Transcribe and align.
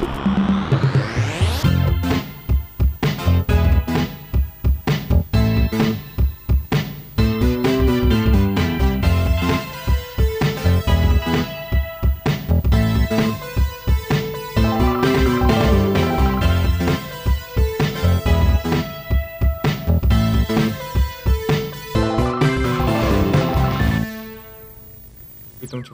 Witam 0.00 0.43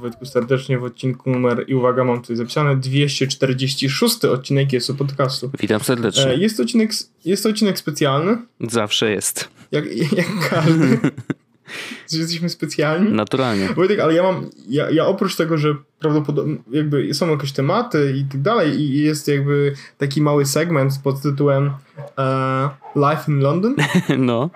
Wojtku 0.01 0.25
serdecznie 0.25 0.79
w 0.79 0.85
odcinku 0.85 1.31
numer, 1.31 1.65
i 1.69 1.75
uwaga, 1.75 2.05
mam 2.05 2.21
tutaj 2.21 2.37
zapisane, 2.37 2.77
246 2.77 4.25
odcinek 4.25 4.73
jest 4.73 4.93
podcastu. 4.93 5.51
Witam 5.61 5.81
serdecznie. 5.81 6.27
E, 6.27 6.37
jest 6.37 6.61
odcinek, 6.61 6.91
jest 7.25 7.47
odcinek 7.47 7.79
specjalny. 7.79 8.39
Zawsze 8.61 9.11
jest. 9.11 9.49
Jak, 9.73 10.13
jak 10.13 10.49
każdy. 10.51 10.99
Jesteśmy 12.13 12.49
specjalni. 12.49 13.13
Naturalnie. 13.13 13.69
Wojtek, 13.69 14.01
ale 14.01 14.15
ja 14.15 14.23
mam, 14.23 14.51
ja, 14.69 14.91
ja 14.91 15.07
oprócz 15.07 15.37
tego, 15.37 15.59
że 15.59 15.75
prawdopodobnie 15.99 16.57
jakby 16.71 17.15
są 17.15 17.29
jakieś 17.29 17.53
tematy 17.53 18.15
i 18.17 18.25
tak 18.25 18.43
dalej 18.43 18.81
i 18.81 19.03
jest 19.03 19.29
jakby 19.29 19.75
taki 19.99 20.23
mały 20.23 20.47
segment 20.47 20.93
pod 21.05 21.23
tytułem 21.23 21.71
uh, 21.97 22.71
Life 22.97 23.33
in 23.33 23.41
London. 23.41 23.77
No. 24.19 24.51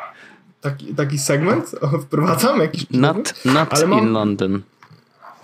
Taki, 0.61 0.95
taki 0.95 1.19
segment 1.19 1.75
wprowadzam 2.03 2.61
jakiś 2.61 2.91
Not, 2.91 3.35
not 3.45 3.89
mam... 3.89 3.99
in 3.99 4.13
London. 4.13 4.63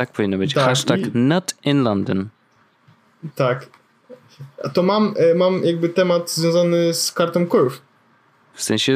Tak 0.01 0.13
powinno 0.13 0.39
być. 0.39 0.55
Tak, 0.55 0.65
Hashtag 0.65 1.01
i... 1.01 1.11
not 1.15 1.55
in 1.65 1.83
London. 1.83 2.29
Tak. 3.35 3.67
A 4.65 4.69
to 4.69 4.83
mam, 4.83 5.15
e, 5.17 5.35
mam 5.35 5.65
jakby 5.65 5.89
temat 5.89 6.31
związany 6.31 6.95
z 6.95 7.13
kartą 7.13 7.47
Curve. 7.47 7.81
W 8.55 8.63
sensie 8.63 8.93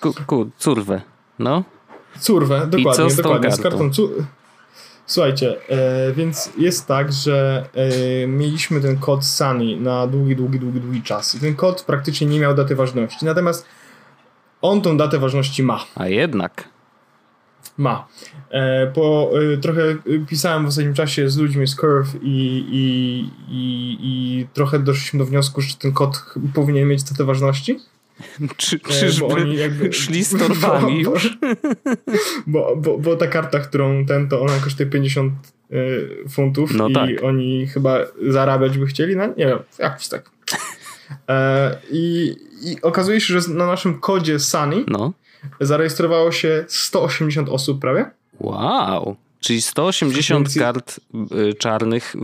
ku, 0.00 0.14
ku, 0.26 0.50
curwę, 0.58 1.02
no? 1.38 1.64
Curwę, 2.20 2.66
dokładnie, 2.66 3.10
z 3.10 3.16
dokładnie. 3.16 3.52
Z 3.52 3.60
kartą 3.60 3.90
cu... 3.90 4.08
Słuchajcie, 5.06 5.56
e, 5.68 6.12
więc 6.12 6.50
jest 6.58 6.86
tak, 6.86 7.12
że 7.12 7.68
e, 7.74 8.26
mieliśmy 8.26 8.80
ten 8.80 8.98
kod 8.98 9.24
Sunny 9.24 9.76
na 9.76 10.06
długi, 10.06 10.36
długi, 10.36 10.60
długi, 10.60 10.80
długi 10.80 11.02
czas. 11.02 11.34
I 11.34 11.40
ten 11.40 11.56
kod 11.56 11.82
praktycznie 11.82 12.26
nie 12.26 12.40
miał 12.40 12.54
daty 12.54 12.76
ważności. 12.76 13.24
Natomiast 13.24 13.66
on 14.62 14.82
tą 14.82 14.96
datę 14.96 15.18
ważności 15.18 15.62
ma. 15.62 15.84
A 15.94 16.08
jednak 16.08 16.68
ma. 17.78 18.08
E, 18.50 18.86
po, 18.86 19.30
e, 19.52 19.56
trochę 19.56 19.96
pisałem 20.28 20.64
w 20.64 20.68
ostatnim 20.68 20.94
czasie 20.94 21.30
z 21.30 21.36
ludźmi 21.36 21.66
z 21.66 21.74
Curve 21.74 22.14
i, 22.22 22.66
i, 22.70 23.30
i, 23.48 23.98
i 24.00 24.46
trochę 24.52 24.78
doszliśmy 24.78 25.18
do 25.18 25.24
wniosku, 25.24 25.60
że 25.60 25.74
ten 25.74 25.92
kod 25.92 26.24
powinien 26.54 26.88
mieć 26.88 27.02
datę 27.02 27.24
ważności. 27.24 27.78
Czy, 28.56 28.76
e, 28.76 28.78
czyżby 28.78 29.26
oni 29.26 29.56
jakby, 29.56 29.92
szli 30.02 30.24
z 30.24 30.38
torbami 30.38 31.04
bo, 31.04 31.10
już? 31.10 31.38
Bo, 32.46 32.76
bo, 32.76 32.98
bo 32.98 33.16
ta 33.16 33.26
karta, 33.26 33.58
którą 33.58 34.06
ten, 34.06 34.28
to 34.28 34.40
ona 34.40 34.58
kosztuje 34.58 34.90
50 34.90 35.32
funtów 36.30 36.74
no 36.74 36.88
i 36.88 36.92
tak. 36.92 37.10
oni 37.22 37.66
chyba 37.66 37.98
zarabiać 38.28 38.78
by 38.78 38.86
chcieli, 38.86 39.16
no 39.16 39.26
nie 39.26 39.46
wiem, 39.46 39.58
jakoś 39.78 40.08
tak. 40.08 40.30
i, 41.90 42.36
I 42.62 42.82
okazuje 42.82 43.20
się, 43.20 43.40
że 43.40 43.52
na 43.52 43.66
naszym 43.66 44.00
kodzie 44.00 44.38
Sunny 44.38 44.84
no 44.88 45.12
zarejestrowało 45.60 46.32
się 46.32 46.64
180 46.68 47.48
osób 47.48 47.80
prawie. 47.80 48.10
Wow. 48.40 49.16
Czyli 49.40 49.62
180 49.62 50.48
Więc... 50.48 50.58
kart 50.58 51.00
y, 51.50 51.54
czarnych 51.54 52.14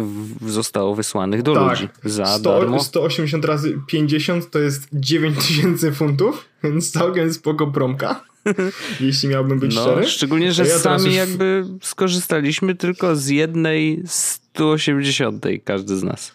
zostało 0.47 0.95
wysłanych 0.95 1.42
do 1.42 1.55
tak, 1.55 1.70
ludzi 1.70 1.89
za 2.05 2.27
100, 2.27 2.61
darmo. 2.61 2.81
180 2.81 3.45
razy 3.45 3.79
50 3.87 4.51
to 4.51 4.59
jest 4.59 4.89
9000 4.92 5.92
funtów, 5.92 6.45
więc 6.64 6.91
całkiem 6.91 7.33
spoko 7.33 7.67
promka. 7.67 8.24
jeśli 9.01 9.29
miałbym 9.29 9.58
być 9.58 9.74
no, 9.74 9.83
szczery. 9.83 10.07
Szczególnie, 10.07 10.52
że 10.52 10.67
ja 10.67 10.79
sami 10.79 11.05
już... 11.05 11.14
jakby 11.14 11.64
skorzystaliśmy 11.83 12.74
tylko 12.74 13.17
z 13.17 13.29
jednej 13.29 14.02
180 14.07 15.45
każdy 15.64 15.97
z 15.97 16.02
nas. 16.02 16.33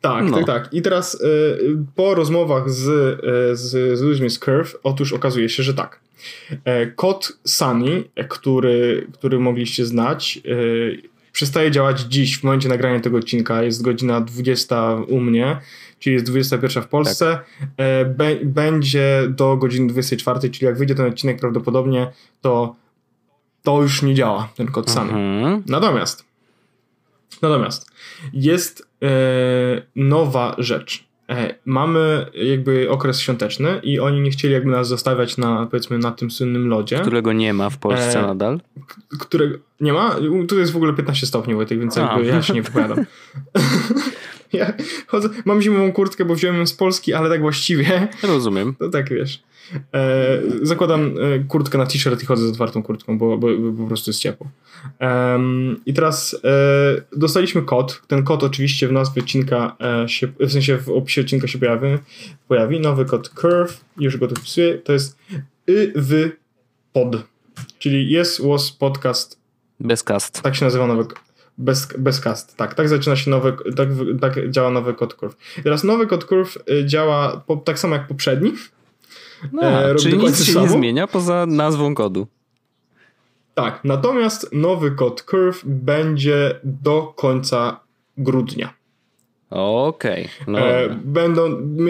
Tak, 0.00 0.24
no. 0.24 0.36
tak, 0.36 0.46
tak. 0.46 0.74
I 0.74 0.82
teraz 0.82 1.14
y, 1.14 1.76
po 1.94 2.14
rozmowach 2.14 2.70
z, 2.70 2.88
y, 2.88 3.56
z, 3.56 3.98
z 3.98 4.00
ludźmi 4.00 4.30
z 4.30 4.38
Curve, 4.38 4.76
otóż 4.82 5.12
okazuje 5.12 5.48
się, 5.48 5.62
że 5.62 5.74
tak. 5.74 6.00
E, 6.64 6.86
kod 6.86 7.32
Sunny, 7.44 8.04
który, 8.28 9.06
który 9.12 9.38
mogliście 9.38 9.86
znać, 9.86 10.40
y, 10.46 11.02
przestaje 11.32 11.70
działać 11.70 12.00
dziś, 12.00 12.38
w 12.38 12.44
momencie 12.44 12.68
nagrania 12.68 13.00
tego 13.00 13.18
odcinka. 13.18 13.62
Jest 13.62 13.82
godzina 13.82 14.20
20 14.20 14.94
u 14.94 15.20
mnie, 15.20 15.60
czyli 15.98 16.14
jest 16.14 16.26
21 16.26 16.82
w 16.82 16.88
Polsce. 16.88 17.38
Tak. 17.60 17.68
E, 17.76 18.44
będzie 18.44 19.22
do 19.28 19.56
godziny 19.56 19.88
24, 19.88 20.50
czyli 20.50 20.66
jak 20.66 20.78
wyjdzie 20.78 20.94
ten 20.94 21.06
odcinek 21.06 21.40
prawdopodobnie, 21.40 22.12
to 22.40 22.76
to 23.62 23.82
już 23.82 24.02
nie 24.02 24.14
działa, 24.14 24.48
ten 24.56 24.66
kod 24.66 24.90
Sunny. 24.90 25.12
Mhm. 25.12 25.62
Natomiast 25.66 26.27
Natomiast 27.42 27.90
jest 28.32 28.88
e, 29.02 29.08
nowa 29.96 30.54
rzecz. 30.58 31.08
E, 31.28 31.54
mamy 31.64 32.26
jakby 32.34 32.90
okres 32.90 33.20
świąteczny 33.20 33.80
i 33.82 34.00
oni 34.00 34.20
nie 34.20 34.30
chcieli 34.30 34.54
jakby 34.54 34.70
nas 34.70 34.88
zostawiać 34.88 35.36
na 35.36 35.66
powiedzmy 35.66 35.98
na 35.98 36.10
tym 36.10 36.30
słynnym 36.30 36.68
lodzie. 36.68 36.98
Którego 36.98 37.32
nie 37.32 37.54
ma 37.54 37.70
w 37.70 37.78
Polsce 37.78 38.18
e, 38.18 38.22
nadal? 38.22 38.60
Którego 39.20 39.58
nie 39.80 39.92
ma? 39.92 40.16
Tu 40.48 40.58
jest 40.58 40.72
w 40.72 40.76
ogóle 40.76 40.92
15 40.92 41.26
stopni 41.26 41.54
Wojtek, 41.54 41.78
więc 41.80 41.96
jakby 41.96 42.26
ja 42.26 42.42
się 42.42 42.54
nie 42.54 42.62
wypowiadam. 42.62 43.04
ja 44.52 44.72
chodzę, 45.06 45.28
mam 45.44 45.62
zimową 45.62 45.92
kurtkę, 45.92 46.24
bo 46.24 46.34
wziąłem 46.34 46.56
ją 46.58 46.66
z 46.66 46.74
Polski, 46.74 47.14
ale 47.14 47.28
tak 47.28 47.40
właściwie. 47.40 48.08
Rozumiem. 48.22 48.74
To 48.78 48.88
tak 48.88 49.08
wiesz. 49.08 49.42
E, 49.94 50.38
zakładam 50.62 51.14
e, 51.20 51.38
kurtkę 51.38 51.78
na 51.78 51.86
t-shirt 51.86 52.22
i 52.22 52.26
chodzę 52.26 52.46
z 52.46 52.50
otwartą 52.50 52.82
kurtką, 52.82 53.18
bo, 53.18 53.38
bo, 53.38 53.48
bo 53.58 53.82
po 53.82 53.88
prostu 53.88 54.10
jest 54.10 54.20
ciepło. 54.20 54.46
E, 55.00 55.38
I 55.86 55.94
teraz 55.94 56.40
e, 56.44 57.18
dostaliśmy 57.18 57.62
kod. 57.62 58.02
Ten 58.06 58.22
kod 58.22 58.44
oczywiście 58.44 58.88
w 58.88 58.92
nazwie 58.92 59.22
odcinka 59.22 59.76
e, 60.04 60.08
się, 60.08 60.28
w 60.40 60.52
sensie 60.52 60.78
w 60.78 60.88
opisie 60.88 61.20
odcinka 61.20 61.48
się 61.48 61.58
pojawi. 61.58 61.86
pojawi. 62.48 62.80
Nowy 62.80 63.04
kod 63.04 63.28
Curve, 63.28 63.84
już 63.98 64.16
go 64.16 64.28
tu 64.28 64.34
wpisuję. 64.34 64.78
To 64.78 64.92
jest 64.92 65.18
YW 65.66 66.30
pod. 66.92 67.16
Czyli 67.78 68.16
Yes 68.16 68.40
Was 68.44 68.72
Podcast. 68.72 69.38
Bez 69.80 70.02
cast. 70.02 70.42
Tak 70.42 70.56
się 70.56 70.64
nazywa 70.64 70.86
nowy 70.86 71.04
bez, 71.58 71.88
bez 71.98 72.20
cast, 72.20 72.56
tak. 72.56 72.74
Tak 72.74 72.88
zaczyna 72.88 73.16
się 73.16 73.30
nowy, 73.30 73.56
tak, 73.76 73.88
tak 74.20 74.50
działa 74.50 74.70
nowy 74.70 74.94
kod 74.94 75.14
curve. 75.14 75.36
Teraz 75.62 75.84
nowy 75.84 76.06
kod 76.06 76.24
curve 76.24 76.58
e, 76.70 76.86
działa 76.86 77.42
po, 77.46 77.56
tak 77.56 77.78
samo 77.78 77.94
jak 77.94 78.06
poprzedni, 78.06 78.52
no, 79.52 79.62
e, 79.62 79.94
czyli 79.94 80.18
nic 80.18 80.44
się 80.44 80.52
samo. 80.52 80.66
nie 80.66 80.72
zmienia 80.72 81.06
poza 81.06 81.46
nazwą 81.46 81.94
kodu. 81.94 82.26
Tak, 83.54 83.80
natomiast 83.84 84.52
nowy 84.52 84.90
kod 84.90 85.22
Curve 85.22 85.62
będzie 85.64 86.60
do 86.64 87.12
końca 87.16 87.80
grudnia. 88.18 88.78
Okej. 89.50 90.28
Okay. 90.42 90.52
No. 90.52 90.58
E, 90.58 90.88
będą 91.04 91.48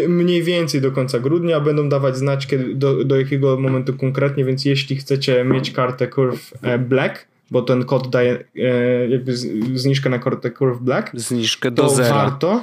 mniej 0.08 0.42
więcej 0.42 0.80
do 0.80 0.92
końca 0.92 1.18
grudnia, 1.18 1.60
będą 1.60 1.88
dawać 1.88 2.16
znać 2.16 2.46
kiedy, 2.46 2.74
do, 2.74 3.04
do 3.04 3.18
jakiego 3.18 3.56
momentu 3.56 3.94
konkretnie, 3.94 4.44
więc 4.44 4.64
jeśli 4.64 4.96
chcecie 4.96 5.44
mieć 5.44 5.70
kartę 5.70 6.08
Curve 6.08 6.52
e, 6.62 6.78
Black, 6.78 7.26
bo 7.50 7.62
ten 7.62 7.84
kod 7.84 8.08
daje 8.08 8.44
e, 8.56 9.08
jakby 9.08 9.36
zniżkę 9.74 10.10
na 10.10 10.18
kartę 10.18 10.50
Curve 10.50 10.80
Black, 10.80 11.10
zniżkę 11.14 11.70
do 11.70 11.88
zera. 11.88 12.14
warto 12.14 12.60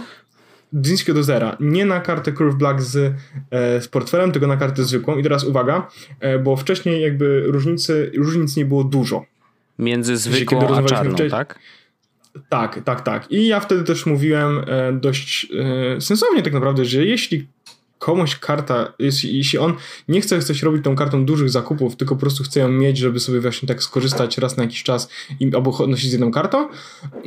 zniżkę 0.84 1.14
do 1.14 1.24
zera. 1.24 1.58
Nie 1.60 1.86
na 1.86 2.00
kartę 2.00 2.32
Curve 2.32 2.56
Black 2.56 2.82
z, 2.82 3.14
e, 3.52 3.82
z 3.82 3.88
portfelem, 3.88 4.32
tylko 4.32 4.48
na 4.48 4.58
kartę 4.58 4.84
zwykłą. 4.84 5.18
I 5.18 5.24
teraz 5.24 5.44
uwaga, 5.44 5.88
e, 6.20 6.40
bo 6.40 6.56
wcześniej 6.56 7.02
jakby 7.02 7.44
różnicy, 7.48 8.12
różnic 8.18 8.56
nie 8.56 8.66
było 8.66 8.84
dużo. 8.84 9.26
Między 9.80 10.18
zwykłą 10.18 10.78
a 10.78 10.84
czarną, 10.84 11.12
wcześniej, 11.12 11.32
tak? 11.32 11.60
Tak, 12.50 12.84
tak, 12.84 13.02
tak. 13.02 13.32
I 13.32 13.48
ja 13.48 13.60
wtedy 13.60 13.84
też 13.84 14.06
mówiłem 14.06 14.62
e, 14.68 14.94
dość 14.94 15.48
sensownie 16.00 16.44
tak 16.44 16.54
naprawdę, 16.54 16.86
że 16.86 17.06
jeśli 17.06 17.48
komuś 18.06 18.36
karta, 18.36 18.94
jeśli, 19.00 19.38
jeśli 19.38 19.60
on 19.60 19.74
nie 20.08 20.22
chce 20.22 20.42
coś 20.42 20.64
robić 20.64 20.84
tą 20.84 20.96
kartą 20.96 21.26
dużych 21.26 21.50
zakupów, 21.50 21.96
tylko 21.96 22.16
po 22.16 22.22
prostu 22.22 22.44
chce 22.44 22.60
ją 22.60 22.70
mieć, 22.70 22.98
żeby 22.98 23.20
sobie 23.20 23.40
właśnie 23.42 23.68
tak 23.68 23.84
skorzystać 23.84 24.38
raz 24.38 24.58
na 24.58 24.64
jakiś 24.64 24.84
czas 24.84 25.10
i, 25.40 25.56
albo 25.56 25.88
nosić 25.88 26.10
z 26.10 26.12
jedną 26.12 26.32
kartą, 26.32 26.70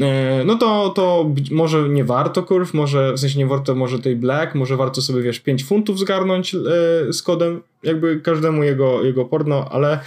e, 0.00 0.44
no 0.44 0.54
to, 0.54 0.88
to 0.88 1.30
może 1.50 1.88
nie 1.88 2.04
warto 2.04 2.42
kurw, 2.42 2.74
może 2.74 3.12
w 3.12 3.20
sensie 3.20 3.38
nie 3.38 3.46
warto 3.46 3.74
może 3.74 3.98
tej 3.98 4.16
black, 4.16 4.54
może 4.54 4.76
warto 4.76 5.02
sobie 5.02 5.22
wiesz 5.22 5.40
5 5.40 5.64
funtów 5.64 5.98
zgarnąć 5.98 6.54
e, 6.54 6.58
z 7.12 7.22
kodem, 7.22 7.62
jakby 7.82 8.20
każdemu 8.20 8.62
jego, 8.62 9.02
jego 9.02 9.24
porno, 9.24 9.68
ale 9.70 10.00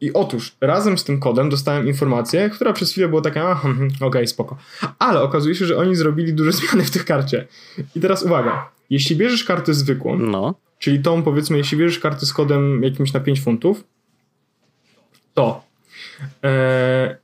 i 0.00 0.12
otóż 0.12 0.56
razem 0.60 0.98
z 0.98 1.04
tym 1.04 1.20
kodem 1.20 1.50
dostałem 1.50 1.86
informację, 1.86 2.50
która 2.50 2.72
przez 2.72 2.90
chwilę 2.90 3.08
była 3.08 3.20
taka, 3.20 3.50
aha, 3.50 3.68
okej, 3.68 3.98
okay, 4.00 4.26
spoko. 4.26 4.56
Ale 4.98 5.22
okazuje 5.22 5.54
się, 5.54 5.66
że 5.66 5.76
oni 5.76 5.96
zrobili 5.96 6.34
duże 6.34 6.52
zmiany 6.58 6.84
w 6.84 6.90
tych 6.90 7.04
karcie. 7.04 7.46
I 7.94 8.00
teraz 8.00 8.22
uwaga, 8.22 8.70
jeśli 8.90 9.16
bierzesz 9.16 9.44
kartę 9.44 9.74
zwykłą, 9.74 10.18
no. 10.18 10.54
czyli 10.78 11.02
tą 11.02 11.22
powiedzmy, 11.22 11.58
jeśli 11.58 11.78
bierzesz 11.78 11.98
kartę 11.98 12.26
z 12.26 12.32
kodem 12.32 12.82
jakimś 12.82 13.12
na 13.12 13.20
5 13.20 13.40
funtów, 13.40 13.84
to 15.34 15.62
e, 16.44 17.16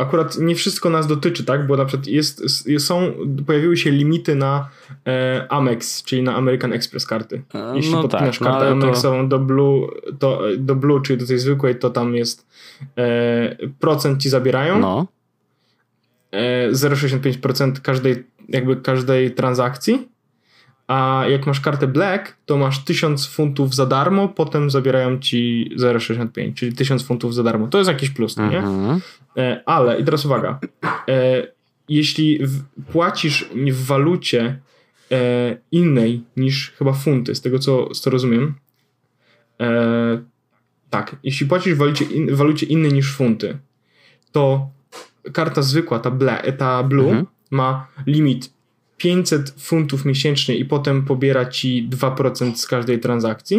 akurat 0.00 0.38
nie 0.38 0.54
wszystko 0.54 0.90
nas 0.90 1.06
dotyczy, 1.06 1.44
tak? 1.44 1.66
Bo 1.66 1.76
na 1.76 1.84
przykład 1.84 2.06
jest, 2.06 2.42
są, 2.78 3.12
pojawiły 3.46 3.76
się 3.76 3.90
limity 3.90 4.34
na 4.34 4.68
e, 5.06 5.46
Amex, 5.50 6.02
czyli 6.02 6.22
na 6.22 6.36
American 6.36 6.72
Express 6.72 7.06
karty. 7.06 7.42
E, 7.54 7.72
Jeśli 7.76 7.92
no 7.92 8.02
podpinasz 8.02 8.38
tak, 8.38 8.48
no 8.48 8.52
kartę 8.52 8.66
to- 8.66 8.72
Amexową 8.72 9.28
do 9.28 9.38
Blue, 9.38 9.88
to, 10.18 10.42
do 10.58 10.74
Blue, 10.76 11.02
czyli 11.02 11.18
do 11.18 11.26
tej 11.26 11.38
zwykłej, 11.38 11.76
to 11.78 11.90
tam 11.90 12.14
jest 12.14 12.46
e, 12.98 13.56
procent 13.80 14.22
ci 14.22 14.28
zabierają. 14.28 14.78
No. 14.78 15.06
e, 16.30 16.70
0,65% 16.70 17.80
każdej, 17.80 18.24
jakby 18.48 18.76
każdej 18.76 19.34
transakcji. 19.34 20.08
A 20.90 21.24
jak 21.28 21.46
masz 21.46 21.60
kartę 21.60 21.86
Black, 21.86 22.36
to 22.46 22.58
masz 22.58 22.84
1000 22.84 23.26
funtów 23.26 23.74
za 23.74 23.86
darmo, 23.86 24.28
potem 24.28 24.70
zabierają 24.70 25.18
ci 25.18 25.70
0,65, 25.78 26.54
czyli 26.54 26.72
1000 26.72 27.02
funtów 27.02 27.34
za 27.34 27.42
darmo. 27.42 27.68
To 27.68 27.78
jest 27.78 27.88
jakiś 27.88 28.10
plus, 28.10 28.36
nie? 28.36 28.58
Mhm. 28.58 29.00
E, 29.36 29.62
ale, 29.66 30.00
i 30.00 30.04
teraz 30.04 30.24
uwaga, 30.24 30.58
e, 31.08 31.46
jeśli 31.88 32.38
płacisz 32.92 33.48
w 33.72 33.86
walucie 33.86 34.58
e, 35.12 35.56
innej 35.72 36.22
niż 36.36 36.70
chyba 36.70 36.92
funty, 36.92 37.34
z 37.34 37.40
tego 37.40 37.58
co, 37.58 37.86
co 37.86 38.10
rozumiem, 38.10 38.54
e, 39.60 40.22
tak, 40.90 41.16
jeśli 41.22 41.46
płacisz 41.46 41.74
w 41.74 41.78
walucie, 41.78 42.04
in, 42.04 42.34
walucie 42.36 42.66
innej 42.66 42.92
niż 42.92 43.12
funty, 43.16 43.58
to 44.32 44.70
karta 45.32 45.62
zwykła, 45.62 45.98
ta, 45.98 46.10
ble, 46.10 46.52
ta 46.58 46.82
blue, 46.82 47.08
Mhm. 47.08 47.26
ma 47.50 47.86
limit 48.06 48.59
500 49.00 49.54
funtów 49.58 50.04
miesięcznie 50.04 50.56
i 50.56 50.64
potem 50.64 51.02
pobiera 51.04 51.46
ci 51.46 51.88
2% 51.90 52.54
z 52.56 52.66
każdej 52.66 53.00
transakcji 53.00 53.56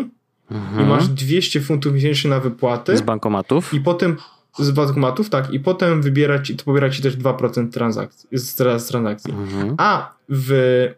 i 0.52 0.54
Mhm. 0.54 0.88
masz 0.88 1.08
200 1.08 1.62
funtów 1.62 1.94
miesięcznie 1.94 2.30
na 2.30 2.40
wypłaty 2.40 2.98
Z 2.98 3.02
bankomatów. 3.02 3.74
i 3.74 3.80
potem 3.82 4.18
z 4.60 4.72
bankomatów, 4.72 5.30
tak, 5.30 5.54
i 5.54 5.60
potem 5.60 6.02
wybiera 6.02 6.40
ci, 6.42 6.56
to 6.56 6.64
pobiera 6.66 6.90
ci 6.90 7.02
też 7.02 7.18
2% 7.18 7.70
transakcji, 7.74 8.30
z, 8.32 8.56
z 8.80 8.86
transakcji. 8.88 9.34
Mhm. 9.34 9.76
A 9.78 10.14
w, 10.30 10.52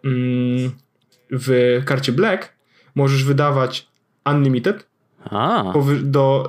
mm, 0.04 0.72
w 1.32 1.82
karcie 1.86 2.12
Black 2.12 2.54
możesz 2.96 3.24
wydawać 3.24 3.88
unlimited 4.26 4.88
A. 5.26 5.74
do, 6.04 6.48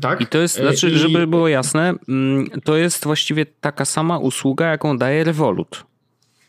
tak. 0.00 0.20
I 0.20 0.26
to 0.26 0.38
jest, 0.38 0.58
e, 0.58 0.62
znaczy, 0.62 0.90
i- 0.90 0.98
żeby 0.98 1.26
było 1.26 1.48
jasne, 1.48 1.94
mm, 2.08 2.46
to 2.64 2.76
jest 2.76 3.04
właściwie 3.04 3.46
taka 3.46 3.84
sama 3.84 4.18
usługa, 4.18 4.66
jaką 4.66 4.98
daje 4.98 5.24
Revolut. 5.24 5.84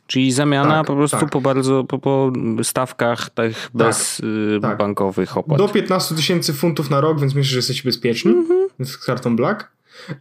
Czyli 0.09 0.31
zamiana 0.31 0.69
Tak, 0.77 0.88
po 0.88 0.95
prostu 0.95 1.17
tak. 1.17 1.29
po 1.29 1.41
bardzo, 1.41 1.83
po, 1.83 2.00
po 2.00 2.31
stawkach 2.63 3.29
tych 3.29 3.69
bez 3.73 4.19
y, 4.19 4.59
tak. 4.61 4.77
bankowych 4.77 5.38
opłat. 5.38 5.57
Do 5.59 5.67
15 5.67 6.15
tysięcy 6.15 6.53
funtów 6.53 6.89
na 6.89 7.01
rok, 7.01 7.19
więc 7.19 7.35
myślę, 7.35 7.50
że 7.51 7.57
jesteście 7.57 7.83
bezpieczni 7.83 8.31
Mhm. 8.31 8.69
z 8.85 8.97
kartą 8.97 9.35
Black. 9.35 9.71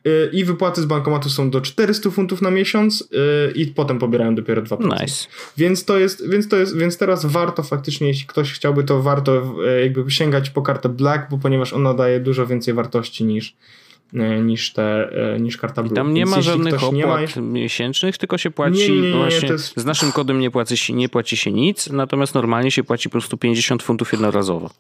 Y, 0.07 0.31
I 0.33 0.45
wypłaty 0.45 0.83
z 0.83 0.85
bankomatu 0.85 1.31
są 1.31 1.51
do 1.51 1.61
400 1.61 2.11
funtów 2.11 2.43
na 2.43 2.51
miesiąc 2.51 3.01
y, 3.03 3.53
i 3.53 3.67
potem 3.67 3.99
pobierają 3.99 4.35
dopiero 4.35 4.63
2%. 4.63 5.01
Nice. 5.01 5.27
Więc 5.57 5.85
to 5.85 5.99
jest, 5.99 6.29
więc 6.31 6.49
to 6.49 6.57
jest, 6.57 6.77
więc 6.77 6.99
teraz 6.99 7.27
warto 7.27 7.63
faktycznie, 7.63 8.09
jeśli 8.09 8.27
ktoś 8.27 8.53
chciałby, 8.53 8.85
to 8.85 9.03
warto 9.03 9.55
jakby 9.83 10.11
sięgać 10.11 10.51
po 10.51 10.63
kartę 10.63 10.89
Black, 10.89 11.31
bo 11.31 11.39
ponieważ 11.39 11.73
ona 11.73 11.95
daje 11.95 12.21
dużo 12.21 12.47
więcej 12.47 12.75
wartości 12.75 13.25
niż, 13.25 13.57
niż, 14.13 14.73
te, 14.73 15.11
e, 15.35 15.41
niż 15.41 15.57
karta 15.57 15.83
Blue. 15.83 15.95
Tam 15.95 16.15
nie 16.15 16.21
Więc 16.21 16.31
ma 16.37 16.43
żadnych 16.43 16.75
opłat 16.75 16.93
nie 16.93 17.07
ma, 17.07 17.19
miesięcznych, 17.43 18.19
tylko 18.19 18.39
się 18.39 18.51
płaci 18.51 18.79
Nie, 18.79 18.89
nie, 18.89 19.01
nie, 19.01 19.11
nie, 19.11 19.17
właśnie 19.17 19.49
jest- 19.49 19.81
z 19.81 19.85
naszym 19.85 20.13
kodem 20.13 20.39
nie 20.41 20.51
płaci, 20.51 20.77
się, 20.77 20.93
nie 20.95 21.09
płaci 21.09 21.37
się 21.37 21.53
nic, 21.53 21.91
natomiast 21.91 22.35
normalnie 22.35 22.71
się 22.71 22.85
płaci 22.85 23.09
po 23.09 23.13
prostu 23.13 23.37
50 23.37 23.83
funtów 23.83 24.13
jednorazowo. 24.13 24.71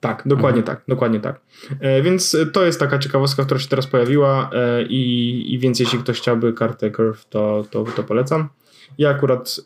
Tak, 0.00 0.22
dokładnie 0.26 0.60
Mhm. 0.60 0.76
tak, 0.76 0.84
dokładnie 0.88 1.20
tak. 1.20 1.40
E, 1.80 2.02
więc 2.02 2.34
e, 2.34 2.46
to 2.46 2.64
jest 2.66 2.80
taka 2.80 2.98
ciekawostka, 2.98 3.44
która 3.44 3.60
się 3.60 3.68
teraz 3.68 3.86
pojawiła 3.86 4.50
e, 4.52 4.82
i, 4.82 5.54
i 5.54 5.58
więc 5.58 5.80
jeśli 5.80 5.98
ktoś 5.98 6.18
chciałby 6.20 6.52
kartę 6.52 6.90
Curve, 6.90 7.24
to, 7.30 7.64
to, 7.70 7.84
to 7.84 8.02
polecam. 8.04 8.48
Ja 8.98 9.10
akurat 9.10 9.56
e, 9.60 9.62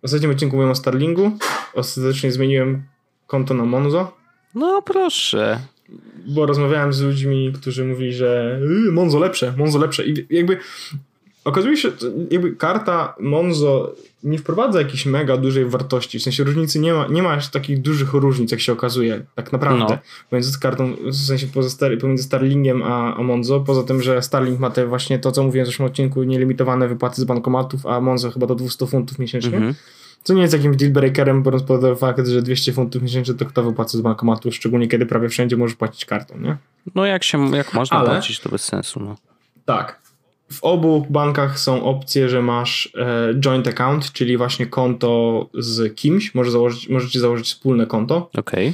w 0.00 0.04
ostatnim 0.04 0.30
odcinku 0.30 0.56
mówiłem 0.56 0.72
o 0.72 0.74
Starlingu, 0.74 1.30
ostatecznie 1.74 2.32
zmieniłem 2.32 2.82
konto 3.26 3.54
na 3.54 3.64
Monzo, 3.64 4.16
No 4.54 4.82
proszę. 4.82 5.58
Bo 6.26 6.46
rozmawiałem 6.46 6.92
z 6.92 7.00
ludźmi, 7.00 7.52
którzy 7.54 7.84
mówili, 7.84 8.12
że 8.12 8.60
yy, 8.84 8.92
Monzo 8.92 9.18
lepsze, 9.18 9.54
Monzo 9.56 9.78
lepsze 9.78 10.06
i 10.06 10.26
jakby 10.30 10.56
okazuje 11.44 11.76
się, 11.76 11.92
jakby 12.30 12.56
karta 12.56 13.14
Monzo 13.20 13.94
nie 14.24 14.38
wprowadza 14.38 14.78
jakiejś 14.78 15.06
mega 15.06 15.36
dużej 15.36 15.64
wartości, 15.64 16.18
w 16.18 16.22
sensie 16.22 16.44
różnicy 16.44 16.78
nie 16.78 16.92
ma, 16.92 17.06
nie 17.06 17.22
ma 17.22 17.30
aż 17.30 17.50
takich 17.50 17.82
dużych 17.82 18.12
różnic, 18.12 18.50
jak 18.50 18.60
się 18.60 18.72
okazuje, 18.72 19.24
tak 19.34 19.52
naprawdę, 19.52 19.84
No. 19.88 19.98
pomiędzy 20.30 20.60
kartą, 20.60 20.96
w 21.04 21.16
sensie 21.16 21.46
Star, 21.68 21.98
pomiędzy 21.98 22.24
Starlingiem 22.24 22.82
a, 22.82 23.16
a 23.16 23.22
Monzo, 23.22 23.60
poza 23.60 23.82
tym, 23.82 24.02
że 24.02 24.22
Starling 24.22 24.60
ma 24.60 24.70
te 24.70 24.86
właśnie 24.86 25.18
to, 25.18 25.32
co 25.32 25.42
mówiłem 25.42 25.64
w 25.64 25.68
zeszłym 25.68 25.86
odcinku, 25.88 26.22
nielimitowane 26.22 26.88
wypłaty 26.88 27.20
z 27.20 27.24
bankomatów, 27.24 27.86
a 27.86 28.00
Monzo 28.00 28.30
chyba 28.30 28.46
do 28.46 28.54
200 28.54 28.86
funtów 28.86 29.18
miesięcznie, 29.18 29.56
Mhm. 29.56 29.74
Co 30.22 30.34
nie 30.34 30.42
jest 30.42 30.54
jakimś 30.54 30.76
dealbreakerem, 30.76 31.42
biorąc 31.42 31.62
pod 31.62 31.78
uwagę 31.78 31.96
fakt, 31.96 32.26
że 32.26 32.42
200 32.42 32.72
funtów 32.72 33.02
miesięcznie 33.02 33.34
to 33.34 33.46
kto 33.46 33.62
wypłaca 33.62 33.98
z 33.98 34.00
bankomatu, 34.00 34.52
szczególnie 34.52 34.88
kiedy 34.88 35.06
prawie 35.06 35.28
wszędzie 35.28 35.56
możesz 35.56 35.76
płacić 35.76 36.04
kartą, 36.04 36.38
nie? 36.38 36.56
No 36.94 37.06
jak 37.06 37.24
się, 37.24 37.56
jak 37.56 37.74
można 37.74 37.96
Ale- 37.98 38.08
płacić, 38.10 38.40
to 38.40 38.48
bez 38.48 38.64
sensu. 38.64 39.00
No. 39.00 39.16
Tak. 39.64 40.02
W 40.52 40.64
obu 40.64 41.06
bankach 41.10 41.58
są 41.58 41.84
opcje, 41.84 42.28
że 42.28 42.42
masz 42.42 42.92
e, 42.98 43.34
joint 43.34 43.68
account, 43.68 44.12
czyli 44.12 44.36
właśnie 44.36 44.66
konto 44.66 45.46
z 45.54 45.96
kimś, 45.96 46.34
może 46.34 46.50
założyć, 46.50 46.88
możecie 46.88 47.20
założyć 47.20 47.46
wspólne 47.46 47.86
konto. 47.86 48.30
Okej. 48.38 48.68
E, 48.68 48.72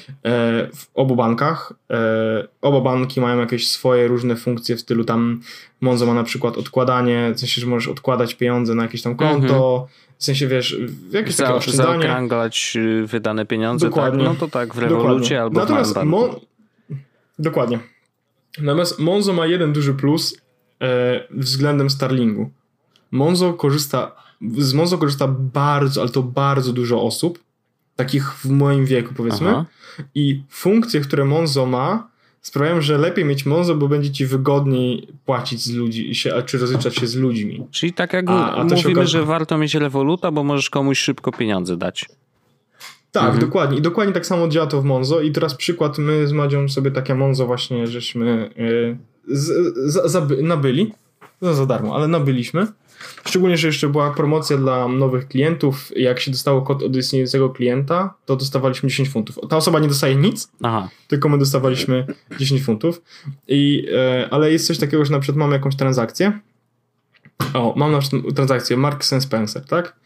w 0.74 0.86
obu 0.94 1.16
bankach. 1.16 1.72
E, 1.90 2.48
oba 2.62 2.80
banki 2.80 3.20
mają 3.20 3.38
jakieś 3.40 3.70
swoje 3.70 4.08
różne 4.08 4.36
funkcje 4.36 4.76
w 4.76 4.80
stylu 4.80 5.04
tam 5.04 5.40
Monzo 5.80 6.06
ma 6.06 6.14
na 6.14 6.24
przykład 6.24 6.56
odkładanie, 6.56 7.32
w 7.34 7.40
sensie, 7.40 7.60
że 7.60 7.66
możesz 7.66 7.88
odkładać 7.88 8.34
pieniądze 8.34 8.74
na 8.74 8.82
jakieś 8.82 9.02
tam 9.02 9.16
konto, 9.16 9.88
w 10.18 10.24
sensie 10.24 10.46
wiesz, 10.48 10.76
jakieś 11.10 11.36
takie 11.36 11.48
Za, 11.48 11.54
oszczędzanie. 11.54 12.02
zaokrąglać 12.02 12.76
y, 12.76 13.06
wydane 13.06 13.46
pieniądze, 13.46 13.86
Dokładnie. 13.86 14.24
tak? 14.24 14.28
No 14.28 14.40
to 14.40 14.48
tak 14.48 14.74
w 14.74 14.88
Dokładnie. 14.88 15.42
albo 15.42 15.60
Natomiast 15.60 15.94
w. 15.98 16.04
Mon... 16.04 16.30
Dokładnie. 17.38 17.78
Natomiast 18.58 18.98
Monzo 18.98 19.32
ma 19.32 19.46
jeden 19.46 19.72
duży 19.72 19.94
plus 19.94 20.40
e, 20.82 21.20
względem 21.30 21.90
Starlingu. 21.90 22.50
Monzo 23.10 23.52
korzysta, 23.52 24.12
z 24.58 24.74
Monzo 24.74 24.98
korzysta 24.98 25.28
bardzo, 25.28 26.00
ale 26.00 26.10
to 26.10 26.22
bardzo 26.22 26.72
dużo 26.72 27.02
osób, 27.02 27.38
takich 27.96 28.32
w 28.34 28.44
moim 28.50 28.84
wieku 28.86 29.14
powiedzmy, 29.14 29.48
Aha. 29.50 29.64
i 30.14 30.42
funkcje, 30.50 31.00
które 31.00 31.24
Monzo 31.24 31.66
ma, 31.66 32.08
sprawiają, 32.42 32.80
że 32.80 32.98
lepiej 32.98 33.24
mieć 33.24 33.46
Monzo, 33.46 33.74
bo 33.74 33.88
będzie 33.88 34.10
ci 34.10 34.26
wygodniej 34.26 35.08
płacić 35.26 35.60
z 35.64 35.72
ludzi, 35.74 36.14
się, 36.14 36.42
czy 36.46 36.58
rozliczać 36.58 36.96
się 36.96 37.06
z 37.06 37.16
ludźmi. 37.16 37.66
Czyli 37.70 37.92
tak 37.92 38.12
jak 38.12 38.24
A- 38.28 38.54
a 38.54 38.64
mówimy, 38.64 39.06
że 39.06 39.24
warto 39.24 39.58
mieć 39.58 39.74
Revoluta, 39.74 40.30
bo 40.30 40.44
możesz 40.44 40.70
komuś 40.70 40.98
szybko 40.98 41.32
pieniądze 41.32 41.76
dać. 41.76 42.06
Tak, 43.12 43.22
Mhm. 43.24 43.40
dokładnie. 43.40 43.78
I 43.78 43.82
dokładnie 43.82 44.14
tak 44.14 44.26
samo 44.26 44.48
działa 44.48 44.66
to 44.66 44.82
w 44.82 44.84
Monzo. 44.84 45.20
I 45.20 45.32
teraz 45.32 45.54
przykład, 45.54 45.98
my 45.98 46.26
z 46.26 46.32
Madzią 46.32 46.68
sobie 46.68 46.90
takie 46.90 47.14
Monzo 47.14 47.46
właśnie, 47.46 47.86
żeśmy 47.86 48.50
yy, 48.56 49.36
z, 49.36 49.46
z, 49.92 50.10
zaby, 50.12 50.42
nabyli. 50.42 50.92
Za, 51.40 51.54
za 51.54 51.66
darmo, 51.66 51.94
ale 51.96 52.08
nabyliśmy. 52.08 52.66
Szczególnie, 53.24 53.56
że 53.56 53.66
jeszcze 53.66 53.88
była 53.88 54.14
promocja 54.14 54.56
dla 54.56 54.88
nowych 54.88 55.28
klientów. 55.28 55.92
Jak 55.96 56.20
się 56.20 56.30
dostało 56.30 56.62
kod 56.62 56.82
od 56.82 56.96
istniejącego 56.96 57.50
klienta, 57.50 58.14
to 58.26 58.36
dostawaliśmy 58.36 58.88
10 58.88 59.08
funtów. 59.08 59.38
Ta 59.48 59.56
osoba 59.56 59.78
nie 59.78 59.88
dostaje 59.88 60.16
nic, 60.16 60.48
Aha. 60.62 60.88
tylko 61.08 61.28
my 61.28 61.38
dostawaliśmy 61.38 62.06
10 62.38 62.62
funtów. 62.62 63.02
I, 63.48 63.86
e, 63.94 64.28
ale 64.30 64.52
jest 64.52 64.66
coś 64.66 64.78
takiego, 64.78 65.04
że 65.04 65.12
na 65.12 65.20
przykład 65.20 65.38
mamy 65.38 65.52
jakąś 65.52 65.76
transakcję. 65.76 66.38
O, 67.54 67.74
mam 67.76 67.92
na 67.92 67.98
przykład 67.98 68.34
transakcję 68.34 68.76
Marks 68.76 69.14
Spencer, 69.20 69.64
tak? 69.64 69.96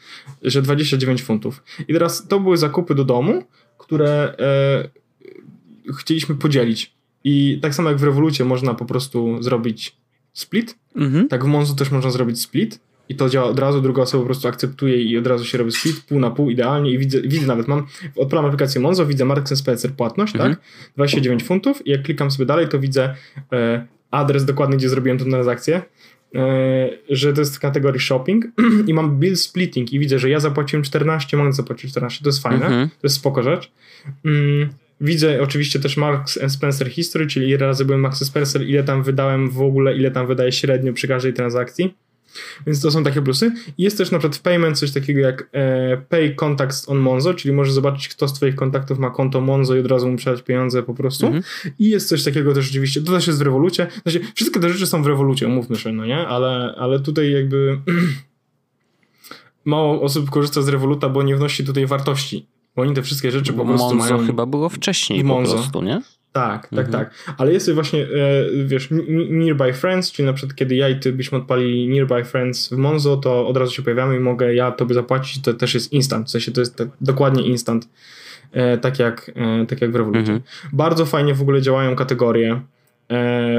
Że 0.42 0.62
29 0.62 1.22
funtów. 1.22 1.62
I 1.88 1.92
teraz 1.92 2.28
to 2.28 2.40
były 2.40 2.56
zakupy 2.56 2.94
do 2.94 3.04
domu, 3.04 3.44
które 3.78 4.34
e, 4.38 5.94
chcieliśmy 5.98 6.34
podzielić. 6.34 6.94
I 7.24 7.58
tak 7.62 7.74
samo 7.74 7.88
jak 7.88 7.98
w 7.98 8.04
Revolucie 8.04 8.44
można 8.44 8.74
po 8.74 8.84
prostu 8.84 9.42
zrobić 9.42 9.96
split, 10.32 10.78
Mhm. 10.96 11.28
tak 11.28 11.44
w 11.44 11.46
Monzo 11.46 11.74
też 11.74 11.90
można 11.90 12.10
zrobić 12.10 12.40
split. 12.40 12.80
I 13.08 13.14
to 13.16 13.28
działa 13.28 13.46
od 13.48 13.58
razu, 13.58 13.80
druga 13.80 14.02
osoba 14.02 14.22
po 14.22 14.26
prostu 14.26 14.48
akceptuje 14.48 15.02
i 15.02 15.18
od 15.18 15.26
razu 15.26 15.44
się 15.44 15.58
robi 15.58 15.72
split, 15.72 16.00
pół 16.08 16.20
na 16.20 16.30
pół, 16.30 16.50
idealnie 16.50 16.90
i 16.90 16.98
widzę, 16.98 17.20
widzę 17.22 17.46
nawet, 17.46 17.68
mam, 17.68 17.86
odpalam 18.16 18.44
aplikację 18.44 18.80
Monzo, 18.80 19.06
widzę 19.06 19.24
Marks 19.24 19.54
Spencer 19.58 19.90
płatność, 19.92 20.34
Mhm. 20.34 20.54
tak? 20.54 20.62
29 20.96 21.42
funtów 21.44 21.86
i 21.86 21.90
jak 21.90 22.02
klikam 22.02 22.30
sobie 22.30 22.46
dalej, 22.46 22.68
to 22.68 22.78
widzę 22.78 23.14
e, 23.52 23.86
adres 24.10 24.44
dokładny, 24.44 24.76
gdzie 24.76 24.88
zrobiłem 24.88 25.18
tę 25.18 25.24
transakcję, 25.24 25.82
e, 26.34 26.90
że 27.08 27.32
to 27.32 27.40
jest 27.40 27.56
w 27.56 27.60
kategorii 27.60 28.00
shopping 28.00 28.44
i 28.88 28.94
mam 28.94 29.18
bill 29.18 29.36
splitting 29.36 29.92
i 29.92 29.98
widzę, 29.98 30.18
że 30.18 30.30
ja 30.30 30.40
zapłaciłem 30.40 30.82
14, 30.82 31.36
mogę 31.36 31.52
zapłacić 31.52 31.90
14, 31.90 32.24
to 32.24 32.28
jest 32.28 32.42
fajne, 32.42 32.66
Mhm. 32.66 32.88
to 32.88 32.94
jest 33.02 33.16
spoko 33.16 33.42
rzecz. 33.42 33.72
Mm, 34.24 34.68
widzę 35.02 35.42
oczywiście 35.42 35.80
też 35.80 35.96
Marks 35.96 36.38
Spencer 36.48 36.90
History, 36.90 37.26
czyli 37.26 37.48
ile 37.48 37.66
razy 37.66 37.84
byłem 37.84 38.00
Marks 38.00 38.24
Spencer, 38.24 38.62
ile 38.62 38.84
tam 38.84 39.02
wydałem 39.02 39.50
w 39.50 39.60
ogóle, 39.60 39.96
ile 39.96 40.10
tam 40.10 40.26
wydaje 40.26 40.52
średnio 40.52 40.92
przy 40.92 41.08
każdej 41.08 41.32
transakcji. 41.32 41.94
Więc 42.66 42.80
to 42.80 42.90
są 42.90 43.04
takie 43.04 43.22
plusy. 43.22 43.52
Jest 43.78 43.98
też 43.98 44.10
na 44.10 44.18
przykład 44.18 44.36
w 44.36 44.42
Payment 44.42 44.78
coś 44.78 44.92
takiego 44.92 45.20
jak 45.20 45.48
e, 45.52 45.96
Pay 46.08 46.34
Contacts 46.34 46.88
on 46.88 46.98
Monzo, 46.98 47.34
czyli 47.34 47.54
możesz 47.54 47.72
zobaczyć, 47.72 48.08
kto 48.08 48.28
z 48.28 48.32
Twoich 48.32 48.54
kontaktów 48.54 48.98
ma 48.98 49.10
konto 49.10 49.40
Monzo 49.40 49.76
i 49.76 49.80
od 49.80 49.86
razu 49.86 50.08
mu 50.08 50.16
przelać 50.16 50.42
pieniądze 50.42 50.82
po 50.82 50.94
prostu. 50.94 51.26
Mhm. 51.26 51.44
I 51.78 51.88
jest 51.88 52.08
coś 52.08 52.24
takiego 52.24 52.54
też 52.54 52.64
rzeczywiście, 52.64 53.00
to 53.02 53.12
też 53.12 53.26
jest 53.26 53.38
w 53.38 53.42
rewolucie. 53.42 53.86
Znaczy, 54.02 54.20
wszystkie 54.34 54.60
te 54.60 54.68
rzeczy 54.68 54.86
są 54.86 55.02
w 55.02 55.06
rewolucie, 55.06 55.46
umówmy 55.46 55.76
się, 55.76 55.92
no 55.92 56.06
nie? 56.06 56.18
Ale, 56.18 56.74
ale 56.78 57.00
tutaj 57.00 57.32
jakby 57.32 57.78
mało 59.64 60.02
osób 60.02 60.30
korzysta 60.30 60.62
z 60.62 60.68
rewoluta, 60.68 61.08
bo 61.08 61.22
nie 61.22 61.36
wnosi 61.36 61.64
tutaj 61.64 61.86
wartości. 61.86 62.46
Bo 62.76 62.82
oni 62.82 62.94
te 62.94 63.02
wszystkie 63.02 63.30
rzeczy 63.30 63.52
po 63.52 63.64
prostu 63.64 63.94
Monzo 63.94 64.14
mają... 64.14 64.26
chyba 64.26 64.46
było 64.46 64.68
wcześniej 64.68 65.24
Monzo. 65.24 65.52
po 65.52 65.58
prostu, 65.58 65.82
nie? 65.82 66.00
Tak, 66.32 66.68
tak, 66.68 66.86
mhm. 66.86 66.92
tak. 66.92 67.34
Ale 67.38 67.52
jest 67.52 67.72
właśnie, 67.72 68.02
e, 68.02 68.06
wiesz, 68.64 68.88
Nearby 69.30 69.72
Friends, 69.72 70.12
czyli 70.12 70.26
na 70.26 70.32
przykład 70.32 70.56
kiedy 70.56 70.74
ja 70.74 70.88
i 70.88 71.00
ty 71.00 71.12
byśmy 71.12 71.38
odpali 71.38 71.88
Nearby 71.88 72.24
Friends 72.24 72.68
w 72.68 72.76
Monzo, 72.76 73.16
to 73.16 73.48
od 73.48 73.56
razu 73.56 73.72
się 73.72 73.82
pojawiamy 73.82 74.16
i 74.16 74.20
mogę 74.20 74.54
ja 74.54 74.70
tobie 74.70 74.94
zapłacić, 74.94 75.42
to 75.42 75.54
też 75.54 75.74
jest 75.74 75.92
instant, 75.92 76.28
w 76.28 76.30
sensie 76.30 76.52
to 76.52 76.60
jest 76.60 76.76
tak, 76.76 76.88
dokładnie 77.00 77.42
instant, 77.42 77.88
e, 78.52 78.78
tak, 78.78 78.98
jak, 78.98 79.30
e, 79.36 79.66
tak 79.66 79.80
jak 79.80 79.92
w 79.92 79.96
Revolucie. 79.96 80.20
Mhm. 80.20 80.40
Bardzo 80.72 81.06
fajnie 81.06 81.34
w 81.34 81.42
ogóle 81.42 81.62
działają 81.62 81.96
kategorie 81.96 82.60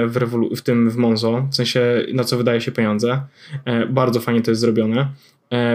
w, 0.07 0.15
Revolu- 0.15 0.55
w 0.55 0.61
tym 0.61 0.89
w 0.89 0.95
Monzo, 0.95 1.47
w 1.51 1.55
sensie 1.55 2.05
na 2.13 2.23
co 2.23 2.37
wydaje 2.37 2.61
się 2.61 2.71
pieniądze. 2.71 3.21
Bardzo 3.89 4.19
fajnie 4.19 4.41
to 4.41 4.51
jest 4.51 4.61
zrobione. 4.61 5.07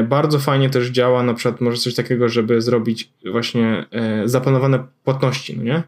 Bardzo 0.04 0.38
fajnie 0.38 0.70
też 0.70 0.88
działa 0.88 1.23
na 1.23 1.35
przykład 1.35 1.61
może 1.61 1.78
coś 1.78 1.94
takiego, 1.94 2.28
żeby 2.28 2.62
zrobić 2.62 3.12
właśnie 3.32 3.87
zaplanowane 4.25 4.85
płatności, 5.04 5.56
no 5.56 5.62
nie? 5.62 5.82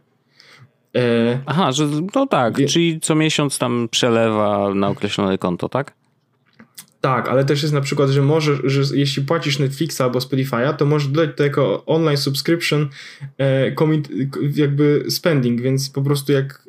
E, 0.97 1.41
Aha, 1.47 1.73
że 1.73 1.89
no 2.15 2.27
tak, 2.27 2.55
czyli 2.69 3.01
co 3.01 3.15
miesiąc 3.15 3.59
tam 3.59 3.89
przelewa 3.91 4.75
na 4.75 4.89
określone 4.89 5.39
konto, 5.39 5.69
tak? 5.69 5.95
Tak, 7.01 7.29
ale 7.29 7.45
też 7.45 7.63
jest 7.63 7.75
na 7.75 7.81
przykład, 7.81 8.11
że 8.11 8.23
możesz, 8.23 8.59
że 8.65 8.97
jeśli 8.97 9.23
płacisz 9.23 9.59
Netflixa 9.59 10.01
albo 10.01 10.19
Spotify'a, 10.19 10.77
to 10.77 10.87
możesz 10.87 11.09
dodać 11.09 11.31
to 11.37 11.43
jako 11.43 11.85
online 11.87 12.17
subscription 12.17 12.89
e, 13.39 13.73
commit, 13.73 14.09
jakby 14.55 15.05
spending, 15.09 15.61
więc 15.61 15.91
po 15.91 16.03
prostu 16.03 16.33
jak 16.33 16.69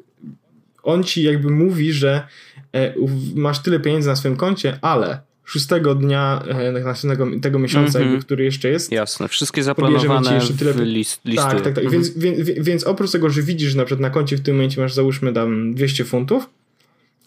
on 0.83 1.03
ci 1.03 1.23
jakby 1.23 1.49
mówi, 1.49 1.93
że 1.93 2.27
e, 2.73 2.93
masz 3.35 3.59
tyle 3.59 3.79
pieniędzy 3.79 4.09
na 4.09 4.15
swoim 4.15 4.35
koncie, 4.35 4.79
ale 4.81 5.21
szóstego 5.51 5.95
dnia 5.95 6.43
e, 6.47 6.71
następnego 6.71 7.39
tego 7.41 7.59
miesiąca, 7.59 7.99
mm 7.99 8.09
-hmm. 8.09 8.11
jakby, 8.11 8.25
który 8.25 8.43
jeszcze 8.43 8.69
jest. 8.69 8.91
Jasne, 8.91 9.27
wszystkie 9.27 9.63
zaplanowane 9.63 10.35
jeszcze 10.35 10.53
tyle... 10.53 10.85
list, 10.85 11.21
listy. 11.25 11.43
Tak, 11.43 11.61
tak, 11.61 11.73
tak. 11.73 11.77
Mm 11.77 11.89
-hmm. 11.89 11.93
więc, 11.93 12.17
więc, 12.17 12.49
więc 12.59 12.83
oprócz 12.83 13.11
tego, 13.11 13.29
że 13.29 13.41
widzisz, 13.41 13.71
że 13.71 13.77
na 13.77 13.85
przykład 13.85 14.01
na 14.01 14.09
koncie 14.09 14.37
w 14.37 14.41
tym 14.41 14.55
momencie 14.55 14.81
masz 14.81 14.93
załóżmy 14.93 15.33
tam 15.33 15.73
200 15.73 16.05
funtów, 16.05 16.49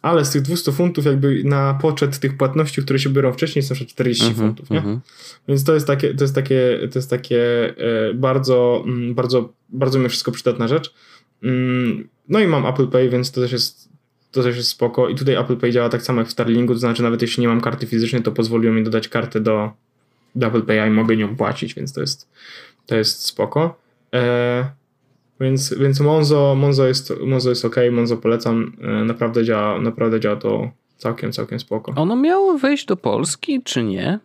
ale 0.02 0.25
z 0.25 0.31
tych 0.31 0.43
200 0.43 0.73
funtów 0.73 1.04
jakby 1.04 1.45
na 1.45 1.75
poczet 1.75 2.19
tych 2.19 2.37
płatności, 2.37 2.83
które 2.83 2.99
się 2.99 3.11
biorą 3.11 3.33
wcześniej 3.33 3.62
przykład 3.62 3.88
40 3.88 4.25
mm 4.25 4.37
-hmm, 4.37 4.38
funtów, 4.38 4.71
nie? 4.71 4.78
Mhm. 4.78 5.00
Więc 5.49 5.64
to 5.64 5.75
jest 5.75 5.87
takie, 5.87 6.14
to 6.14 6.25
jest 6.25 6.35
takie, 6.35 6.88
to 6.93 6.99
jest 6.99 7.11
takie 7.11 7.75
e, 7.78 8.14
bardzo, 8.14 8.85
mm, 8.87 9.14
bardzo, 9.14 9.52
bardzo 9.69 9.99
mi 9.99 10.09
wszystko 10.09 10.33
przydatna 10.33 10.69
rzecz. 10.69 10.95
Mm, 11.43 12.09
no 12.28 12.40
i 12.40 12.47
mam 12.47 12.66
Apple 12.66 12.88
Pay, 12.88 13.09
więc 13.09 13.31
to 13.31 13.40
też 13.40 13.52
jest 13.52 13.83
to 14.34 14.42
też 14.42 14.56
jest 14.56 14.68
spoko. 14.68 15.08
I 15.08 15.14
tutaj 15.14 15.34
Apple 15.34 15.56
Pay 15.56 15.72
działa 15.72 15.88
tak 15.88 16.02
samo 16.02 16.20
jak 16.20 16.28
w 16.28 16.32
Starlingu, 16.32 16.72
to 16.72 16.78
znaczy 16.78 17.02
nawet 17.02 17.22
jeśli 17.22 17.40
nie 17.40 17.48
mam 17.48 17.60
karty 17.60 17.86
fizycznej, 17.86 18.22
to 18.22 18.32
pozwoliło 18.32 18.74
mi 18.74 18.84
dodać 18.84 19.08
kartę 19.08 19.40
do, 19.40 19.70
do 20.34 20.46
Apple 20.46 20.62
Pay 20.62 20.88
i 20.88 20.90
mogę 20.90 21.16
nią 21.16 21.36
płacić, 21.36 21.74
więc 21.74 21.92
to 21.92 22.00
jest, 22.00 22.28
to 22.86 22.96
jest 22.96 23.26
spoko. 23.26 23.78
E, 24.14 24.70
więc, 25.40 25.74
więc 25.74 26.00
Monzo, 26.00 26.54
Monzo, 26.54 26.86
jest, 26.86 27.12
Monzo 27.26 27.50
jest 27.50 27.64
ok, 27.64 27.76
Monzo 27.92 28.16
polecam. 28.16 28.76
E, 28.82 29.04
naprawdę, 29.04 29.44
działa, 29.44 29.80
naprawdę 29.80 30.20
działa 30.20 30.36
to 30.36 30.70
całkiem, 30.96 31.32
całkiem 31.32 31.60
spoko. 31.60 31.92
Ono 31.96 32.16
miało 32.16 32.58
wejść 32.58 32.86
do 32.86 32.96
Polski, 32.96 33.62
czy 33.62 33.84
nie? 33.84 34.18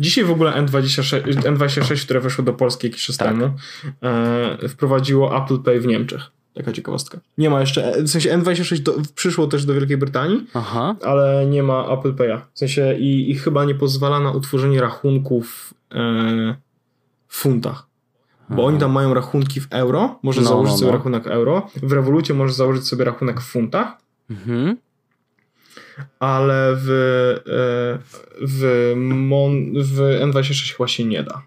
Dzisiaj 0.00 0.24
w 0.24 0.30
ogóle 0.30 0.52
N26, 0.52 1.22
N26 1.22 2.04
które 2.04 2.20
weszło 2.20 2.44
do 2.44 2.52
Polski 2.52 2.86
jakiś 2.86 3.06
czas 3.06 3.16
tak. 3.16 3.28
temu, 3.28 3.50
e, 4.02 4.68
wprowadziło 4.68 5.44
Apple 5.44 5.58
Pay 5.58 5.80
w 5.80 5.86
Niemczech. 5.86 6.35
Taka 6.56 6.72
ciekawostka. 6.72 7.20
Nie 7.38 7.50
ma 7.50 7.60
jeszcze, 7.60 8.02
w 8.02 8.08
sensie 8.08 8.38
N26 8.38 8.78
do, 8.78 8.94
przyszło 9.14 9.46
też 9.46 9.64
do 9.64 9.74
Wielkiej 9.74 9.96
Brytanii, 9.96 10.46
Aha. 10.54 10.96
ale 11.02 11.46
nie 11.46 11.62
ma 11.62 11.86
Apple 11.92 12.12
Pay'a. 12.14 12.40
W 12.54 12.58
sensie 12.58 12.96
i, 12.98 13.30
i 13.30 13.34
chyba 13.34 13.64
nie 13.64 13.74
pozwala 13.74 14.20
na 14.20 14.30
utworzenie 14.30 14.80
rachunków 14.80 15.74
e, 15.92 16.56
w 17.28 17.36
funtach. 17.36 17.86
Bo 18.48 18.54
Aha. 18.54 18.62
oni 18.62 18.78
tam 18.78 18.92
mają 18.92 19.14
rachunki 19.14 19.60
w 19.60 19.66
euro, 19.70 20.18
możesz 20.22 20.44
no, 20.44 20.50
założyć 20.50 20.72
no, 20.72 20.78
sobie 20.78 20.90
no. 20.90 20.96
rachunek 20.96 21.26
euro. 21.26 21.70
W 21.82 21.92
Revolucie 21.92 22.34
możesz 22.34 22.56
założyć 22.56 22.88
sobie 22.88 23.04
rachunek 23.04 23.40
w 23.40 23.44
funtach. 23.44 23.96
Mhm. 24.30 24.76
Ale 26.18 26.76
w, 26.76 26.88
e, 27.46 27.98
w, 28.40 28.92
Mon, 28.96 29.72
w 29.82 29.98
N26 30.22 30.72
chyba 30.72 30.88
się 30.88 31.04
nie 31.04 31.22
da. 31.22 31.42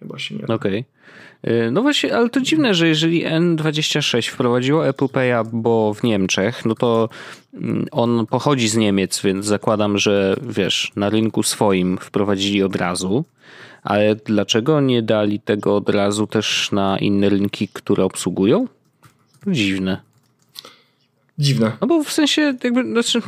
Chyba 0.00 0.18
się 0.18 0.34
nie 0.34 0.46
da. 0.46 0.54
Okej. 0.54 0.80
Okay. 0.80 1.01
Y, 1.46 1.70
no 1.70 1.82
właśnie, 1.82 2.16
ale 2.16 2.30
to 2.30 2.40
dziwne, 2.40 2.74
że 2.74 2.88
jeżeli 2.88 3.26
N26 3.26 4.30
wprowadziło 4.30 4.88
Apple 4.88 5.04
Pay'a, 5.04 5.48
bo 5.52 5.94
w 5.94 6.02
Niemczech, 6.02 6.64
no 6.64 6.74
to 6.74 7.08
mm, 7.54 7.86
on 7.90 8.26
pochodzi 8.26 8.68
z 8.68 8.76
Niemiec, 8.76 9.22
więc 9.22 9.46
zakładam, 9.46 9.98
że 9.98 10.36
wiesz, 10.42 10.92
na 10.96 11.10
rynku 11.10 11.42
swoim 11.42 11.98
wprowadzili 11.98 12.62
od 12.62 12.76
razu. 12.76 13.24
Ale 13.82 14.16
dlaczego 14.16 14.80
nie 14.80 15.02
dali 15.02 15.40
tego 15.40 15.76
od 15.76 15.88
razu 15.88 16.26
też 16.26 16.72
na 16.72 16.98
inne 16.98 17.28
rynki, 17.28 17.68
które 17.68 18.04
obsługują? 18.04 18.66
Dziwne. 19.46 20.11
Dziwne. 21.38 21.72
No 21.80 21.86
bo 21.86 22.04
w 22.04 22.12
sensie 22.12 22.54
jakby, 22.64 22.82
znaczy, 22.82 23.22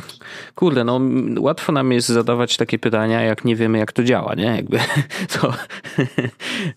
kurde, 0.55 0.83
no 0.83 1.01
łatwo 1.39 1.71
nam 1.71 1.91
jest 1.91 2.07
zadawać 2.07 2.57
takie 2.57 2.79
pytania, 2.79 3.21
jak 3.21 3.45
nie 3.45 3.55
wiemy 3.55 3.77
jak 3.77 3.91
to 3.91 4.03
działa, 4.03 4.35
nie? 4.35 4.45
Jakby 4.45 4.79
to. 5.39 5.53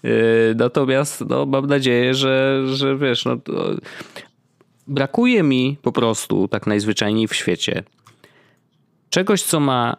Y, 0.04 0.54
natomiast 0.56 1.24
no, 1.28 1.46
mam 1.46 1.66
nadzieję, 1.66 2.14
że, 2.14 2.62
że 2.66 2.96
wiesz, 2.96 3.24
no 3.24 3.36
to... 3.36 3.70
brakuje 4.86 5.42
mi 5.42 5.76
po 5.82 5.92
prostu 5.92 6.48
tak 6.48 6.66
najzwyczajniej 6.66 7.28
w 7.28 7.34
świecie 7.34 7.82
czegoś, 9.10 9.42
co 9.42 9.60
ma 9.60 9.96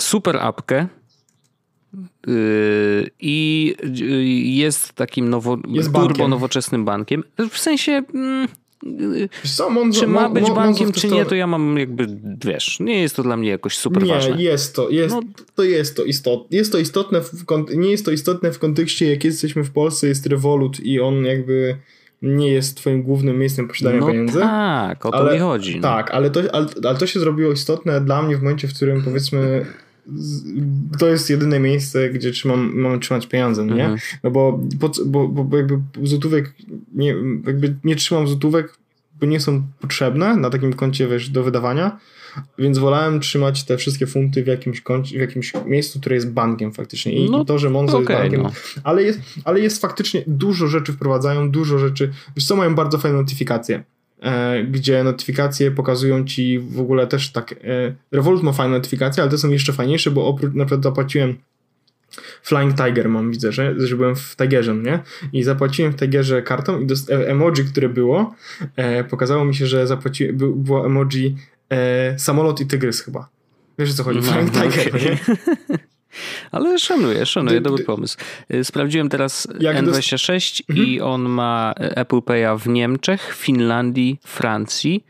super 0.00 0.36
apkę, 0.36 0.86
y, 2.28 3.10
i 3.20 3.74
y, 4.00 4.24
jest 4.54 4.92
takim 4.92 5.30
nowo, 5.30 5.58
jest 5.68 5.92
turbo 5.92 6.28
nowoczesnym 6.28 6.84
bankiem. 6.84 7.24
W 7.50 7.58
sensie 7.58 8.02
mm, 8.14 8.48
co, 9.44 9.70
Monzo, 9.70 10.00
czy 10.00 10.06
ma 10.06 10.28
być 10.28 10.50
bankiem, 10.50 10.92
czy 10.92 11.08
nie, 11.08 11.24
to 11.24 11.34
ja 11.34 11.46
mam 11.46 11.78
jakby, 11.78 12.06
wiesz, 12.44 12.80
nie 12.80 13.02
jest 13.02 13.16
to 13.16 13.22
dla 13.22 13.36
mnie 13.36 13.50
jakoś 13.50 13.76
super 13.78 14.02
nie, 14.02 14.12
ważne. 14.12 14.36
Nie, 14.36 14.44
jest 14.44 14.76
to, 14.76 14.90
jest, 14.90 15.14
no. 15.14 15.20
to 15.54 15.64
jest 15.64 15.96
to 15.96 16.04
istotne. 16.04 16.56
Jest 16.56 16.72
to 16.72 16.78
istotne, 16.78 17.20
w, 17.20 17.44
nie 17.76 17.90
jest 17.90 18.04
to 18.04 18.10
istotne 18.10 18.52
w 18.52 18.58
kontekście, 18.58 19.10
jak 19.10 19.24
jesteśmy 19.24 19.64
w 19.64 19.70
Polsce, 19.70 20.08
jest 20.08 20.26
Revolut 20.26 20.80
i 20.80 21.00
on 21.00 21.24
jakby 21.24 21.76
nie 22.22 22.52
jest 22.52 22.76
twoim 22.76 23.02
głównym 23.02 23.38
miejscem 23.38 23.68
posiadania 23.68 24.00
no 24.00 24.06
pieniędzy. 24.06 24.38
tak, 24.40 25.06
o 25.06 25.10
to 25.10 25.18
ale, 25.18 25.34
mi 25.34 25.40
chodzi. 25.40 25.76
No. 25.76 25.82
Tak, 25.82 26.10
ale 26.10 26.30
to, 26.30 26.40
ale, 26.52 26.66
ale 26.84 26.98
to 26.98 27.06
się 27.06 27.20
zrobiło 27.20 27.52
istotne 27.52 28.00
dla 28.00 28.22
mnie 28.22 28.36
w 28.36 28.42
momencie, 28.42 28.68
w 28.68 28.74
którym 28.74 29.02
powiedzmy 29.02 29.66
to 30.98 31.08
jest 31.08 31.30
jedyne 31.30 31.60
miejsce, 31.60 32.10
gdzie 32.10 32.30
trzymam, 32.30 32.72
mamy 32.74 32.98
trzymać 32.98 33.26
pieniądze, 33.26 33.64
no 33.64 33.74
nie? 33.74 33.84
Mhm. 33.84 34.00
No 34.22 34.30
bo, 34.30 34.60
bo, 34.76 34.90
bo, 35.06 35.44
bo 35.44 35.56
jakby 35.56 35.78
złotówek, 36.02 36.54
nie, 36.94 37.14
jakby 37.46 37.76
nie 37.84 37.96
trzymam 37.96 38.28
złotówek, 38.28 38.78
bo 39.20 39.26
nie 39.26 39.40
są 39.40 39.62
potrzebne 39.80 40.36
na 40.36 40.50
takim 40.50 40.72
koncie, 40.72 41.08
wiesz, 41.08 41.30
do 41.30 41.42
wydawania, 41.42 41.98
więc 42.58 42.78
wolałem 42.78 43.20
trzymać 43.20 43.64
te 43.64 43.76
wszystkie 43.76 44.06
funty 44.06 44.44
w 44.44 44.46
jakimś, 44.46 44.80
koncie, 44.80 45.18
w 45.18 45.20
jakimś 45.20 45.52
miejscu, 45.66 46.00
które 46.00 46.14
jest 46.14 46.30
bankiem 46.30 46.72
faktycznie. 46.72 47.12
I 47.12 47.30
no, 47.30 47.44
to, 47.44 47.58
że 47.58 47.70
Monzo 47.70 47.98
okay, 47.98 48.16
jest 48.16 48.22
bankiem, 48.22 48.42
no. 48.42 48.50
ale, 48.84 49.02
jest, 49.02 49.20
ale 49.44 49.60
jest 49.60 49.80
faktycznie, 49.80 50.22
dużo 50.26 50.66
rzeczy 50.66 50.92
wprowadzają, 50.92 51.50
dużo 51.50 51.78
rzeczy, 51.78 52.12
wiesz 52.36 52.46
co, 52.46 52.56
mają 52.56 52.74
bardzo 52.74 52.98
fajne 52.98 53.18
notyfikacje 53.18 53.84
gdzie 54.70 55.04
notyfikacje 55.04 55.70
pokazują 55.70 56.24
ci 56.24 56.58
w 56.58 56.80
ogóle 56.80 57.06
też 57.06 57.32
tak. 57.32 57.52
E, 57.52 57.56
Revolut 58.12 58.42
ma 58.42 58.52
fajne 58.52 58.76
notyfikacje, 58.76 59.22
ale 59.22 59.30
te 59.30 59.38
są 59.38 59.50
jeszcze 59.50 59.72
fajniejsze, 59.72 60.10
bo 60.10 60.26
oprócz 60.26 60.54
na 60.54 60.64
przykład 60.64 60.82
zapłaciłem 60.82 61.36
Flying 62.42 62.74
Tiger 62.74 63.08
mam, 63.08 63.30
widzę, 63.30 63.52
że, 63.52 63.74
że 63.86 63.96
byłem 63.96 64.16
w 64.16 64.36
Tigerze, 64.36 64.74
nie? 64.74 65.02
I 65.32 65.42
zapłaciłem 65.42 65.92
w 65.92 65.96
Tigerze 65.96 66.42
kartą 66.42 66.80
i 66.80 66.86
e, 67.10 67.28
emoji, 67.28 67.64
które 67.64 67.88
było, 67.88 68.34
e, 68.76 69.04
pokazało 69.04 69.44
mi 69.44 69.54
się, 69.54 69.66
że 69.66 69.86
zapłaciłem, 69.86 70.36
było 70.36 70.86
emoji 70.86 71.36
e, 71.70 72.18
samolot 72.18 72.60
i 72.60 72.66
tygrys 72.66 73.00
chyba. 73.00 73.28
Wiesz 73.78 73.90
o 73.90 73.94
co 73.94 74.04
chodzi? 74.04 74.18
No, 74.18 74.32
Flying 74.32 74.52
Tiger, 74.52 74.88
okay. 74.88 75.00
nie? 75.68 75.78
Ale 76.52 76.78
szanuję, 76.78 77.26
szanuję, 77.26 77.60
dobry 77.60 77.84
pomysł. 77.84 78.16
Y, 78.54 78.64
sprawdziłem 78.64 79.08
teraz 79.08 79.48
N26 79.48 80.62
mhm. 80.68 80.88
i 80.88 81.00
on 81.00 81.22
ma 81.22 81.72
Apple 81.76 82.16
Pay'a 82.16 82.58
w 82.58 82.68
Niemczech, 82.68 83.34
Finlandii, 83.36 84.20
Francji, 84.24 85.04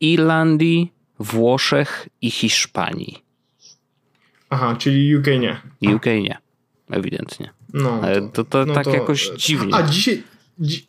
Irlandii, 0.00 0.92
Włoszech 1.18 2.08
i 2.22 2.30
Hiszpanii. 2.30 3.18
Aha, 4.50 4.76
czyli 4.78 5.16
UK 5.16 5.26
nie. 5.26 5.60
UK 5.94 6.06
nie, 6.06 6.38
ewidentnie. 6.90 7.50
No, 7.74 8.00
ale 8.02 8.28
to, 8.28 8.44
to 8.44 8.64
no 8.64 8.74
tak 8.74 8.84
to, 8.84 8.94
jakoś 8.94 9.30
dziwnie. 9.36 9.74
A 9.74 9.82
dzisiaj, 9.82 10.22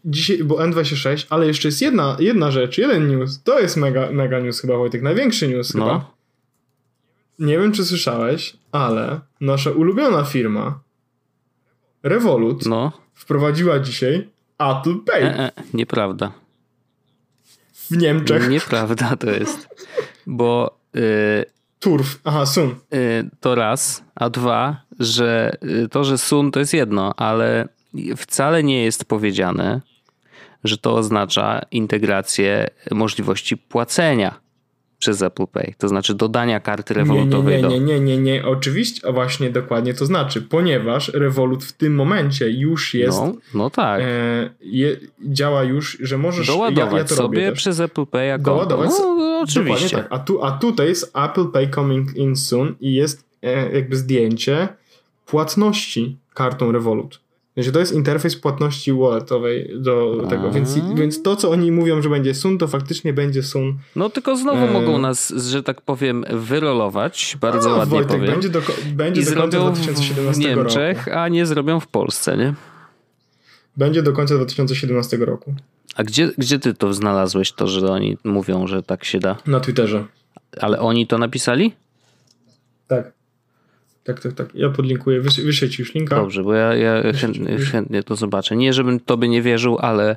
dzisiaj, 0.05 0.43
bo 0.43 0.55
N26, 0.55 1.25
ale 1.29 1.47
jeszcze 1.47 1.67
jest 1.67 1.81
jedna, 1.81 2.17
jedna 2.19 2.51
rzecz, 2.51 2.77
jeden 2.77 3.07
news. 3.07 3.43
To 3.43 3.59
jest 3.59 3.77
mega, 3.77 4.11
mega 4.11 4.39
news 4.39 4.61
chyba, 4.61 4.77
Wojtek, 4.77 5.01
największy 5.01 5.47
news 5.47 5.73
no. 5.73 5.85
chyba. 5.85 6.16
Nie 7.39 7.57
wiem 7.59 7.71
czy 7.71 7.85
słyszałeś, 7.85 8.57
ale 8.71 9.19
nasza 9.41 9.71
ulubiona 9.71 10.23
firma 10.23 10.79
Revolut 12.03 12.65
No, 12.65 12.91
wprowadziła 13.13 13.79
dzisiaj 13.79 14.29
Apple 14.59 14.99
Pay 15.05 15.23
e, 15.23 15.39
e, 15.39 15.51
nieprawda. 15.73 16.31
w 17.73 17.97
Niemczech. 17.97 18.49
Nieprawda 18.49 19.15
to 19.15 19.29
jest. 19.31 19.67
Bo 20.27 20.77
y, 20.95 21.45
Turf. 21.79 22.19
Aha, 22.23 22.45
Sun. 22.45 22.75
y, 22.93 23.29
to 23.39 23.55
raz, 23.55 24.03
a 24.15 24.29
dwa, 24.29 24.81
że 24.99 25.51
y, 25.63 25.89
to, 25.89 26.03
że 26.03 26.17
Sun 26.17 26.51
to 26.51 26.59
jest 26.59 26.73
jedno, 26.73 27.13
ale 27.17 27.67
wcale 28.17 28.63
nie 28.63 28.83
jest 28.83 29.05
powiedziane, 29.05 29.81
że 30.63 30.77
to 30.77 30.95
oznacza 30.95 31.61
integrację 31.71 32.67
możliwości 32.91 33.57
płacenia 33.57 34.39
przez 34.99 35.21
Apple 35.21 35.47
Pay. 35.47 35.73
To 35.77 35.87
znaczy 35.87 36.13
dodania 36.13 36.59
karty 36.59 36.93
Nie, 36.93 37.03
nie, 37.03 37.07
rewolutowej 37.07 37.55
nie, 37.55 37.61
do. 37.61 37.69
nie, 37.69 37.79
nie, 37.79 37.99
nie, 37.99 38.17
nie. 38.17 38.45
Oczywiście, 38.45 39.11
właśnie 39.11 39.49
dokładnie 39.49 39.93
to 39.93 40.05
znaczy, 40.05 40.41
ponieważ 40.41 41.07
Revolut 41.13 41.63
w 41.63 41.71
tym 41.71 41.95
momencie 41.95 42.49
już 42.49 42.93
jest, 42.93 43.17
No, 43.17 43.33
no 43.53 43.69
tak. 43.69 44.01
e, 44.01 44.49
je, 44.61 44.97
działa 45.21 45.63
już, 45.63 45.97
że 46.01 46.17
możesz... 46.17 46.47
Doładować 46.47 46.93
ja, 46.93 46.99
ja 46.99 47.07
sobie 47.07 47.51
przez 47.51 47.79
Apple 47.79 48.05
Pay 48.05 48.27
jako. 48.27 48.43
Doładować 48.43 48.89
No, 48.99 49.15
no, 49.15 49.39
oczywiście. 49.43 49.97
Tak. 49.97 50.07
A, 50.09 50.19
tu, 50.19 50.43
a 50.43 50.51
tutaj 50.51 50.87
jest 50.87 51.17
Apple 51.17 51.47
Pay 51.47 51.69
coming 51.69 52.15
in 52.15 52.35
soon 52.35 52.75
i 52.81 52.93
jest 52.93 53.25
e, 53.41 53.71
jakby 53.71 53.95
zdjęcie 53.95 54.67
płatności 55.25 56.17
kartą 56.33 56.71
Revolut. 56.71 57.19
Znaczy 57.57 57.71
to 57.71 57.79
jest 57.79 57.93
interfejs 57.93 58.35
płatności 58.35 58.93
walletowej 58.93 59.71
do 59.79 60.21
A. 60.25 60.27
tego, 60.27 60.51
więc, 60.51 60.79
więc 60.95 61.21
to, 61.21 61.35
co 61.35 61.49
oni 61.51 61.71
mówią, 61.71 62.01
że 62.01 62.09
będzie 62.09 62.33
Sun, 62.33 62.57
to 62.57 62.67
faktycznie 62.67 63.13
będzie 63.13 63.43
Sun. 63.43 63.77
No 63.95 64.09
tylko 64.09 64.35
znowu 64.37 64.65
E, 64.65 64.71
mogą 64.71 64.97
nas, 64.97 65.33
że 65.37 65.63
tak 65.63 65.81
powiem, 65.81 66.25
wyrolować, 66.29 67.37
bardzo 67.41 67.73
A, 67.73 67.77
ładnie 67.77 67.91
Wojtek, 67.97 68.17
powiem. 68.17 68.31
będzie 68.31 68.49
do, 68.49 68.61
będzie 68.93 69.21
I 69.21 69.25
do 69.25 69.31
końca 69.35 69.49
zrobią 69.59 69.71
w 69.73 69.75
2017 69.75 70.41
Niemczech, 70.43 70.97
roku. 71.07 71.19
a 71.19 71.27
nie 71.27 71.45
zrobią 71.45 71.79
w 71.79 71.87
Polsce, 71.87 72.37
nie? 72.37 72.53
Będzie 73.77 74.03
do 74.03 74.13
końca 74.13 74.35
2017 74.35 75.17
roku. 75.17 75.55
A 75.95 76.03
gdzie, 76.03 76.31
gdzie 76.37 76.59
ty 76.59 76.73
to 76.73 76.93
znalazłeś, 76.93 77.51
to, 77.51 77.67
że 77.67 77.87
oni 77.91 78.17
mówią, 78.23 78.67
że 78.67 78.83
tak 78.83 79.03
się 79.03 79.19
da? 79.19 79.35
Na 79.47 79.59
Twitterze. 79.59 80.05
Ale 80.61 80.79
oni 80.79 81.07
to 81.07 81.17
napisali? 81.17 81.73
Tak. 82.87 83.16
Tak, 84.07 84.19
tak, 84.19 84.33
tak. 84.33 84.55
Ja 84.55 84.69
podlinkuję. 84.69 85.21
Wyślę 85.21 85.69
ci 85.69 85.81
już 85.81 85.93
linka. 85.93 86.15
Dobrze, 86.15 86.43
bo 86.43 86.53
ja, 86.53 86.75
ja 86.75 87.13
chętnie, 87.13 87.57
chętnie 87.57 88.03
to 88.03 88.15
zobaczę. 88.15 88.55
Nie, 88.55 88.73
żebym 88.73 88.99
tobie 88.99 89.27
nie 89.27 89.41
wierzył, 89.41 89.77
ale 89.79 90.15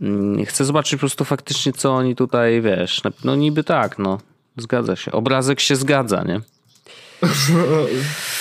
mm, 0.00 0.44
chcę 0.44 0.64
zobaczyć 0.64 0.92
po 0.92 0.98
prostu 0.98 1.24
faktycznie, 1.24 1.72
co 1.72 1.94
oni 1.94 2.16
tutaj, 2.16 2.60
wiesz, 2.60 3.02
no 3.24 3.36
niby 3.36 3.64
tak, 3.64 3.98
no. 3.98 4.18
Zgadza 4.56 4.96
się. 4.96 5.12
Obrazek 5.12 5.60
się 5.60 5.76
zgadza, 5.76 6.24
nie? 6.24 6.40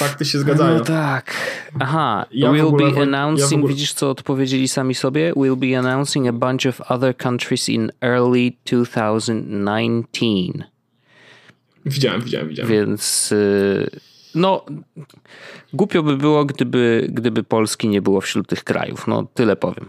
Fakty 0.01 0.25
się 0.25 0.39
zgadzają. 0.39 0.77
No 0.77 0.83
tak. 0.83 1.35
Aha. 1.79 2.25
Ja 2.31 2.51
w 2.51 2.55
we'll 2.55 2.67
ogóle- 2.67 2.91
be 2.91 2.97
ja 2.97 3.03
announcing, 3.03 3.53
ogóle- 3.53 3.73
widzisz 3.73 3.93
co 3.93 4.09
odpowiedzieli 4.09 4.67
sami 4.67 4.95
sobie? 4.95 5.33
We'll 5.33 5.57
be 5.71 5.79
announcing 5.79 6.27
a 6.27 6.33
bunch 6.33 6.65
of 6.65 6.81
other 6.81 7.17
countries 7.17 7.69
in 7.69 7.91
early 8.01 8.51
2019. 8.65 10.69
Widziałem, 11.85 12.21
widziałem, 12.21 12.49
widziałem. 12.49 12.71
Więc 12.71 13.31
y, 13.31 13.89
no 14.35 14.65
głupio 15.73 16.03
by 16.03 16.17
było, 16.17 16.45
gdyby, 16.45 17.07
gdyby 17.09 17.43
Polski 17.43 17.87
nie 17.87 18.01
było 18.01 18.21
wśród 18.21 18.47
tych 18.47 18.63
krajów. 18.63 19.07
No 19.07 19.27
tyle 19.33 19.55
powiem. 19.55 19.85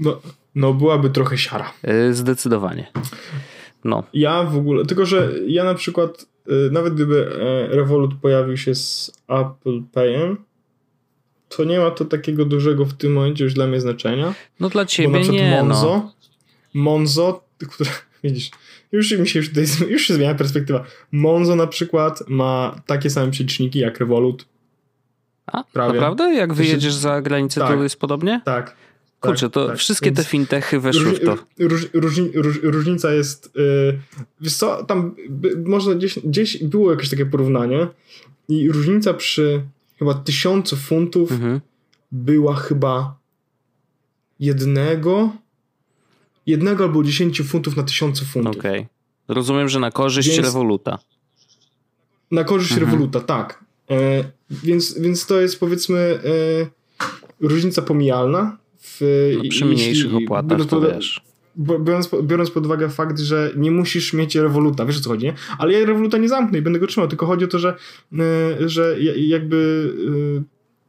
No, 0.00 0.20
no 0.54 0.74
byłaby 0.74 1.10
trochę 1.10 1.38
siara. 1.38 1.72
Y, 2.08 2.14
Zdecydowanie. 2.14 2.92
No. 3.84 4.04
Ja 4.12 4.44
w 4.44 4.56
ogóle, 4.56 4.86
tylko 4.86 5.06
że 5.06 5.32
ja 5.46 5.64
na 5.64 5.74
przykład, 5.74 6.26
y, 6.48 6.70
nawet 6.72 6.94
gdyby 6.94 7.30
e, 7.40 7.76
Revolut 7.76 8.14
pojawił 8.14 8.56
się 8.56 8.74
z 8.74 9.12
Apple 9.28 9.82
Payem, 9.92 10.36
to 11.48 11.64
nie 11.64 11.78
ma 11.78 11.90
to 11.90 12.04
takiego 12.04 12.44
dużego 12.44 12.84
w 12.84 12.92
tym 12.92 13.12
momencie 13.12 13.44
już 13.44 13.54
dla 13.54 13.66
mnie 13.66 13.80
znaczenia. 13.80 14.34
No 14.60 14.68
dla 14.68 14.82
Bo 14.82 14.84
na 14.84 14.86
ciebie 14.86 15.20
przykład 15.20 15.42
nie, 15.42 15.62
Monzo, 15.62 15.86
no. 15.86 16.12
Monzo, 16.74 17.44
które, 17.68 17.90
widzisz, 18.24 18.50
już 18.92 19.12
mi 19.12 19.28
się 19.28 19.38
już 19.38 19.48
tutaj, 19.48 19.64
już 19.88 20.02
się 20.02 20.14
zmienia 20.14 20.34
perspektywa. 20.34 20.84
Monzo 21.12 21.56
na 21.56 21.66
przykład 21.66 22.24
ma 22.28 22.80
takie 22.86 23.10
same 23.10 23.30
przeliczniki 23.30 23.78
jak 23.78 24.00
Revolut. 24.00 24.46
A, 25.46 25.64
prawie. 25.64 25.94
naprawdę? 25.94 26.34
Jak 26.34 26.54
wyjedziesz 26.54 26.94
za 26.94 27.22
granicę, 27.22 27.60
Tak. 27.60 27.76
to 27.76 27.82
jest 27.82 27.96
podobnie? 27.96 28.40
Tak. 28.44 28.76
Kurczę, 29.20 29.46
tak, 29.46 29.52
to 29.52 29.66
tak. 29.68 29.78
wszystkie 29.78 30.12
te 30.12 30.24
fintechy 30.24 30.80
weszły 30.80 31.12
w 31.12 31.20
to. 31.24 31.38
Róż, 31.58 31.86
róż, 31.92 32.14
róż, 32.34 32.60
różnica 32.62 33.12
jest, 33.12 33.52
yy, 33.54 33.98
wiesz 34.40 34.54
co, 34.54 34.84
tam 34.84 35.14
by, 35.30 35.56
może 35.66 35.96
gdzieś, 35.96 36.18
gdzieś 36.18 36.64
było 36.64 36.90
jakieś 36.90 37.10
takie 37.10 37.26
porównanie 37.26 37.86
i 38.48 38.72
różnica 38.72 39.14
przy 39.14 39.62
chyba 39.98 40.14
tysiącu 40.14 40.76
funtów 40.76 41.32
Mhm. 41.32 41.60
była 42.12 42.54
chyba 42.56 43.18
jednego, 44.40 45.32
jednego 46.46 46.84
albo 46.84 47.02
dziesięciu 47.02 47.44
funtów 47.44 47.76
na 47.76 47.82
tysiącu 47.82 48.24
funtów. 48.24 48.56
Okej. 48.56 48.86
Rozumiem, 49.28 49.68
że 49.68 49.80
na 49.80 49.90
korzyść 49.90 50.28
Więc- 50.28 50.44
Revoluta. 50.46 50.98
Na 52.30 52.44
korzyść 52.44 52.72
Mhm. 52.72 52.90
Revoluta, 52.90 53.20
tak. 53.20 53.64
E, 53.90 54.24
więc, 54.50 54.98
więc 55.00 55.26
to 55.26 55.40
jest 55.40 55.60
powiedzmy 55.60 55.98
e, 55.98 57.46
różnica 57.48 57.82
pomijalna. 57.82 58.58
W, 58.84 59.00
No, 59.36 59.50
przy 59.50 59.64
mniejszych 59.64 60.12
jeśli- 60.12 60.24
opłatach 60.24 60.58
to 60.66 60.80
pod- 60.80 60.92
wiesz. 60.94 61.20
Biorąc, 61.58 62.10
biorąc 62.22 62.50
pod 62.50 62.66
uwagę 62.66 62.88
fakt, 62.90 63.18
że 63.18 63.52
nie 63.56 63.70
musisz 63.70 64.12
mieć 64.12 64.34
Revoluta, 64.36 64.86
wiesz 64.86 64.98
o 64.98 65.00
co 65.00 65.10
chodzi, 65.10 65.26
nie? 65.26 65.34
Ale 65.58 65.72
ja 65.72 65.86
Revoluta 65.86 66.18
nie 66.18 66.28
zamknę 66.28 66.58
i 66.58 66.62
będę 66.62 66.78
go 66.78 66.86
trzymał, 66.86 67.08
tylko 67.08 67.26
chodzi 67.26 67.44
o 67.44 67.48
to, 67.48 67.58
że, 67.58 67.76
e, 68.18 68.68
że 68.68 68.96
ja- 69.00 69.12
jakby 69.16 69.92
e, 70.38 70.42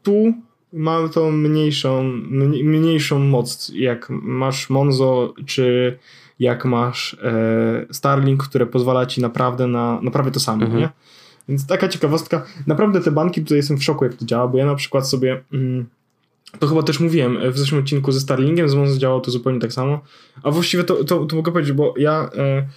tu 0.04 0.34
ma 0.74 1.08
to 1.10 1.32
mniejszą, 1.32 2.04
mniej- 2.30 2.64
mniejszą 2.64 3.20
moc, 3.20 3.72
jak 3.76 4.08
masz 4.10 4.70
Monzo, 4.70 5.34
czy 5.46 5.98
jak 6.40 6.66
masz 6.66 7.14
e, 7.24 7.86
Starlink, 7.92 8.44
które 8.44 8.66
pozwala 8.66 9.06
ci 9.06 9.22
naprawdę 9.22 9.68
na, 9.68 10.00
na 10.02 10.12
prawie 10.12 10.32
to 10.32 10.40
samo, 10.40 10.64
Mhm. 10.66 10.82
nie? 10.82 10.90
Więc 11.50 11.68
taka 11.68 11.88
ciekawostka. 11.88 12.46
Naprawdę 12.68 13.02
te 13.02 13.12
banki, 13.12 13.42
tutaj 13.42 13.58
jestem 13.58 13.78
w 13.78 13.84
szoku, 13.84 14.06
jak 14.06 14.14
to 14.14 14.26
działa, 14.26 14.48
bo 14.48 14.58
ja 14.58 14.66
na 14.66 14.76
przykład 14.76 15.10
sobie. 15.10 15.44
Mm, 15.54 15.86
to 16.60 16.68
chyba 16.68 16.84
też 16.84 17.00
mówiłem 17.00 17.38
e, 17.38 17.52
w 17.52 17.58
zeszłym 17.60 17.82
odcinku 17.82 18.12
ze 18.12 18.20
Starlinkiem, 18.20 18.70
z 18.70 18.76
Monzo 18.76 18.98
działało 18.98 19.22
to 19.22 19.32
zupełnie 19.32 19.60
tak 19.60 19.74
samo. 19.74 20.00
A 20.44 20.52
właściwie 20.52 20.84
to, 20.84 21.04
to, 21.04 21.26
to 21.26 21.36
mogę 21.36 21.52
powiedzieć, 21.52 21.74
bo 21.74 21.94
ja 21.98 22.30
e, 22.38 22.68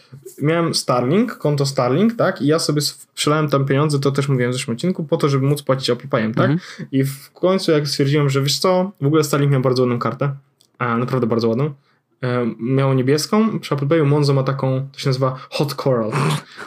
miałem 0.42 0.74
Starlink, 0.74 1.38
konto 1.38 1.66
Starlink, 1.66 2.16
tak? 2.16 2.42
I 2.42 2.46
ja 2.46 2.58
sobie 2.58 2.82
przelałem 3.14 3.48
tam 3.48 3.64
pieniądze, 3.64 3.98
to 3.98 4.10
też 4.10 4.28
mówiłem 4.28 4.52
w 4.52 4.54
zeszłym 4.54 4.76
odcinku, 4.76 5.04
po 5.04 5.16
to, 5.16 5.28
żeby 5.28 5.46
móc 5.46 5.62
płacić 5.62 5.90
Apple 5.90 6.08
Payem, 6.08 6.34
tak? 6.34 6.50
Mhm. 6.50 6.88
I 6.92 7.04
w 7.04 7.30
końcu, 7.32 7.72
jak 7.72 7.88
stwierdziłem, 7.88 8.30
że 8.30 8.42
wiesz 8.42 8.58
co, 8.58 8.92
w 9.00 9.06
ogóle 9.06 9.24
Starlink 9.24 9.52
miał 9.52 9.60
bardzo 9.60 9.82
ładną 9.82 9.98
kartę, 9.98 10.34
a 10.78 10.96
naprawdę 10.96 11.26
bardzo 11.26 11.48
ładną. 11.48 11.74
E, 12.22 12.46
miało 12.60 12.94
niebieską, 12.94 13.58
przy 13.60 13.74
Apple 13.74 13.86
Payu 13.86 14.06
Monzo 14.06 14.34
ma 14.34 14.42
taką, 14.42 14.88
to 14.92 14.98
się 14.98 15.08
nazywa 15.08 15.36
Hot 15.50 15.74
Coral, 15.74 16.10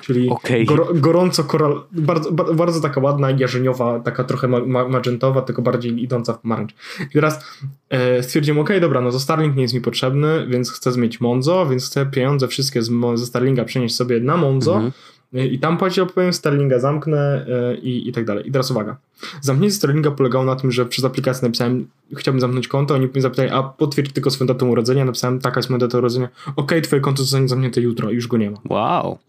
czyli 0.02 0.30
Okej. 0.40 0.66
gor, 0.66 1.00
gorąco 1.00 1.44
koral, 1.44 1.82
bardzo, 1.92 2.32
ba- 2.32 2.54
bardzo 2.54 2.82
taka 2.82 3.02
ładna, 3.02 3.32
jarzeniowa, 3.32 4.00
taka 4.00 4.24
trochę 4.24 4.48
ma, 4.48 4.60
ma, 4.60 4.88
magentowa, 4.88 5.42
tylko 5.42 5.62
bardziej 5.62 6.04
idąca 6.04 6.34
w 6.34 6.40
pomarańcz. 6.40 6.74
I 7.02 7.14
teraz 7.14 7.46
e, 7.90 8.24
stwierdziłem, 8.24 8.60
okej, 8.60 8.82
dobra, 8.82 9.02
no 9.02 9.12
to 9.12 9.20
Starlink 9.20 9.56
nie 9.56 9.62
jest 9.62 9.74
mi 9.74 9.82
potrzebny, 9.82 10.48
więc 10.48 10.72
chcę 10.72 10.92
zmienić 10.92 11.22
Monzo, 11.22 11.66
więc 11.66 11.86
chcę 11.86 12.06
pieniądze 12.06 12.48
wszystkie 12.48 12.82
z, 12.82 12.92
ze 13.16 13.26
Starlinka 13.26 13.64
przenieść 13.66 13.96
sobie 13.96 14.20
na 14.20 14.38
Monzo 14.38 14.74
Mhm. 14.74 14.92
E, 15.34 15.48
i 15.48 15.60
tam 15.60 15.78
płacić 15.78 16.00
opowiem, 16.00 16.34
Starlinga 16.34 16.80
zamknę 16.80 17.46
e, 17.48 17.76
i, 17.76 18.10
i 18.10 18.12
tak 18.12 18.26
dalej. 18.26 18.48
I 18.48 18.52
teraz 18.52 18.72
uwaga. 18.72 18.98
Zamknięcie 19.42 19.76
Starlinga 19.76 20.12
polegało 20.12 20.46
na 20.46 20.56
tym, 20.56 20.72
że 20.72 20.86
przez 20.86 21.06
aplikację 21.06 21.48
napisałem, 21.48 21.88
chciałbym 22.16 22.42
zamknąć 22.42 22.68
konto, 22.68 22.94
oni 22.94 23.08
mnie 23.08 23.22
zapytali, 23.22 23.50
a 23.50 23.64
potwierdź 23.64 24.12
tylko 24.12 24.32
swoją 24.32 24.48
datę 24.48 24.66
urodzenia, 24.66 25.06
napisałem, 25.06 25.40
taka 25.40 25.60
jest 25.60 25.70
moja 25.70 25.80
data 25.80 25.98
urodzenia, 25.98 26.30
okej, 26.56 26.82
twoje 26.82 27.02
konto 27.02 27.24
zostanie 27.24 27.48
zamknięte 27.48 27.82
jutro, 27.82 28.12
już 28.12 28.28
go 28.28 28.38
nie 28.38 28.52
ma. 28.52 28.58
Wow. 28.70 29.20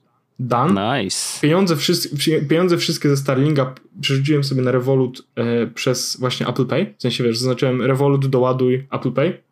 Done. 0.41 1.03
Nice. 1.03 1.41
Pieniądze, 1.41 1.77
wszyscy, 1.77 2.17
pieniądze 2.49 2.79
wszystkie 2.79 3.09
ze 3.09 3.17
Starlinga 3.17 3.75
przerzuciłem 4.01 4.45
sobie 4.45 4.63
na 4.63 4.71
Revolut 4.71 5.27
e, 5.37 5.67
przez 5.67 6.17
właśnie 6.21 6.49
Apple 6.49 6.67
Pay. 6.67 6.95
W 6.99 7.03
sensie 7.03 7.25
wiesz, 7.25 7.39
zaznaczyłem 7.39 7.83
Revolut, 7.83 8.27
doładuj 8.27 8.87
Apple 8.91 9.13
Pay. 9.13 9.43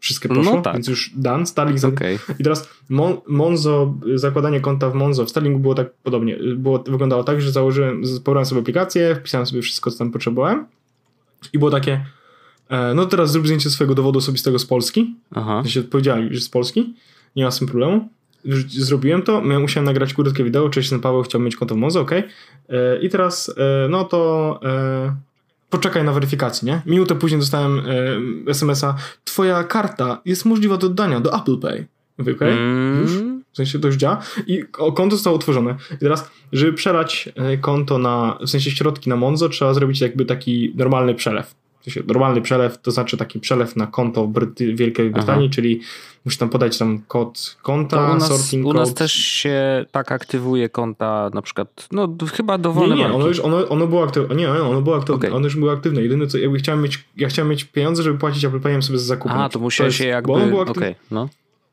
Wszystkie 0.00 0.28
poszło, 0.28 0.54
No 0.56 0.62
tak. 0.62 0.74
więc 0.74 0.88
już 0.88 1.10
done. 1.16 1.46
Starlink 1.46 1.84
Okej. 1.84 2.18
I 2.38 2.44
teraz 2.44 2.68
Mon- 2.88 3.20
Monzo, 3.26 3.94
zakładanie 4.14 4.60
konta 4.60 4.90
w 4.90 4.94
Monzo 4.94 5.24
w 5.24 5.30
Starlinku 5.30 5.60
było 5.60 5.74
tak 5.74 5.90
podobnie. 6.02 6.36
Było, 6.56 6.78
wyglądało 6.78 7.24
tak, 7.24 7.40
że 7.40 7.52
założyłem, 7.52 8.02
pobrałem 8.24 8.46
sobie 8.46 8.60
aplikację, 8.60 9.14
wpisałem 9.14 9.46
sobie 9.46 9.62
wszystko, 9.62 9.90
co 9.90 9.98
tam 9.98 10.10
potrzebowałem 10.10 10.66
i 11.52 11.58
było 11.58 11.70
takie 11.70 12.04
e, 12.68 12.94
no 12.94 13.06
teraz 13.06 13.30
zrób 13.32 13.46
zdjęcie 13.46 13.70
swojego 13.70 13.94
dowodu 13.94 14.18
osobistego 14.18 14.58
z 14.58 14.66
Polski. 14.66 15.14
Aha. 15.34 15.62
Sensie 15.62 15.82
powiedzieli, 15.82 16.34
że 16.34 16.40
z 16.40 16.48
Polski. 16.48 16.94
Nie 17.36 17.44
ma 17.44 17.50
z 17.50 17.58
tym 17.58 17.68
problemu. 17.68 18.08
Zrobiłem 18.68 19.22
to, 19.22 19.40
musiałem 19.40 19.84
nagrać 19.84 20.14
krótkie 20.14 20.44
wideo, 20.44 20.68
cześć, 20.68 20.86
jestem 20.86 21.00
Paweł, 21.00 21.22
chciałbym 21.22 21.44
mieć 21.46 21.56
konto 21.56 21.74
w 21.74 21.78
Monzo, 21.78 22.00
okej. 22.00 22.22
E, 22.68 22.98
I 23.00 23.08
teraz, 23.08 23.54
e, 23.56 23.88
no 23.88 24.04
to 24.04 24.60
e, 24.64 25.16
poczekaj 25.70 26.04
na 26.04 26.12
weryfikację, 26.12 26.66
nie? 26.66 26.82
Minutę 26.86 27.14
później 27.14 27.40
dostałem 27.40 27.78
e, 27.78 28.50
SMS-a, 28.50 28.94
twoja 29.24 29.64
karta 29.64 30.20
jest 30.24 30.44
możliwa 30.44 30.76
do 30.76 30.86
oddania 30.86 31.20
do 31.20 31.36
Apple 31.36 31.58
Pay. 31.58 31.86
Mówię, 32.18 32.32
okej, 32.32 32.52
już? 33.00 33.12
Mm, 33.16 33.44
w 33.52 33.56
sensie 33.56 33.78
to 33.78 33.86
już 33.86 33.96
działa 33.96 34.20
i 34.46 34.64
konto 34.72 35.16
zostało 35.16 35.36
utworzone. 35.36 35.76
I 35.94 35.98
teraz, 35.98 36.30
żeby 36.52 36.72
przelać 36.72 37.28
e, 37.34 37.56
konto 37.58 37.98
na, 37.98 38.38
w 38.40 38.50
sensie 38.50 38.70
środki 38.70 39.10
na 39.10 39.16
Monzo, 39.16 39.48
trzeba 39.48 39.74
zrobić 39.74 40.00
jakby 40.00 40.24
taki 40.24 40.72
normalny 40.76 41.14
przelew. 41.14 41.54
Normalny 42.06 42.40
przelew, 42.40 42.78
to 42.78 42.90
znaczy 42.90 43.16
taki 43.16 43.40
przelew 43.40 43.76
na 43.76 43.86
konto 43.86 44.26
w 44.26 44.28
Bryty 44.28 44.74
Wielkiej 44.74 45.10
Brytanii, 45.10 45.46
Aha. 45.46 45.54
czyli 45.54 45.80
musisz 46.24 46.38
tam 46.38 46.48
podać 46.48 46.78
tam 46.78 47.02
kod 47.08 47.56
konta, 47.62 48.14
nas, 48.14 48.28
sorting 48.28 48.66
U 48.66 48.72
nas 48.72 48.94
też 48.94 49.12
się 49.12 49.84
tak 49.90 50.12
aktywuje 50.12 50.68
konta 50.68 51.30
na 51.34 51.42
przykład, 51.42 51.88
no 51.92 52.08
chyba 52.32 52.58
dowolne 52.58 52.96
Nie, 52.96 53.02
nie, 53.02 53.12
ono 53.12 53.26
już, 53.26 53.40
ono, 53.40 53.68
ono 53.68 53.86
było 53.86 54.04
aktywne, 54.04 54.34
nie, 54.34 54.50
ono 54.50 54.82
było 54.82 54.96
aktywne, 54.96 55.16
okay. 55.16 55.34
ono 55.34 55.44
już 55.44 55.56
było 55.56 55.72
aktywne. 55.72 56.02
Jedyne 56.02 56.26
co, 56.26 56.38
jakby 56.38 56.58
chciałem 56.58 56.82
mieć, 56.82 57.04
ja 57.16 57.28
chciałem 57.28 57.50
mieć 57.50 57.64
pieniądze, 57.64 58.02
żeby 58.02 58.18
płacić 58.18 58.44
Apple 58.44 58.60
Payem 58.60 58.82
sobie 58.82 58.98
za 58.98 59.04
zakupy. 59.04 59.34
A, 59.34 59.48
to 59.48 59.58
musiałeś 59.58 59.96
się 59.96 60.06
jakby, 60.06 60.32
okej, 60.32 60.54
okay, 60.60 60.94
no 61.10 61.28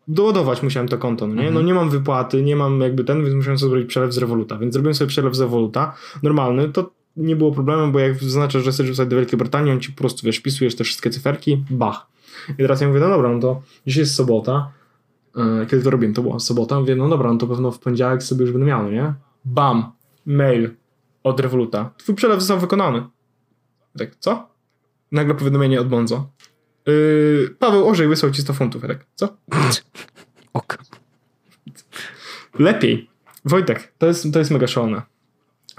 doładować 0.08 0.64
musiałem 0.64 0.88
to 0.88 0.98
konto, 0.98 1.28
no 1.28 1.34
nie? 1.34 1.40
Mhm. 1.40 1.54
No 1.54 1.62
nie 1.62 1.74
mam 1.74 1.90
wypłaty, 1.90 2.44
nie 2.44 2.56
mam 2.56 2.82
jakby 2.82 3.04
ten, 3.04 3.24
więc 3.24 3.36
musiałem 3.36 3.60
sobie 3.60 3.70
zrobić 3.70 3.90
przelew 3.90 4.14
z 4.14 4.18
Revoluta, 4.18 4.58
więc 4.58 4.74
zrobiłem 4.74 4.96
sobie 4.96 5.10
przelew 5.10 5.36
z 5.36 5.42
Revoluta, 5.42 5.96
normalny, 6.24 6.70
to 6.70 6.92
nie 7.18 7.36
było 7.36 7.52
problemu, 7.52 7.92
bo 7.92 8.00
jak 8.00 8.24
zaznaczasz, 8.24 8.64
że 8.64 8.72
chcesz 8.72 8.86
wrzucać 8.86 9.10
do 9.10 9.16
Wielkiej 9.16 9.40
Brytanii, 9.40 9.72
on 9.72 9.80
ci 9.80 9.92
po 9.92 9.98
prostu, 9.98 10.26
wiesz, 10.26 10.38
wpisujesz 10.38 10.76
te 10.76 10.84
wszystkie 10.84 11.10
cyferki, 11.10 11.66
bach. 11.70 12.08
I 12.50 12.56
teraz 12.56 12.82
ja 12.82 12.88
mówię, 12.88 13.00
no 13.00 13.10
dobra, 13.10 13.32
no 13.32 13.40
to 13.40 13.62
dzisiaj 13.88 14.02
jest 14.02 14.16
sobota, 14.16 14.72
yy, 15.36 15.66
kiedy 15.66 15.84
to 15.84 15.90
robiłem, 15.90 16.14
to 16.14 16.22
była 16.22 16.40
sobota, 16.40 16.80
mówię, 16.80 16.96
no 16.96 17.10
dobra, 17.10 17.34
no 17.34 17.40
to 17.40 17.48
pewno 17.48 17.72
w 17.72 17.80
poniedziałek 17.80 18.24
sobie 18.24 18.42
już 18.42 18.52
będę 18.52 18.68
miał, 18.68 18.84
no 18.84 18.92
nie? 18.92 19.14
Bam, 19.46 19.92
mail 20.26 20.70
od 21.24 21.40
Revoluta, 21.40 21.92
twój 21.98 22.16
przelew 22.16 22.40
został 22.40 22.60
wykonany. 22.60 23.04
Tak, 23.98 24.16
co? 24.20 24.50
Nagle 25.12 25.36
powiadomienie 25.36 25.82
od 25.82 25.88
Bonzo. 25.88 26.30
Yy, 26.86 27.56
Paweł 27.60 27.88
Orzej 27.88 28.08
wysłał 28.08 28.32
ci 28.32 28.42
100 28.42 28.54
funtów, 28.54 28.82
tak? 28.82 29.06
Co? 29.16 29.38
Ok. 30.54 30.78
Lepiej. 32.60 33.10
Wojtek, 33.46 33.94
to 33.98 34.08
jest, 34.08 34.34
to 34.34 34.40
jest 34.40 34.52
mega 34.52 34.68
szalone. 34.68 35.02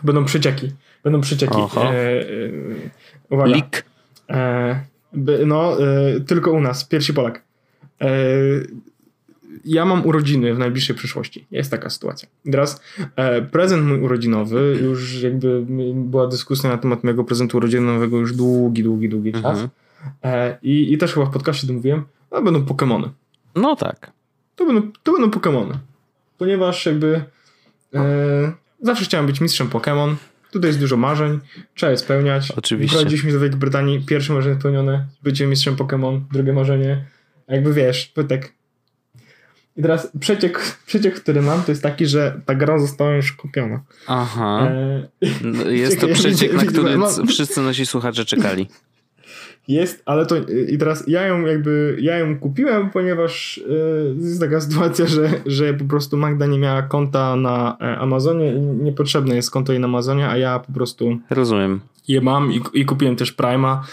Będą 0.02 0.24
przecieki. 0.24 0.72
Będą 1.06 1.20
przecieki. 1.20 1.58
E, 1.76 1.80
e, 1.80 2.24
uwaga. 3.30 3.54
Lik. 3.54 3.84
E, 4.30 4.80
no, 5.46 5.82
e, 5.82 6.20
tylko 6.20 6.52
u 6.52 6.60
nas. 6.60 6.84
Pierwszy 6.84 7.14
Polak. 7.14 7.42
E, 8.00 8.08
ja 9.64 9.84
mam 9.84 10.06
urodziny 10.06 10.54
w 10.54 10.58
najbliższej 10.58 10.96
przyszłości. 10.96 11.46
Jest 11.50 11.70
taka 11.70 11.90
sytuacja. 11.90 12.28
teraz 12.50 12.80
e, 13.16 13.42
prezent 13.42 13.86
mój 13.86 14.00
urodzinowy, 14.00 14.78
już 14.82 15.22
jakby 15.22 15.64
była 15.94 16.26
dyskusja 16.26 16.70
na 16.70 16.78
temat 16.78 17.04
mojego 17.04 17.24
prezentu 17.24 17.56
urodzinowego 17.56 18.18
już 18.18 18.36
długi, 18.36 18.82
długi, 18.82 19.08
długi 19.08 19.32
czas. 19.32 19.44
Mhm. 19.44 19.68
I, 20.62 20.92
I 20.92 20.98
też 20.98 21.14
chyba 21.14 21.26
w 21.26 21.30
podcaście 21.30 21.66
to 21.66 21.72
mówiłem, 21.72 22.04
no 22.32 22.42
będą 22.42 22.60
Pokémony. 22.64 23.08
No 23.54 23.76
tak. 23.76 24.12
To 24.56 24.66
będą, 24.66 24.92
to 25.02 25.12
będą 25.12 25.28
Pokémony. 25.28 25.72
Ponieważ 26.38 26.86
jakby 26.86 27.24
zawsze 28.82 29.04
chciałem 29.04 29.26
być 29.26 29.40
mistrzem 29.40 29.68
Pokémon. 29.68 30.14
Tutaj 30.50 30.68
jest 30.68 30.80
dużo 30.80 30.96
marzeń, 30.96 31.40
trzeba 31.74 31.92
je 31.92 31.98
spełniać. 31.98 32.50
Oczywiście. 32.50 32.96
Wprowadziliśmy 32.96 33.32
do 33.32 33.40
Wielkiej 33.40 33.60
Brytanii 33.60 34.00
pierwsze 34.00 34.32
marzenie 34.32 34.60
spełnione, 34.60 35.06
bycie 35.22 35.46
mistrzem 35.46 35.76
Pokémon, 35.76 36.20
drugie 36.32 36.52
marzenie. 36.52 37.04
Jakby 37.48 37.74
wiesz, 37.74 38.06
pytek. 38.06 38.52
I 39.76 39.82
teraz 39.82 40.10
przeciek, 40.20 40.76
przeciek, 40.86 41.20
który 41.20 41.42
mam, 41.42 41.62
to 41.62 41.72
jest 41.72 41.82
taki, 41.82 42.06
że 42.06 42.40
ta 42.46 42.54
gra 42.54 42.78
została 42.78 43.14
już 43.14 43.32
kupiona. 43.32 43.82
Aha. 44.06 44.68
E, 44.70 45.08
no, 45.42 45.70
jest 45.70 46.00
to 46.00 46.08
przeciek, 46.08 46.52
na 46.52 46.64
który 46.64 46.98
wszyscy 47.28 47.60
nasi 47.60 47.86
słuchacze 47.86 48.24
czekali. 48.24 48.68
Jest, 49.68 50.02
ale 50.04 50.26
to 50.26 50.36
i 50.68 50.78
teraz 50.78 51.04
ja 51.08 51.26
ją 51.26 51.46
jakby, 51.46 51.96
ja 52.00 52.18
ją 52.18 52.38
kupiłem, 52.38 52.90
ponieważ 52.90 53.60
yy, 53.68 54.28
jest 54.28 54.40
taka 54.40 54.60
sytuacja, 54.70 55.06
że, 55.06 55.30
że 55.46 55.74
po 55.74 55.84
prostu 55.84 56.16
Magda 56.16 56.46
nie 56.46 56.58
miała 56.58 56.82
konta 56.82 57.36
na 57.36 57.76
e, 57.80 57.98
Amazonie 57.98 58.52
i 58.52 58.60
niepotrzebne 58.60 59.36
jest 59.36 59.50
konto 59.50 59.72
jej 59.72 59.80
na 59.80 59.86
Amazonie, 59.86 60.28
a 60.28 60.36
ja 60.36 60.58
po 60.58 60.72
prostu 60.72 61.18
rozumiem. 61.30 61.80
Je 62.08 62.20
mam 62.20 62.52
i, 62.52 62.60
i 62.74 62.84
kupiłem 62.84 63.16
też 63.16 63.32
Prima, 63.32 63.86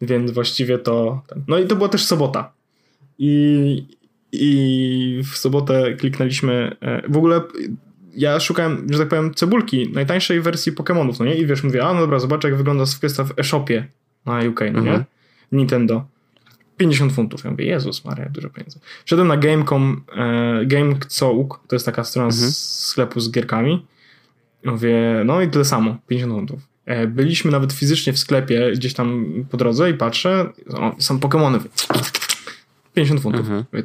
więc 0.00 0.30
właściwie 0.30 0.78
to. 0.78 1.22
No 1.48 1.58
i 1.58 1.66
to 1.66 1.76
była 1.76 1.88
też 1.88 2.04
sobota. 2.04 2.52
I, 3.18 3.86
i 4.32 5.22
w 5.32 5.36
sobotę 5.36 5.94
kliknęliśmy. 5.94 6.76
E, 6.80 7.08
w 7.08 7.16
ogóle 7.16 7.40
ja 8.16 8.40
szukałem, 8.40 8.86
że 8.90 8.98
tak 8.98 9.08
powiem, 9.08 9.34
cebulki 9.34 9.90
najtańszej 9.92 10.40
wersji 10.40 10.72
Pokémonów, 10.72 11.14
no 11.18 11.24
nie? 11.24 11.34
I 11.34 11.46
wiesz, 11.46 11.64
mówię, 11.64 11.84
a 11.84 11.94
no 11.94 12.00
dobra, 12.00 12.18
zobaczę 12.18 12.48
jak 12.48 12.56
wygląda 12.56 12.84
kwestia 12.98 13.24
w 13.24 13.38
e-shopie 13.38 13.86
na 14.26 14.38
UK, 14.38 14.60
no 14.60 14.78
mhm. 14.78 14.86
nie? 14.86 15.04
Nintendo. 15.52 16.04
50 16.76 17.12
funtów. 17.12 17.44
Ja 17.44 17.50
mówię, 17.50 17.64
Jezus 17.64 18.04
Maria, 18.04 18.28
dużo 18.28 18.50
pieniędzy. 18.50 18.78
Wszedłem 19.04 19.28
na 19.28 19.36
Game.com, 19.36 20.04
e, 20.16 20.66
Game.couk, 20.66 21.60
to 21.68 21.76
jest 21.76 21.86
taka 21.86 22.04
strona 22.04 22.28
mhm. 22.28 22.50
z 22.50 22.78
sklepu 22.86 23.20
z 23.20 23.30
gierkami. 23.30 23.86
Mówię, 24.64 25.22
no 25.24 25.42
i 25.42 25.48
tyle 25.48 25.64
samo, 25.64 25.96
50 26.06 26.32
funtów. 26.32 26.60
E, 26.86 27.06
byliśmy 27.06 27.50
nawet 27.50 27.72
fizycznie 27.72 28.12
w 28.12 28.18
sklepie 28.18 28.72
gdzieś 28.72 28.94
tam 28.94 29.26
po 29.50 29.56
drodze 29.56 29.90
i 29.90 29.94
patrzę, 29.94 30.52
o, 30.74 30.94
są 30.98 31.18
Pokémony. 31.18 31.60
50 32.94 33.20
funtów. 33.20 33.40
Mhm. 33.40 33.64
Mówię, 33.72 33.84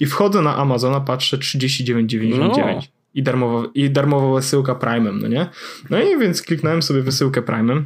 I 0.00 0.06
wchodzę 0.06 0.42
na 0.42 0.56
Amazona, 0.56 1.00
patrzę 1.00 1.38
39,99. 1.38 2.38
No. 2.38 2.80
I 3.14 3.22
darmowa, 3.22 3.68
I 3.74 3.90
darmowa 3.90 4.34
wysyłka 4.34 4.74
Prime'em, 4.74 5.22
no 5.22 5.28
nie? 5.28 5.46
No 5.90 6.02
i 6.02 6.18
więc 6.18 6.42
kliknąłem 6.42 6.82
sobie 6.82 7.02
wysyłkę 7.02 7.42
Prime'em 7.42 7.82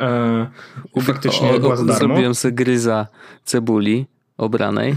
e, 0.00 1.00
faktycznie 1.02 1.50
o, 1.50 1.60
była 1.60 1.76
za 1.76 1.84
darmo. 1.84 1.98
Zrobiłem 1.98 2.34
sobie 2.34 2.52
gryza 2.52 3.06
cebuli 3.44 4.06
obranej. 4.36 4.96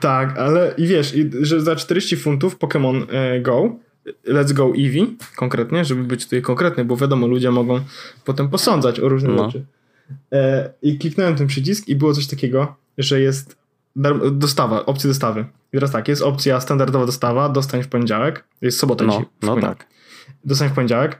Tak, 0.00 0.38
ale 0.38 0.74
i 0.78 0.86
wiesz, 0.86 1.14
że 1.40 1.60
za 1.60 1.76
40 1.76 2.16
funtów 2.16 2.58
Pokémon 2.58 3.06
e, 3.10 3.40
Go, 3.40 3.76
Let's 4.28 4.52
Go 4.52 4.66
Eevee 4.66 5.16
konkretnie, 5.36 5.84
żeby 5.84 6.04
być 6.04 6.24
tutaj 6.24 6.42
konkretny, 6.42 6.84
bo 6.84 6.96
wiadomo, 6.96 7.26
ludzie 7.26 7.50
mogą 7.50 7.80
potem 8.24 8.48
posądzać 8.48 9.00
o 9.00 9.08
różne 9.08 9.28
no. 9.28 9.44
rzeczy. 9.44 9.64
E, 10.32 10.72
I 10.82 10.98
kliknąłem 10.98 11.36
ten 11.36 11.46
przycisk 11.46 11.88
i 11.88 11.96
było 11.96 12.14
coś 12.14 12.26
takiego, 12.26 12.76
że 12.98 13.20
jest 13.20 13.56
dostawa, 14.32 14.86
opcja 14.86 15.08
dostawy. 15.08 15.44
I 15.72 15.76
teraz 15.76 15.90
tak, 15.90 16.08
jest 16.08 16.22
opcja 16.22 16.60
standardowa 16.60 17.06
dostawa, 17.06 17.48
dostań 17.48 17.82
w 17.82 17.88
poniedziałek, 17.88 18.44
jest 18.62 18.78
sobota 18.78 19.04
no, 19.04 19.12
dzisiaj. 19.12 19.26
No 19.42 19.60
tak. 19.60 19.86
Dostań 20.44 20.68
w 20.68 20.72
poniedziałek, 20.72 21.18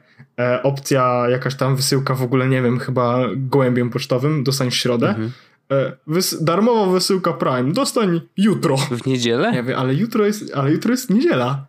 opcja 0.63 1.27
jakaś 1.31 1.55
tam 1.55 1.77
wysyłka 1.77 2.15
w 2.15 2.23
ogóle, 2.23 2.49
nie 2.49 2.63
wiem, 2.63 2.79
chyba 2.79 3.19
gołębiem 3.37 3.91
pocztowym, 3.91 4.45
dostań 4.45 4.71
w 4.71 4.75
środę. 4.75 5.09
Mhm. 5.09 5.33
E, 5.71 5.93
wys 6.07 6.45
darmowa 6.45 6.93
wysyłka 6.93 7.33
Prime, 7.33 7.73
dostań 7.73 8.21
jutro. 8.37 8.77
W 8.77 9.07
niedzielę? 9.07 9.53
Ja 9.55 9.63
wiem, 9.63 9.79
ale 9.79 9.95
jutro 9.95 10.27
jest, 10.27 10.55
ale 10.55 10.73
jutro 10.73 10.91
jest 10.91 11.11
niedziela. 11.11 11.67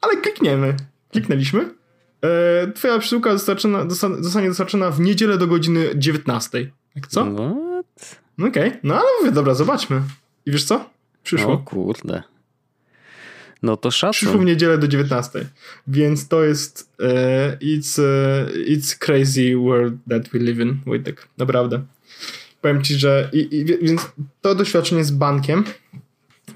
Ale 0.00 0.16
klikniemy. 0.16 0.76
Kliknęliśmy. 1.12 1.74
E, 2.22 2.72
twoja 2.72 2.98
przesyłka 2.98 3.32
dostarczona, 3.32 3.84
zostanie 4.20 4.48
dostarczona 4.48 4.90
w 4.90 5.00
niedzielę 5.00 5.38
do 5.38 5.46
godziny 5.46 5.90
19. 5.96 6.70
Jak 6.94 7.06
co? 7.06 7.24
What? 7.24 8.20
Okej, 8.38 8.68
okay. 8.68 8.80
no 8.82 8.94
ale 8.94 9.06
mówię, 9.20 9.32
dobra, 9.32 9.54
zobaczmy. 9.54 10.02
I 10.46 10.50
wiesz 10.50 10.64
co? 10.64 10.90
Przyszło. 11.22 11.52
O 11.52 11.58
kurde. 11.58 12.22
No 13.62 13.76
to 13.76 13.90
szacun. 13.90 14.12
Przyszło 14.12 14.38
w 14.38 14.44
niedzielę 14.44 14.78
do 14.78 14.88
19. 14.88 15.46
Więc 15.86 16.28
to 16.28 16.44
jest 16.44 16.90
uh, 16.98 17.06
it's, 17.60 18.02
uh, 18.02 18.50
it's 18.54 18.98
crazy 18.98 19.56
world 19.56 19.94
that 20.08 20.28
we 20.28 20.38
live 20.38 20.58
in, 20.58 20.78
Wojtek. 20.86 21.28
Naprawdę. 21.38 21.82
Powiem 22.60 22.82
ci, 22.82 22.94
że 22.94 23.30
i, 23.32 23.56
i, 23.56 23.64
więc 23.64 24.12
to 24.40 24.54
doświadczenie 24.54 25.04
z 25.04 25.10
bankiem, 25.10 25.64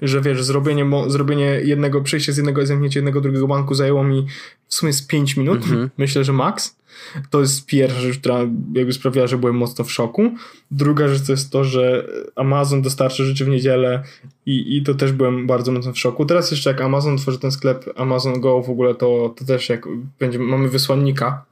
że 0.01 0.21
wiesz, 0.21 0.43
zrobienie, 0.43 0.85
zrobienie 1.07 1.61
jednego, 1.63 2.01
przejście 2.01 2.33
z 2.33 2.37
jednego, 2.37 2.65
zamknięcie 2.65 2.99
jednego, 2.99 3.21
drugiego 3.21 3.47
banku 3.47 3.75
zajęło 3.75 4.03
mi 4.03 4.25
w 4.67 4.75
sumie 4.75 4.93
z 4.93 5.07
5 5.07 5.37
minut, 5.37 5.61
-hmm. 5.61 5.89
myślę, 5.97 6.23
że 6.23 6.33
max. 6.33 6.75
To 7.29 7.39
jest 7.41 7.65
pierwsza 7.65 8.01
rzecz, 8.01 8.19
która 8.19 8.39
jakby 8.73 8.93
sprawiła, 8.93 9.27
że 9.27 9.37
byłem 9.37 9.55
mocno 9.55 9.85
w 9.85 9.91
szoku. 9.91 10.31
Druga 10.71 11.07
rzecz 11.07 11.25
to 11.25 11.31
jest 11.31 11.51
to, 11.51 11.63
że 11.63 12.07
Amazon 12.35 12.81
dostarczy 12.81 13.25
rzeczy 13.25 13.45
w 13.45 13.47
niedzielę 13.47 14.03
i, 14.45 14.77
i 14.77 14.83
to 14.83 14.93
też 14.93 15.11
byłem 15.11 15.47
bardzo 15.47 15.71
mocno 15.71 15.93
w 15.93 15.99
szoku. 15.99 16.25
Teraz 16.25 16.51
jeszcze 16.51 16.69
jak 16.69 16.81
Amazon 16.81 17.17
tworzy 17.17 17.39
ten 17.39 17.51
sklep 17.51 17.85
Amazon 17.95 18.41
Go 18.41 18.61
w 18.61 18.69
ogóle, 18.69 18.95
to, 18.95 19.33
to 19.37 19.45
też 19.45 19.69
jak 19.69 19.87
będzie, 20.19 20.39
mamy 20.39 20.69
wysłannika 20.69 21.45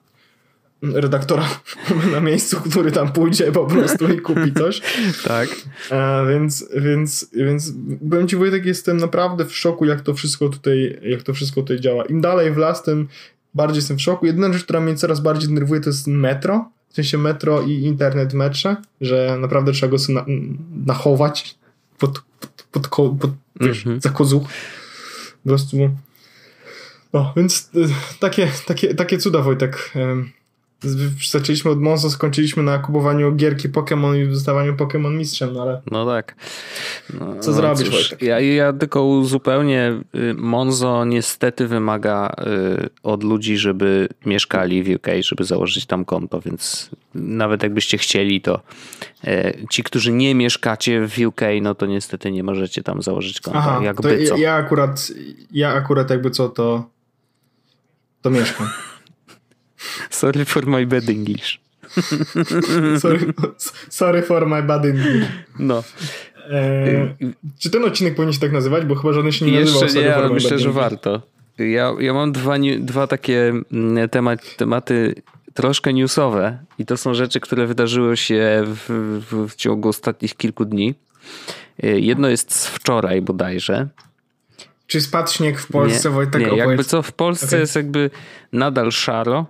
redaktora 0.81 1.49
na 2.13 2.19
miejscu, 2.19 2.61
który 2.69 2.91
tam 2.91 3.11
pójdzie 3.11 3.51
po 3.51 3.65
prostu 3.65 4.13
i 4.13 4.19
kupi 4.19 4.53
coś. 4.53 4.81
tak. 5.27 5.49
A, 5.89 6.25
więc, 6.29 6.69
więc, 6.75 7.29
więc 7.33 7.71
byłem 8.01 8.27
ci 8.27 8.35
Wojtek, 8.35 8.65
jestem 8.65 8.97
naprawdę 8.97 9.45
w 9.45 9.55
szoku, 9.55 9.85
jak 9.85 10.01
to 10.01 10.13
wszystko 10.13 10.49
tutaj, 10.49 10.99
jak 11.03 11.23
to 11.23 11.33
wszystko 11.33 11.61
tutaj 11.61 11.79
działa. 11.79 12.05
Im 12.05 12.21
dalej 12.21 12.51
w 12.51 12.57
las, 12.57 12.83
tym 12.83 13.07
bardziej 13.53 13.77
jestem 13.77 13.97
w 13.97 14.01
szoku. 14.01 14.25
Jedyna 14.25 14.53
rzecz, 14.53 14.63
która 14.63 14.79
mnie 14.79 14.95
coraz 14.95 15.19
bardziej 15.19 15.49
denerwuje, 15.49 15.81
to 15.81 15.89
jest 15.89 16.07
metro. 16.07 16.69
W 16.89 16.95
sensie 16.95 17.17
metro 17.17 17.61
i 17.61 17.71
internet 17.71 18.31
w 18.31 18.35
metrze, 18.35 18.75
że 19.01 19.37
naprawdę 19.41 19.71
trzeba 19.71 19.91
go 19.91 19.99
sobie 19.99 20.19
na, 20.19 20.25
nachować 20.85 21.55
pod, 21.97 22.23
pod, 22.39 22.65
pod, 22.71 22.87
pod, 22.87 23.19
pod 23.19 23.31
wiesz, 23.61 23.85
mm 23.85 23.99
-hmm. 23.99 24.01
za 24.01 24.09
kozuch. 24.09 24.43
Po 25.43 25.49
prostu. 25.49 25.77
No, 27.13 27.33
więc 27.37 27.69
y, 27.75 27.87
takie, 28.19 28.51
takie, 28.65 28.95
takie 28.95 29.17
cuda, 29.17 29.41
Wojtek. 29.41 29.91
Zaczęliśmy 31.31 31.71
od 31.71 31.79
Monzo, 31.79 32.09
skończyliśmy 32.09 32.63
na 32.63 32.79
kupowaniu 32.79 33.35
gierki 33.35 33.69
Pokémon 33.69 34.23
i 34.23 34.29
dostawaniu 34.29 34.73
Pokémon 34.73 35.15
mistrzem, 35.15 35.53
no 35.53 35.61
ale... 35.61 35.81
No 35.91 36.05
tak. 36.05 36.35
No, 37.13 37.35
Co 37.39 37.51
no 37.51 37.57
zrobisz, 37.57 37.89
cóż, 37.89 38.15
ja, 38.21 38.39
ja 38.39 38.73
tylko 38.73 39.03
uzupełnię, 39.03 40.01
y, 40.15 40.33
Monzo 40.33 41.05
niestety 41.05 41.67
wymaga 41.67 42.29
y, 42.29 42.89
od 43.03 43.23
ludzi, 43.23 43.57
żeby 43.57 44.07
mieszkali 44.25 44.83
w 44.83 44.89
UK, 44.95 45.07
żeby 45.19 45.43
założyć 45.43 45.85
tam 45.85 46.05
konto, 46.05 46.41
więc 46.41 46.89
nawet 47.15 47.63
jakbyście 47.63 47.97
chcieli, 47.97 48.41
to 48.41 48.61
y, 49.27 49.65
ci, 49.69 49.83
którzy 49.83 50.11
nie 50.11 50.35
mieszkacie 50.35 51.07
w 51.07 51.19
UK, 51.27 51.41
no 51.61 51.75
to 51.75 51.85
niestety 51.85 52.31
nie 52.31 52.43
możecie 52.43 52.83
tam 52.83 53.01
założyć 53.01 53.41
konta. 53.41 53.59
Aha, 53.59 53.79
jakby 53.83 54.23
co. 54.23 54.37
Ja 54.37 54.53
akurat, 54.53 55.11
ja 55.51 55.73
akurat 55.73 56.09
jakby 56.09 56.31
co, 56.31 56.49
to 56.49 56.89
to 58.21 58.29
mieszkam. 58.29 58.67
Sorry 60.09 60.45
for 60.45 60.65
my 60.65 60.85
bad 60.85 61.09
English. 61.09 61.59
sorry, 62.99 63.33
sorry 63.89 64.21
for 64.21 64.47
my 64.47 64.63
bad 64.63 64.85
English. 64.85 65.27
No. 65.59 65.83
E, 66.49 67.15
czy 67.59 67.69
ten 67.69 67.83
odcinek 67.83 68.15
powinien 68.15 68.33
się 68.33 68.39
tak 68.39 68.51
nazywać? 68.51 68.85
Bo 68.85 68.95
chyba 68.95 69.13
żaden 69.13 69.31
się 69.31 69.45
nie 69.45 69.51
Jeszcze 69.51 69.81
nazywał. 69.81 70.03
nie, 70.03 70.15
ale 70.15 70.29
myślę, 70.29 70.59
że 70.59 70.71
warto. 70.71 71.21
Ja, 71.57 71.93
ja 71.99 72.13
mam 72.13 72.31
dwa, 72.31 72.55
dwa 72.79 73.07
takie 73.07 73.53
mm, 73.71 74.09
temat, 74.09 74.57
tematy 74.57 75.15
troszkę 75.53 75.93
newsowe 75.93 76.57
i 76.79 76.85
to 76.85 76.97
są 76.97 77.13
rzeczy, 77.13 77.39
które 77.39 77.67
wydarzyły 77.67 78.17
się 78.17 78.63
w, 78.65 78.85
w, 79.31 79.51
w 79.51 79.55
ciągu 79.55 79.89
ostatnich 79.89 80.35
kilku 80.35 80.65
dni. 80.65 80.95
E, 81.83 81.99
jedno 81.99 82.27
jest 82.27 82.55
z 82.55 82.67
wczoraj 82.67 83.21
bodajże. 83.21 83.87
Czy 84.87 85.01
spadł 85.01 85.31
śnieg 85.31 85.59
w 85.59 85.67
Polsce, 85.67 86.09
nie, 86.09 86.15
Wojtek? 86.15 86.51
Nie, 86.51 86.57
jakby 86.57 86.83
co, 86.83 87.01
w 87.01 87.11
Polsce 87.11 87.45
okay. 87.45 87.59
jest 87.59 87.75
jakby 87.75 88.09
nadal 88.53 88.91
szaro, 88.91 89.45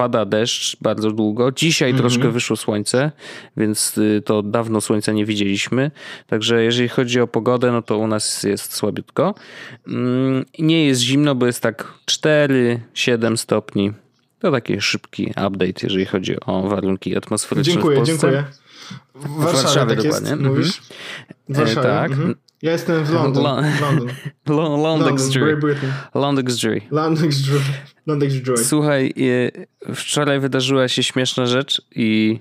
pada 0.00 0.24
deszcz 0.24 0.76
bardzo 0.80 1.10
długo. 1.10 1.52
Dzisiaj 1.52 1.90
mm 1.90 1.98
-hmm. 1.98 2.02
troszkę 2.02 2.30
wyszło 2.30 2.56
słońce, 2.56 3.12
więc 3.56 3.98
y, 3.98 4.22
to 4.24 4.42
dawno 4.42 4.80
słońca 4.80 5.12
nie 5.12 5.24
widzieliśmy. 5.24 5.90
Także 6.26 6.64
jeżeli 6.64 6.88
chodzi 6.88 7.20
o 7.20 7.26
pogodę, 7.26 7.72
no 7.72 7.82
to 7.82 7.98
u 7.98 8.06
nas 8.06 8.42
jest 8.42 8.74
słabiutko. 8.74 9.34
Mm, 9.88 10.44
nie 10.58 10.86
jest 10.86 11.00
zimno, 11.00 11.34
bo 11.34 11.46
jest 11.46 11.62
tak 11.62 11.94
4-7 12.10 13.36
stopni. 13.36 13.92
To 14.38 14.50
taki 14.50 14.80
szybki 14.80 15.30
update, 15.30 15.80
jeżeli 15.82 16.06
chodzi 16.06 16.36
o 16.46 16.62
warunki 16.62 17.16
atmosferyczne 17.16 17.72
dziękuję, 17.72 17.96
w 17.96 17.98
Polsce. 17.98 18.12
Dziękuję, 18.12 18.44
W 19.14 19.44
Warszawie, 19.44 19.60
w 19.60 19.62
Warszawie 19.62 19.96
tak 19.96 20.04
dokładnie. 20.04 20.30
Jest, 20.30 20.42
mówisz? 20.42 20.80
W 21.48 21.56
Warszawie. 21.56 21.88
E, 21.88 21.92
tak. 21.92 22.10
Mhm. 22.10 22.34
Ja 22.62 22.72
jestem 22.72 23.04
w 23.04 23.10
London. 23.10 23.44
London. 23.80 24.08
Londexjury. 24.82 25.60
Londexjury. 26.14 26.80
Londexjury. 28.06 28.64
Słuchaj, 28.64 29.14
wczoraj 29.94 30.40
wydarzyła 30.40 30.88
się 30.88 31.02
śmieszna 31.02 31.46
rzecz 31.46 31.82
i 31.94 32.38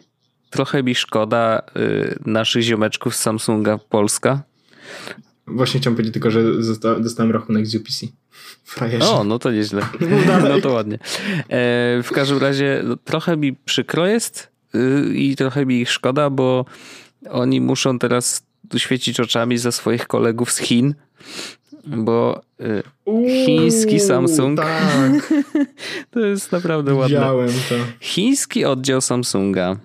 trochę 0.50 0.84
mi 0.84 0.96
szkoda 0.96 1.62
y, 1.78 2.20
naszych 2.26 2.62
ziomeczków 2.62 3.16
z 3.16 3.20
Samsunga 3.20 3.78
Polska. 3.78 4.44
Właśnie 5.48 5.80
chciałem 5.80 5.96
powiedzieć 5.96 6.14
tylko, 6.14 6.32
że 6.32 6.44
dostałem 7.00 7.32
rachunek 7.32 7.68
z 7.68 7.76
UPC. 7.76 8.06
Frajerzy. 8.64 9.08
O, 9.08 9.24
no 9.24 9.40
to 9.40 9.52
nieźle. 9.52 9.82
No 10.50 10.62
to 10.62 10.72
ładnie. 10.72 11.00
E, 11.50 12.04
w 12.04 12.10
każdym 12.14 12.38
razie 12.38 12.82
no, 12.84 12.98
trochę 12.98 13.38
mi 13.38 13.54
przykro 13.54 14.08
jest 14.08 14.52
y, 14.76 15.14
i 15.16 15.36
trochę 15.36 15.66
mi 15.66 15.82
ich 15.82 15.92
szkoda, 15.92 16.30
bo 16.30 16.66
oni 17.30 17.62
muszą 17.62 18.00
teraz 18.00 18.49
świecić 18.78 19.20
oczami 19.20 19.58
za 19.58 19.72
swoich 19.72 20.08
kolegów 20.08 20.52
z 20.52 20.58
Chin, 20.58 20.96
bo 21.86 22.42
y, 22.62 22.84
chiński 23.46 24.00
Samsung 24.00 24.60
tak. 24.60 25.34
to 26.12 26.20
jest 26.20 26.52
naprawdę 26.52 26.94
ładne. 26.94 27.18
Widziałem 27.18 27.50
to. 27.50 27.76
Chiński 28.00 28.66
oddział 28.66 29.02
Samsunga 29.02 29.76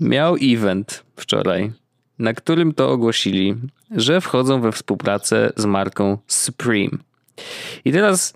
miał 0.00 0.36
event 0.42 1.04
wczoraj, 1.16 1.72
na 2.18 2.34
którym 2.34 2.74
to 2.74 2.90
ogłosili, 2.90 3.54
że 3.90 4.20
wchodzą 4.20 4.60
we 4.60 4.72
współpracę 4.72 5.52
z 5.56 5.64
marką 5.64 6.18
Supreme. 6.26 6.98
I 7.84 7.92
teraz 7.92 8.34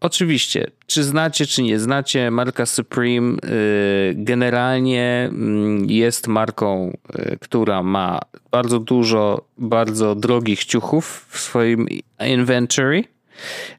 oczywiście, 0.00 0.70
czy 0.86 1.04
znacie, 1.04 1.46
czy 1.46 1.62
nie 1.62 1.78
znacie, 1.78 2.30
marka 2.30 2.66
Supreme 2.66 3.36
y, 3.44 4.14
generalnie 4.16 5.28
mm, 5.32 5.90
jest 5.90 6.28
marką, 6.28 6.96
y, 7.18 7.38
która 7.40 7.82
ma 7.82 8.20
bardzo 8.50 8.80
dużo 8.80 9.44
bardzo 9.58 10.14
drogich 10.14 10.64
ciuchów 10.64 11.26
w 11.30 11.38
swoim 11.38 11.86
inventory. 12.26 13.04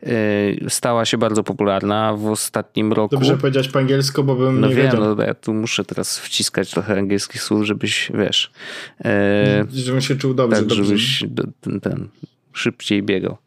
Y, 0.04 0.66
stała 0.70 1.06
się 1.06 1.18
bardzo 1.18 1.44
popularna 1.44 2.14
w 2.14 2.26
ostatnim 2.26 2.94
roku. 2.94 3.16
Dobrze 3.16 3.38
powiedzieć 3.38 3.68
po 3.68 3.80
angielsku, 3.80 4.24
bo 4.24 4.36
bym 4.36 4.62
no 4.62 4.68
nie 4.68 4.76
wiem, 4.76 4.86
wiedział. 4.86 5.16
No 5.16 5.24
ja 5.24 5.34
tu 5.34 5.54
muszę 5.54 5.86
teraz 5.86 6.20
wciskać 6.20 6.72
trochę 6.72 6.98
angielskich 6.98 7.44
słów, 7.44 7.64
żebyś, 7.64 8.12
wiesz... 8.14 8.52
Żebym 9.74 10.02
się 10.02 10.16
czuł 10.16 10.34
dobrze. 10.34 10.58
Tak, 10.58 10.66
dobrze. 10.66 10.86
żebyś 10.86 11.24
ten, 11.62 11.80
ten 11.82 12.08
szybciej 12.56 13.04
biegał. 13.04 13.38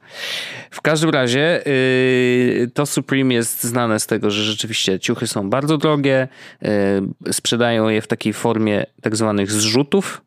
W 0.71 0.81
każdym 0.81 1.11
razie 1.11 1.62
yy, 1.66 2.71
to 2.75 2.87
Supreme 2.87 3.35
jest 3.35 3.64
znane 3.64 4.01
z 4.01 4.07
tego, 4.07 4.31
że 4.31 4.44
rzeczywiście 4.44 5.01
ciuchy 5.01 5.27
są 5.27 5.51
bardzo 5.51 5.79
drogie, 5.79 6.29
yy, 6.62 7.33
sprzedają 7.33 7.88
je 7.88 8.03
w 8.03 8.07
takiej 8.07 8.33
formie 8.33 8.87
tak 9.03 9.16
zwanych 9.16 9.53
zrzutów, 9.53 10.23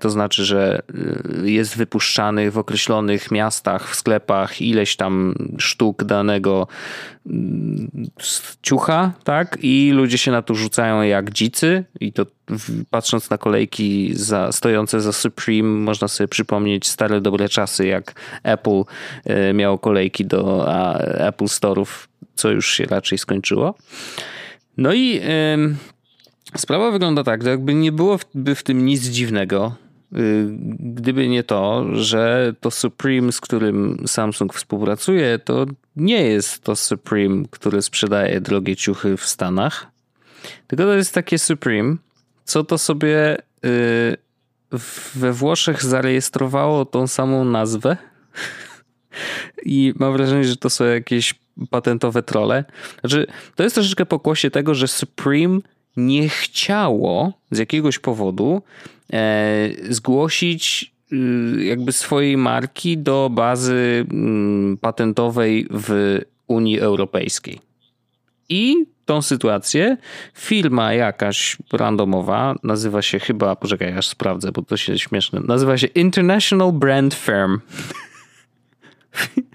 to 0.00 0.10
znaczy, 0.10 0.44
że 0.44 0.82
e, 1.44 1.50
jest 1.50 1.76
wypuszczany 1.76 2.50
w 2.50 2.58
określonych 2.58 3.30
miastach, 3.30 3.90
w 3.90 3.94
sklepach 3.94 4.62
ileś 4.62 4.96
tam 4.96 5.34
sztuk 5.58 6.04
danego 6.04 6.68
mm, 7.26 7.90
ciucha, 8.62 9.12
tak? 9.24 9.58
I 9.62 9.90
ludzie 9.94 10.18
się 10.18 10.30
na 10.30 10.42
to 10.42 10.54
rzucają 10.54 11.02
jak 11.02 11.30
dzicy. 11.30 11.84
I 12.00 12.12
to 12.12 12.26
patrząc 12.90 13.30
na 13.30 13.38
kolejki 13.38 14.10
za, 14.14 14.52
stojące 14.52 15.00
za 15.00 15.12
Supreme, 15.12 15.68
można 15.68 16.08
sobie 16.08 16.28
przypomnieć 16.28 16.88
stare 16.88 17.20
dobre 17.20 17.48
czasy, 17.48 17.86
jak 17.86 18.20
Apple 18.42 18.82
e, 19.24 19.52
miało 19.52 19.78
kolejki 19.78 20.26
do 20.26 20.68
Apple 21.26 21.44
Store'ów, 21.44 21.86
co 22.34 22.50
już 22.50 22.72
się 22.72 22.84
raczej 22.84 23.18
skończyło. 23.18 23.74
No 24.76 24.92
i 24.92 25.20
Sprawa 26.56 26.90
wygląda 26.90 27.24
tak, 27.24 27.42
że 27.42 27.50
jakby 27.50 27.74
nie 27.74 27.92
byłoby 27.92 28.54
w 28.54 28.62
tym 28.62 28.86
nic 28.86 29.02
dziwnego, 29.02 29.74
y, 30.16 30.46
gdyby 30.78 31.28
nie 31.28 31.44
to, 31.44 31.84
że 31.94 32.54
to 32.60 32.70
Supreme, 32.70 33.32
z 33.32 33.40
którym 33.40 34.04
Samsung 34.06 34.54
współpracuje, 34.54 35.38
to 35.38 35.66
nie 35.96 36.22
jest 36.22 36.62
to 36.62 36.76
Supreme, 36.76 37.44
który 37.50 37.82
sprzedaje 37.82 38.40
drogie 38.40 38.76
ciuchy 38.76 39.16
w 39.16 39.24
Stanach, 39.24 39.86
tylko 40.66 40.84
to 40.84 40.94
jest 40.94 41.14
takie 41.14 41.38
Supreme, 41.38 41.96
co 42.44 42.64
to 42.64 42.78
sobie 42.78 43.36
y, 43.64 44.16
we 45.14 45.32
Włoszech 45.32 45.82
zarejestrowało 45.82 46.84
tą 46.84 47.06
samą 47.06 47.44
nazwę 47.44 47.96
i 49.64 49.94
mam 49.96 50.12
wrażenie, 50.12 50.44
że 50.44 50.56
to 50.56 50.70
są 50.70 50.84
jakieś 50.84 51.34
patentowe 51.70 52.22
trole. 52.22 52.64
Znaczy, 53.00 53.26
to 53.54 53.62
jest 53.62 53.74
troszeczkę 53.74 54.06
pokłosie 54.06 54.50
tego, 54.50 54.74
że 54.74 54.88
Supreme 54.88 55.60
nie 55.98 56.28
chciało 56.28 57.32
z 57.50 57.58
jakiegoś 57.58 57.98
powodu 57.98 58.62
e, 59.12 59.68
zgłosić 59.90 60.92
y, 61.12 61.64
jakby 61.64 61.92
swojej 61.92 62.36
marki 62.36 62.98
do 62.98 63.30
bazy 63.32 64.06
mm, 64.10 64.76
patentowej 64.76 65.66
w 65.70 66.18
Unii 66.46 66.80
Europejskiej. 66.80 67.60
I 68.48 68.74
tą 69.04 69.22
sytuację 69.22 69.96
firma 70.34 70.92
jakaś 70.92 71.56
randomowa, 71.72 72.54
nazywa 72.62 73.02
się 73.02 73.18
chyba, 73.18 73.56
poczekaj, 73.56 73.92
aż 73.92 74.06
sprawdzę, 74.06 74.52
bo 74.52 74.62
to 74.62 74.76
się 74.76 74.98
śmieszne, 74.98 75.40
nazywa 75.40 75.78
się 75.78 75.86
International 75.86 76.72
Brand 76.72 77.14
Firm. 77.14 77.58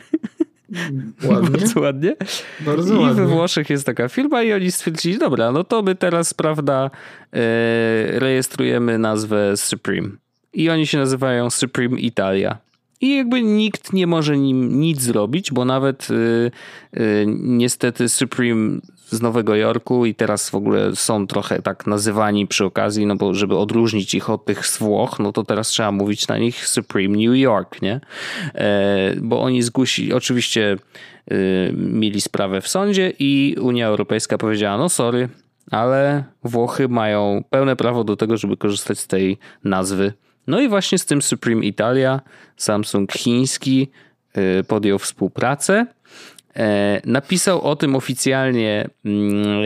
Ładnie. 1.23 1.49
Bardzo 1.59 1.79
ładnie. 1.79 2.15
Bardzo 2.59 2.95
I 2.95 2.97
ładnie. 2.97 3.23
we 3.23 3.27
Włoszech 3.27 3.69
jest 3.69 3.85
taka 3.85 4.09
firma 4.09 4.43
i 4.43 4.53
oni 4.53 4.71
stwierdzili, 4.71 5.17
dobra, 5.17 5.51
no 5.51 5.63
to 5.63 5.81
my 5.81 5.95
teraz, 5.95 6.33
prawda, 6.33 6.91
e, 7.33 8.19
rejestrujemy 8.19 8.99
nazwę 8.99 9.57
Supreme. 9.57 10.09
I 10.53 10.69
oni 10.69 10.87
się 10.87 10.97
nazywają 10.97 11.49
Supreme 11.49 11.99
Italia. 11.99 12.57
I 13.01 13.15
jakby 13.15 13.43
nikt 13.43 13.93
nie 13.93 14.07
może 14.07 14.37
nim 14.37 14.79
nic 14.79 15.01
zrobić, 15.01 15.51
bo 15.51 15.65
nawet 15.65 16.07
y, 16.11 16.51
y, 16.97 17.25
niestety 17.27 18.09
Supreme 18.09 18.79
z 19.13 19.21
Nowego 19.21 19.55
Jorku 19.55 20.05
i 20.05 20.15
teraz 20.15 20.49
w 20.49 20.55
ogóle 20.55 20.95
są 20.95 21.27
trochę 21.27 21.61
tak 21.61 21.87
nazywani 21.87 22.47
przy 22.47 22.65
okazji, 22.65 23.05
no 23.05 23.15
bo 23.15 23.33
żeby 23.33 23.57
odróżnić 23.57 24.15
ich 24.15 24.29
od 24.29 24.45
tych 24.45 24.67
z 24.67 24.77
Włoch, 24.77 25.19
no 25.19 25.31
to 25.31 25.43
teraz 25.43 25.67
trzeba 25.67 25.91
mówić 25.91 26.27
na 26.27 26.37
nich 26.37 26.67
Supreme 26.67 27.17
New 27.17 27.37
York, 27.37 27.81
nie? 27.81 28.01
E, 28.55 29.15
bo 29.21 29.41
oni 29.41 29.63
zgłosili, 29.63 30.13
oczywiście 30.13 30.77
y, 31.31 31.73
mieli 31.77 32.21
sprawę 32.21 32.61
w 32.61 32.67
sądzie 32.67 33.13
i 33.19 33.55
Unia 33.61 33.87
Europejska 33.87 34.37
powiedziała, 34.37 34.77
no 34.77 34.89
sorry, 34.89 35.29
ale 35.71 36.23
Włochy 36.43 36.87
mają 36.87 37.43
pełne 37.49 37.75
prawo 37.75 38.03
do 38.03 38.15
tego, 38.15 38.37
żeby 38.37 38.57
korzystać 38.57 38.99
z 38.99 39.07
tej 39.07 39.37
nazwy. 39.63 40.13
No 40.47 40.59
i 40.61 40.69
właśnie 40.69 40.97
z 40.97 41.05
tym 41.05 41.21
Supreme 41.21 41.65
Italia 41.65 42.21
Samsung 42.57 43.13
chiński 43.13 43.91
y, 44.59 44.63
podjął 44.63 44.99
współpracę. 44.99 45.85
E, 46.55 47.01
napisał 47.05 47.61
o 47.61 47.75
tym 47.75 47.95
oficjalnie 47.95 48.89
mm, 49.05 49.63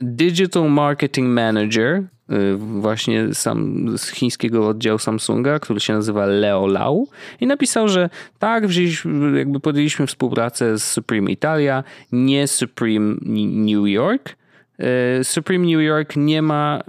Digital 0.00 0.70
Marketing 0.70 1.28
Manager, 1.28 2.02
y, 2.32 2.56
właśnie 2.56 3.34
sam 3.34 3.88
z 3.98 4.10
chińskiego 4.10 4.68
oddziału 4.68 4.98
Samsunga, 4.98 5.58
który 5.58 5.80
się 5.80 5.92
nazywa 5.92 6.26
Leo 6.26 6.66
Lau 6.66 7.08
i 7.40 7.46
napisał, 7.46 7.88
że 7.88 8.10
tak, 8.38 8.64
jakby 9.36 9.60
podjęliśmy 9.60 10.06
współpracę 10.06 10.78
z 10.78 10.84
Supreme 10.84 11.30
Italia, 11.30 11.84
nie 12.12 12.46
Supreme 12.46 13.16
New 13.66 13.88
York. 13.88 14.36
Supreme 15.22 15.66
New 15.66 15.82
York 15.82 16.16
nie 16.16 16.42
ma 16.42 16.82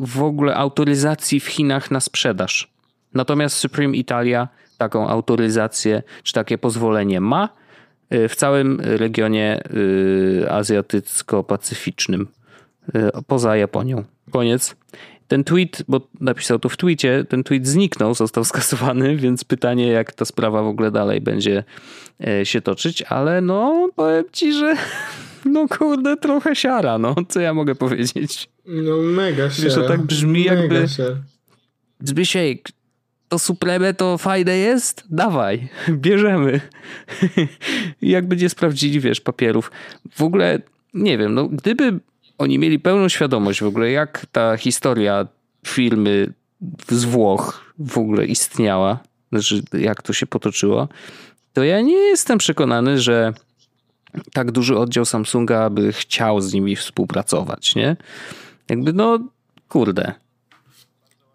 w 0.00 0.22
ogóle 0.22 0.56
autoryzacji 0.56 1.40
w 1.40 1.46
Chinach 1.46 1.90
na 1.90 2.00
sprzedaż. 2.00 2.68
Natomiast 3.14 3.56
Supreme 3.56 3.96
Italia 3.96 4.48
taką 4.78 5.08
autoryzację 5.08 6.02
czy 6.22 6.32
takie 6.32 6.58
pozwolenie 6.58 7.20
ma 7.20 7.48
w 8.10 8.36
całym 8.36 8.80
regionie 8.80 9.62
y, 9.74 10.46
azjatycko-pacyficznym, 10.50 12.26
y, 12.96 13.10
poza 13.26 13.56
Japonią. 13.56 14.04
Koniec. 14.30 14.76
Ten 15.28 15.44
tweet, 15.44 15.82
bo 15.88 16.08
napisał 16.20 16.58
to 16.58 16.68
w 16.68 16.76
tweetie, 16.76 17.24
ten 17.28 17.44
tweet 17.44 17.66
zniknął, 17.66 18.14
został 18.14 18.44
skasowany, 18.52 19.16
więc 19.16 19.44
pytanie, 19.44 19.88
jak 19.88 20.12
ta 20.12 20.24
sprawa 20.24 20.62
w 20.62 20.66
ogóle 20.66 20.90
dalej 20.90 21.20
będzie 21.20 21.64
się 22.44 22.60
toczyć, 22.60 23.02
ale 23.02 23.40
no, 23.40 23.88
powiem 23.96 24.24
ci, 24.32 24.52
że 24.52 24.76
no 25.44 25.68
kurde, 25.68 26.16
trochę 26.16 26.56
siara, 26.56 26.98
no, 26.98 27.14
co 27.28 27.40
ja 27.40 27.54
mogę 27.54 27.74
powiedzieć? 27.74 28.48
No 28.66 28.96
mega 28.96 29.50
siara. 29.50 29.64
Wiesz, 29.64 29.74
to 29.74 29.88
tak 29.88 30.02
brzmi 30.02 30.44
mega 30.44 30.54
jakby... 30.54 30.88
Siara. 30.88 31.16
Zbysiek, 32.00 32.68
to 33.30 33.38
Supreme 33.38 33.94
to 33.94 34.18
fajne 34.18 34.56
jest? 34.56 35.04
Dawaj, 35.10 35.68
bierzemy. 36.04 36.60
Jakby 38.02 38.36
nie 38.36 38.48
sprawdzili, 38.48 39.00
wiesz, 39.00 39.20
papierów. 39.20 39.70
W 40.10 40.22
ogóle, 40.22 40.58
nie 40.94 41.18
wiem, 41.18 41.34
no 41.34 41.48
gdyby 41.48 42.00
oni 42.38 42.58
mieli 42.58 42.78
pełną 42.78 43.08
świadomość 43.08 43.60
w 43.60 43.66
ogóle, 43.66 43.90
jak 43.90 44.26
ta 44.32 44.56
historia 44.56 45.26
firmy 45.66 46.32
z 46.88 47.04
Włoch 47.04 47.74
w 47.78 47.98
ogóle 47.98 48.26
istniała, 48.26 48.98
znaczy 49.32 49.62
jak 49.72 50.02
to 50.02 50.12
się 50.12 50.26
potoczyło, 50.26 50.88
to 51.52 51.64
ja 51.64 51.80
nie 51.80 51.96
jestem 51.96 52.38
przekonany, 52.38 52.98
że 52.98 53.32
tak 54.32 54.50
duży 54.52 54.78
oddział 54.78 55.04
Samsunga 55.04 55.70
by 55.70 55.92
chciał 55.92 56.40
z 56.40 56.52
nimi 56.52 56.76
współpracować, 56.76 57.74
nie? 57.74 57.96
Jakby 58.68 58.92
no, 58.92 59.18
kurde, 59.68 60.14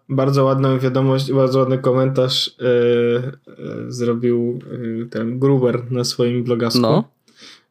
bardzo 0.08 0.44
ładną 0.44 0.78
wiadomość, 0.78 1.32
bardzo 1.32 1.58
ładny 1.58 1.78
komentarz 1.78 2.56
yy, 2.58 3.92
zrobił 3.92 4.58
yy, 4.70 5.06
ten 5.10 5.38
Gruber 5.38 5.92
na 5.92 6.04
swoim 6.04 6.44
blogasku, 6.44 6.80
no. 6.80 7.04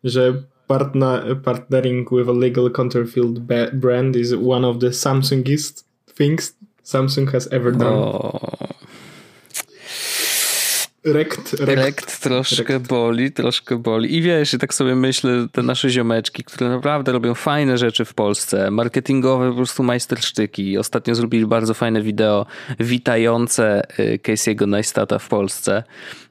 że 0.04 0.44
partner, 0.68 1.42
partnering 1.44 2.10
with 2.12 2.30
a 2.30 2.34
legal 2.34 2.72
counterfeit 2.72 3.40
brand 3.74 4.16
is 4.16 4.34
one 4.48 4.68
of 4.68 4.80
the 4.80 4.90
Samsungist 4.90 5.86
things 6.16 6.58
Samsung 6.84 7.32
has 7.32 7.48
ever 7.52 7.72
done. 7.72 7.94
Oh. 7.94 8.76
Rekt, 11.06 11.54
rekt, 11.54 11.78
rekt 11.78 12.22
troszkę 12.22 12.74
rekt. 12.74 12.88
boli, 12.88 13.32
troszkę 13.32 13.78
boli. 13.78 14.16
I 14.16 14.22
wiesz, 14.22 14.54
i 14.54 14.58
tak 14.58 14.74
sobie 14.74 14.96
myślę, 14.96 15.48
te 15.52 15.64
nasze 15.64 15.90
ziomeczki, 15.90 16.44
które 16.44 16.70
naprawdę 16.70 17.12
robią 17.12 17.34
fajne 17.34 17.78
rzeczy 17.78 18.06
w 18.06 18.14
Polsce, 18.14 18.72
marketingowe 18.72 19.50
po 19.50 19.56
prostu 19.56 19.84
majstersztyki. 19.84 20.78
Ostatnio 20.78 21.16
zrobili 21.16 21.46
bardzo 21.46 21.74
fajne 21.74 22.02
wideo 22.02 22.46
witające 22.80 23.82
y, 24.00 24.20
Casey'ego 24.24 24.68
Neistata 24.68 25.20
w 25.20 25.28
Polsce. 25.28 25.84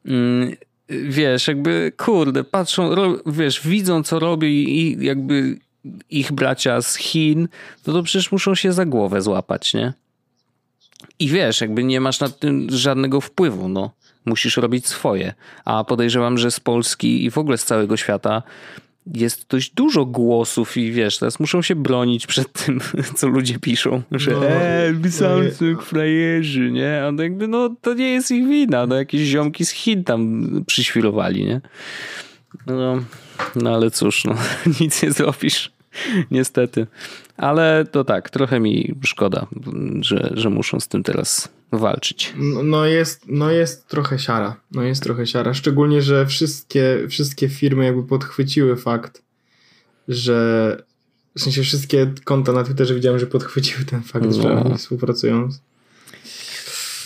Mm, 0.07 0.57
wiesz, 0.89 1.49
jakby 1.49 1.93
kurde, 1.97 2.45
patrzą, 2.45 2.95
wiesz, 3.27 3.69
widzą 3.69 4.03
co 4.03 4.19
robi 4.19 4.81
i 4.81 5.05
jakby 5.05 5.59
ich 6.11 6.33
bracia 6.33 6.83
z 6.83 6.97
Chin, 6.97 7.49
no 7.87 7.93
to 7.93 8.03
przecież 8.03 8.33
muszą 8.33 8.55
się 8.55 8.73
za 8.73 8.85
głowę 8.85 9.23
złapać, 9.23 9.75
nie? 9.75 9.93
I 11.19 11.29
wiesz, 11.29 11.61
jakby 11.61 11.85
nie 11.85 12.01
masz 12.01 12.21
na 12.21 12.29
tym 12.29 12.67
żadnego 12.71 13.21
wpływu, 13.21 13.69
no 13.69 13.91
musisz 14.25 14.57
robić 14.57 14.87
swoje. 14.87 15.35
A 15.65 15.85
podejrzewam, 15.85 16.39
że 16.39 16.51
z 16.51 16.61
Polski 16.61 17.25
i 17.25 17.31
w 17.31 17.39
ogóle 17.39 17.59
z 17.59 17.65
całego 17.65 17.97
świata 17.97 18.43
jest 19.15 19.49
dość 19.49 19.71
dużo 19.71 20.05
głosów 20.05 20.77
i 20.77 20.93
wiesz, 20.93 21.19
teraz 21.19 21.41
muszą 21.41 21.63
się 21.63 21.75
bronić 21.75 22.27
przed 22.27 22.53
tym, 22.53 22.81
co 23.17 23.29
ludzie 23.29 23.59
piszą, 23.59 24.03
że 24.11 24.31
no, 24.31 24.47
eee, 24.47 25.11
Samsung 25.11 25.83
frajerzy, 25.83 26.71
nie? 26.73 27.03
A 27.03 27.23
jakby, 27.23 27.49
no 27.49 27.71
to 27.81 27.95
nie 27.95 28.09
jest 28.09 28.31
ich 28.31 28.49
wina, 28.49 28.87
no 28.87 28.95
jakieś 28.95 29.21
ziomki 29.21 29.65
z 29.65 29.71
Chin 29.71 30.05
tam 30.05 30.47
przyświrowali, 30.67 31.45
nie? 31.45 31.61
No, 32.67 33.05
no 33.57 33.75
ale 33.75 33.91
cóż, 33.91 34.25
no 34.25 34.35
nic 34.81 35.03
nie 35.03 35.13
zrobisz, 35.13 35.73
niestety. 36.31 36.87
Ale 37.37 37.85
to 37.91 38.05
tak, 38.05 38.31
trochę 38.31 38.61
mi 38.61 38.95
szkoda, 39.05 39.47
że, 40.01 40.31
że 40.35 40.51
muszą 40.51 40.81
z 40.81 40.89
tym 40.89 41.03
teraz 41.03 41.49
walczyć. 41.79 42.35
No, 42.37 42.63
no 42.63 42.87
jest, 42.87 43.23
no 43.29 43.51
jest 43.51 43.89
trochę 43.89 44.19
siara. 44.19 44.57
No 44.71 44.83
jest 44.83 45.03
trochę 45.03 45.27
siara. 45.27 45.55
Szczególnie, 45.55 46.03
że 46.03 46.27
wszystkie, 46.27 47.07
wszystkie 47.09 47.49
firmy 47.49 47.85
jakby 47.85 48.03
podchwyciły 48.03 48.77
fakt, 48.77 49.23
że 50.09 50.83
w 51.37 51.41
sensie 51.41 51.63
wszystkie 51.63 52.13
konta 52.25 52.53
na 52.53 52.65
Twitterze 52.65 52.95
widziałem, 52.95 53.19
że 53.19 53.27
podchwyciły 53.27 53.85
ten 53.85 54.03
fakt, 54.03 54.27
no. 54.27 54.43
że 54.43 54.65
oni 54.65 54.79
współpracują. 54.79 55.49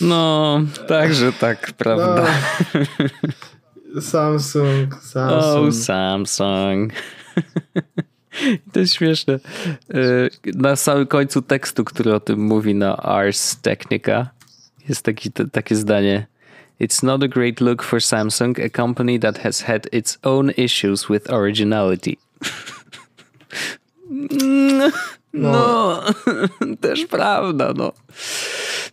No, 0.01 0.61
także 0.87 1.33
tak, 1.33 1.73
prawda. 1.73 2.27
No. 2.73 4.01
Samsung, 4.01 4.95
Samsung. 5.01 5.43
Oh, 5.43 5.71
Samsung. 5.71 6.93
To 8.73 8.79
jest 8.79 8.93
śmieszne. 8.93 9.33
E, 9.33 10.29
na 10.45 10.75
samym 10.75 11.07
końcu 11.07 11.41
tekstu, 11.41 11.85
który 11.85 12.13
o 12.13 12.19
tym 12.19 12.39
mówi 12.39 12.75
na 12.75 12.97
Ars 12.97 13.61
Technica, 13.61 14.29
jest 14.89 15.03
taki, 15.03 15.31
takie 15.51 15.75
zdanie. 15.75 16.27
It's 16.81 17.03
not 17.03 17.23
a 17.23 17.27
great 17.27 17.61
look 17.61 17.83
for 17.83 18.01
Samsung, 18.01 18.59
a 18.59 18.69
company 18.69 19.19
that 19.19 19.37
has 19.37 19.61
had 19.61 19.87
its 19.91 20.17
own 20.23 20.51
issues 20.57 21.09
with 21.09 21.29
originality. 21.29 22.17
No, 24.09 24.89
no, 25.33 26.03
też 26.81 27.05
prawda, 27.05 27.73
no. 27.77 27.91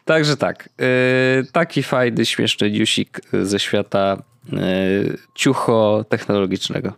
Także 0.05 0.37
tak. 0.37 0.69
Yy, 0.79 1.47
taki 1.53 1.83
fajny, 1.83 2.27
śmieszny 2.27 2.71
newsik 2.71 3.21
ze 3.43 3.59
świata 3.59 4.23
yy, 4.53 5.19
ciucho 5.35 6.05
technologicznego. 6.09 6.93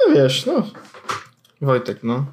No 0.00 0.14
wiesz, 0.14 0.46
no. 0.46 0.70
Wojtek, 1.60 2.02
no. 2.02 2.26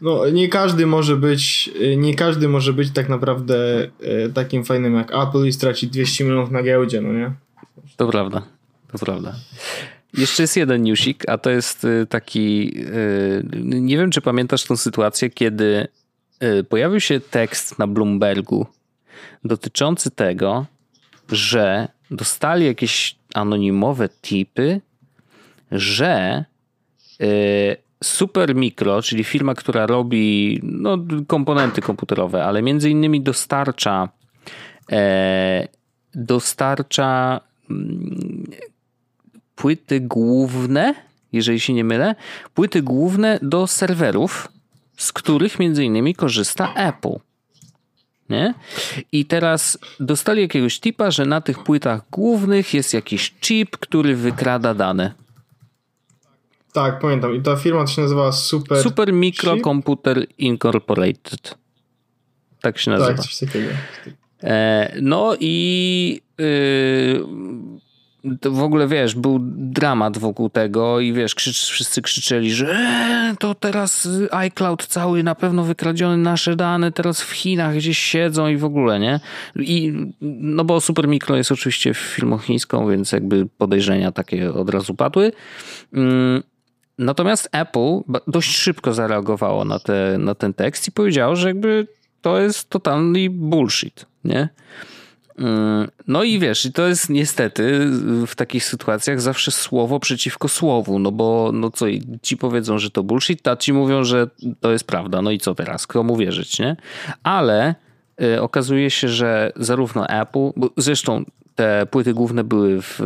No, 0.00 0.30
nie 0.30 0.48
każdy 0.48 0.86
może 0.86 1.16
być, 1.16 1.70
nie 1.96 2.14
każdy 2.14 2.48
może 2.48 2.72
być 2.72 2.90
tak 2.90 3.08
naprawdę 3.08 3.88
e, 4.00 4.28
takim 4.28 4.64
fajnym 4.64 4.94
jak 4.94 5.14
Apple 5.14 5.46
i 5.46 5.52
stracić 5.52 5.90
200 5.90 6.24
milionów 6.24 6.50
na 6.50 6.62
giełdzie, 6.62 7.00
no 7.00 7.12
nie? 7.12 7.32
To 7.96 8.08
prawda, 8.08 8.42
to 8.92 8.98
prawda. 8.98 9.34
Jeszcze 10.14 10.42
jest 10.42 10.56
jeden 10.56 10.82
newsik, 10.82 11.28
a 11.28 11.38
to 11.38 11.50
jest 11.50 11.84
e, 11.84 12.06
taki, 12.06 12.74
e, 12.86 13.60
nie 13.62 13.98
wiem 13.98 14.10
czy 14.10 14.20
pamiętasz 14.20 14.64
tą 14.64 14.76
sytuację, 14.76 15.30
kiedy 15.30 15.88
pojawił 16.68 17.00
się 17.00 17.20
tekst 17.20 17.78
na 17.78 17.86
Bloombergu 17.86 18.66
dotyczący 19.44 20.10
tego, 20.10 20.66
że 21.32 21.88
dostali 22.10 22.66
jakieś 22.66 23.16
anonimowe 23.34 24.08
tipy 24.08 24.80
że 25.72 26.44
Super 28.04 28.54
Micro, 28.54 29.02
czyli 29.02 29.24
firma, 29.24 29.54
która 29.54 29.86
robi 29.86 30.60
no, 30.62 30.98
komponenty 31.26 31.80
komputerowe, 31.80 32.44
ale 32.44 32.62
między 32.62 32.90
innymi 32.90 33.20
dostarcza 33.20 34.08
e, 34.92 35.68
dostarcza 36.14 37.40
mm, 37.70 38.50
płyty 39.54 40.00
główne, 40.00 40.94
jeżeli 41.32 41.60
się 41.60 41.72
nie 41.72 41.84
mylę, 41.84 42.14
płyty 42.54 42.82
główne 42.82 43.38
do 43.42 43.66
serwerów, 43.66 44.48
z 44.96 45.12
których 45.12 45.58
między 45.58 45.84
innymi 45.84 46.14
korzysta 46.14 46.74
Apple. 46.74 47.18
Nie? 48.30 48.54
I 49.12 49.24
teraz 49.24 49.78
dostali 50.00 50.42
jakiegoś 50.42 50.80
tipa, 50.80 51.10
że 51.10 51.26
na 51.26 51.40
tych 51.40 51.64
płytach 51.64 52.02
głównych 52.10 52.74
jest 52.74 52.94
jakiś 52.94 53.34
chip, 53.40 53.76
który 53.76 54.16
wykrada 54.16 54.74
dane. 54.74 55.12
Tak, 56.72 56.98
pamiętam. 56.98 57.34
I 57.34 57.42
ta 57.42 57.56
firma 57.56 57.84
to 57.84 57.90
się 57.90 58.02
nazywa 58.02 58.32
Super... 58.32 58.82
Super 58.82 59.12
Microcomputer 59.12 60.26
Incorporated. 60.38 61.54
Tak 62.60 62.78
się 62.78 62.90
nazywa. 62.90 63.14
Tak, 63.14 63.20
coś 63.20 63.38
takiego. 63.38 63.68
E, 64.42 64.92
no 65.02 65.36
i 65.40 66.20
yy, 66.38 67.24
w 68.44 68.62
ogóle 68.62 68.88
wiesz, 68.88 69.14
był 69.14 69.38
dramat 69.42 70.18
wokół 70.18 70.50
tego 70.50 71.00
i 71.00 71.12
wiesz, 71.12 71.34
krzycz, 71.34 71.56
wszyscy 71.56 72.02
krzyczeli, 72.02 72.52
że 72.52 72.72
e, 72.72 73.36
to 73.38 73.54
teraz 73.54 74.08
iCloud 74.30 74.86
cały 74.86 75.22
na 75.22 75.34
pewno 75.34 75.64
wykradziony 75.64 76.16
nasze 76.16 76.56
dane, 76.56 76.92
teraz 76.92 77.22
w 77.22 77.30
Chinach 77.30 77.76
gdzieś 77.76 77.98
siedzą 77.98 78.48
i 78.48 78.56
w 78.56 78.64
ogóle, 78.64 79.00
nie? 79.00 79.20
I 79.56 79.92
no 80.20 80.64
bo 80.64 80.80
Super 80.80 81.08
Micro 81.08 81.36
jest 81.36 81.52
oczywiście 81.52 81.94
firmą 81.94 82.38
chińską, 82.38 82.90
więc 82.90 83.12
jakby 83.12 83.46
podejrzenia 83.58 84.12
takie 84.12 84.52
od 84.52 84.70
razu 84.70 84.94
padły. 84.94 85.32
Natomiast 87.00 87.48
Apple 87.52 88.00
dość 88.26 88.56
szybko 88.56 88.94
zareagowało 88.94 89.64
na, 89.64 89.78
te, 89.78 90.16
na 90.18 90.34
ten 90.34 90.54
tekst 90.54 90.88
i 90.88 90.92
powiedziało, 90.92 91.36
że 91.36 91.48
jakby 91.48 91.86
to 92.22 92.38
jest 92.38 92.70
totalny 92.70 93.30
bullshit, 93.30 94.06
nie? 94.24 94.48
Mm, 95.38 95.88
no 96.06 96.22
i 96.22 96.38
wiesz, 96.38 96.68
to 96.74 96.88
jest 96.88 97.10
niestety 97.10 97.86
w 98.26 98.34
takich 98.34 98.64
sytuacjach 98.64 99.20
zawsze 99.20 99.50
słowo 99.50 100.00
przeciwko 100.00 100.48
słowu, 100.48 100.98
no 100.98 101.12
bo 101.12 101.50
no 101.52 101.70
co, 101.70 101.86
ci 102.22 102.36
powiedzą, 102.36 102.78
że 102.78 102.90
to 102.90 103.02
bullshit, 103.02 103.48
a 103.48 103.56
ci 103.56 103.72
mówią, 103.72 104.04
że 104.04 104.26
to 104.60 104.72
jest 104.72 104.84
prawda, 104.84 105.22
no 105.22 105.30
i 105.30 105.38
co 105.38 105.54
teraz, 105.54 105.86
komu 105.86 106.16
wierzyć, 106.16 106.58
nie? 106.58 106.76
Ale 107.22 107.74
y, 108.22 108.42
okazuje 108.42 108.90
się, 108.90 109.08
że 109.08 109.52
zarówno 109.56 110.08
Apple, 110.08 110.50
zresztą 110.76 111.24
te 111.60 111.86
płyty 111.86 112.14
główne 112.14 112.44
były 112.44 112.82
w, 112.82 113.00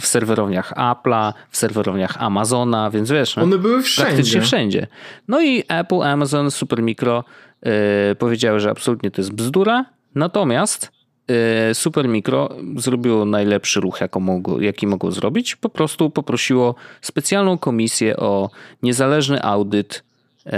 w 0.00 0.06
serwerowniach 0.06 0.72
Apple'a, 0.72 1.32
w 1.50 1.56
serwerowniach 1.56 2.16
Amazona, 2.18 2.90
więc 2.90 3.10
wiesz, 3.10 3.36
no, 3.36 3.42
one 3.42 3.58
były 3.58 3.82
wszędzie. 3.82 4.06
Praktycznie 4.06 4.40
wszędzie. 4.40 4.86
No 5.28 5.42
i 5.42 5.62
Apple, 5.68 6.02
Amazon, 6.02 6.50
Supermicro 6.50 7.24
yy, 7.62 7.70
powiedziały, 8.18 8.60
że 8.60 8.70
absolutnie 8.70 9.10
to 9.10 9.20
jest 9.20 9.32
bzdura, 9.32 9.84
natomiast 10.14 10.92
yy, 11.28 11.34
Supermicro 11.74 12.48
zrobiło 12.76 13.24
najlepszy 13.24 13.80
ruch, 13.80 14.00
jaki 14.00 14.20
mogło, 14.20 14.60
jaki 14.60 14.86
mogło 14.86 15.12
zrobić. 15.12 15.56
Po 15.56 15.68
prostu 15.68 16.10
poprosiło 16.10 16.74
specjalną 17.00 17.58
komisję 17.58 18.16
o 18.16 18.50
niezależny 18.82 19.42
audyt 19.42 20.04
yy, 20.44 20.52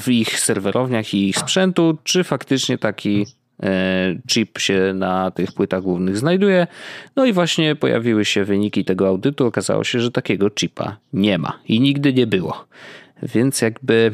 w 0.00 0.04
ich 0.08 0.40
serwerowniach 0.40 1.14
i 1.14 1.28
ich 1.28 1.38
sprzętu, 1.38 1.98
czy 2.04 2.24
faktycznie 2.24 2.78
taki 2.78 3.26
E, 3.30 3.39
chip 4.28 4.58
się 4.58 4.92
na 4.94 5.30
tych 5.30 5.52
płytach 5.52 5.82
głównych 5.82 6.18
znajduje. 6.18 6.66
No 7.16 7.24
i 7.24 7.32
właśnie 7.32 7.76
pojawiły 7.76 8.24
się 8.24 8.44
wyniki 8.44 8.84
tego 8.84 9.08
audytu. 9.08 9.46
Okazało 9.46 9.84
się, 9.84 10.00
że 10.00 10.10
takiego 10.10 10.50
chipa 10.50 10.96
nie 11.12 11.38
ma 11.38 11.58
i 11.68 11.80
nigdy 11.80 12.12
nie 12.12 12.26
było. 12.26 12.66
Więc 13.22 13.62
jakby 13.62 14.12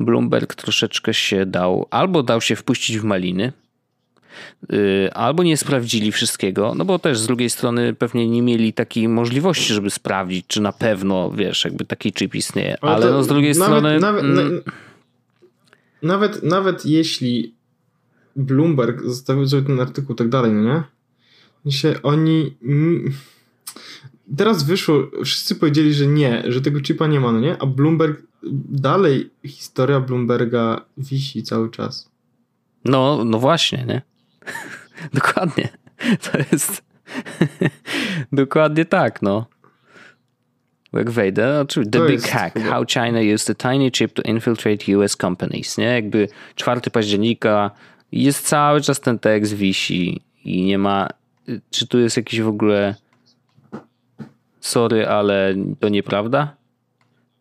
Bloomberg 0.00 0.54
troszeczkę 0.54 1.14
się 1.14 1.46
dał, 1.46 1.86
albo 1.90 2.22
dał 2.22 2.40
się 2.40 2.56
wpuścić 2.56 2.98
w 2.98 3.04
maliny, 3.04 3.52
y, 4.72 5.10
albo 5.14 5.42
nie 5.42 5.56
sprawdzili 5.56 6.12
wszystkiego, 6.12 6.74
no 6.74 6.84
bo 6.84 6.98
też 6.98 7.18
z 7.18 7.26
drugiej 7.26 7.50
strony 7.50 7.94
pewnie 7.94 8.28
nie 8.28 8.42
mieli 8.42 8.72
takiej 8.72 9.08
możliwości, 9.08 9.74
żeby 9.74 9.90
sprawdzić, 9.90 10.46
czy 10.46 10.60
na 10.60 10.72
pewno, 10.72 11.30
wiesz, 11.30 11.64
jakby 11.64 11.84
taki 11.84 12.12
chip 12.12 12.34
istnieje. 12.34 12.76
Ale, 12.80 12.94
Ale 12.94 13.10
no 13.10 13.22
z 13.22 13.26
drugiej 13.26 13.52
nawet, 13.54 13.64
strony... 13.64 14.00
Nawet, 14.00 14.24
mm, 14.24 14.62
nawet, 16.02 16.42
nawet 16.42 16.86
jeśli 16.86 17.54
Bloomberg 18.36 19.02
zostawił 19.02 19.48
sobie 19.48 19.62
ten 19.62 19.80
artykuł 19.80 20.14
tak 20.16 20.28
dalej, 20.28 20.52
no 20.52 20.62
nie? 21.64 21.72
Się 21.72 22.02
oni... 22.02 22.56
Teraz 24.36 24.62
wyszło, 24.62 25.10
wszyscy 25.24 25.54
powiedzieli, 25.54 25.94
że 25.94 26.06
nie, 26.06 26.42
że 26.46 26.60
tego 26.60 26.80
chipa 26.80 27.06
nie 27.06 27.20
ma, 27.20 27.32
no 27.32 27.40
nie? 27.40 27.62
A 27.62 27.66
Bloomberg, 27.66 28.22
dalej 28.68 29.30
historia 29.46 30.00
Bloomberga 30.00 30.84
wisi 30.96 31.42
cały 31.42 31.70
czas. 31.70 32.10
No, 32.84 33.24
no 33.24 33.38
właśnie, 33.38 33.84
nie? 33.88 34.02
Dokładnie. 35.14 35.68
To 36.22 36.38
jest... 36.52 36.82
Dokładnie 38.32 38.84
tak, 38.84 39.22
no. 39.22 39.46
Jak 40.92 41.10
wejdę, 41.10 41.60
oczywiście, 41.60 42.00
The 42.00 42.06
Big 42.06 42.22
Hack, 42.22 42.54
chyba. 42.54 42.70
How 42.70 42.84
China 42.86 43.34
Used 43.34 43.50
a 43.50 43.70
Tiny 43.70 43.90
Chip 43.90 44.12
to 44.12 44.22
Infiltrate 44.22 44.98
US 44.98 45.16
Companies, 45.16 45.78
nie? 45.78 45.84
Jakby 45.84 46.28
4 46.54 46.80
października 46.80 47.70
jest 48.12 48.46
cały 48.46 48.80
czas 48.80 49.00
ten 49.00 49.18
tekst 49.18 49.54
wisi 49.54 50.20
i 50.44 50.62
nie 50.62 50.78
ma. 50.78 51.08
Czy 51.70 51.86
tu 51.86 51.98
jest 51.98 52.16
jakiś 52.16 52.40
w 52.40 52.48
ogóle. 52.48 52.94
Sorry, 54.60 55.08
ale 55.08 55.54
to 55.80 55.88
nieprawda? 55.88 56.56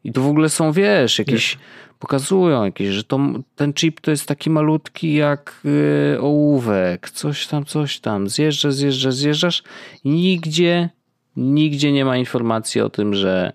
I 0.04 0.12
tu 0.12 0.24
w 0.24 0.28
ogóle 0.28 0.50
są, 0.50 0.72
wiesz, 0.72 1.20
jakieś. 1.20 1.56
Nie. 1.56 1.62
Pokazują 2.00 2.66
jakieś, 2.66 2.90
że 2.90 3.04
to, 3.04 3.20
ten 3.56 3.74
chip 3.74 4.02
to 4.02 4.12
jest 4.12 4.26
taki 4.28 4.50
malutki 4.50 5.14
jak 5.14 5.62
yy, 5.64 6.22
ołówek, 6.22 7.10
coś 7.10 7.48
tam, 7.48 7.66
coś 7.66 8.00
tam. 8.00 8.30
Zjeżdżasz, 8.30 8.74
zjeżdżasz, 8.74 9.16
zjeżdżasz 9.16 9.64
i 10.04 10.10
nigdzie, 10.10 10.90
nigdzie 11.36 11.92
nie 11.92 12.06
ma 12.06 12.18
informacji 12.18 12.82
o 12.82 12.90
tym, 12.90 13.14
że, 13.14 13.54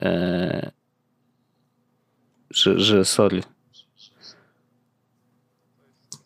yy, 0.00 0.70
że, 2.50 2.80
że 2.80 3.04
sorry, 3.04 3.42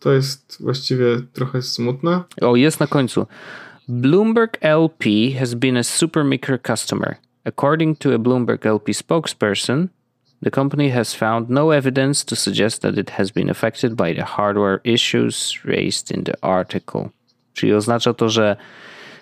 to 0.02 0.12
jest 0.12 0.56
właściwie 0.60 1.06
trochę 1.32 1.62
smutne. 1.62 2.22
O, 2.40 2.56
jest 2.56 2.80
na 2.80 2.86
końcu. 2.86 3.26
Bloomberg 3.88 4.58
LP 4.60 5.04
has 5.38 5.54
been 5.54 5.76
a 5.76 5.82
Supermicro 5.82 6.58
customer. 6.58 7.16
According 7.44 7.98
to 7.98 8.14
a 8.14 8.18
Bloomberg 8.18 8.66
LP 8.66 8.94
spokesperson, 8.94 9.88
the 10.42 10.50
company 10.50 10.90
has 10.90 11.14
found 11.14 11.50
no 11.50 11.70
evidence 11.70 12.24
to 12.24 12.36
suggest 12.36 12.82
that 12.82 12.98
it 12.98 13.10
has 13.10 13.30
been 13.30 13.50
affected 13.50 13.94
by 13.94 14.14
the 14.14 14.24
hardware 14.24 14.80
issues 14.84 15.64
raised 15.64 16.10
in 16.10 16.24
the 16.24 16.44
article. 16.44 17.08
Czyli 17.54 17.74
oznacza 17.74 18.14
to, 18.14 18.28
że 18.28 18.56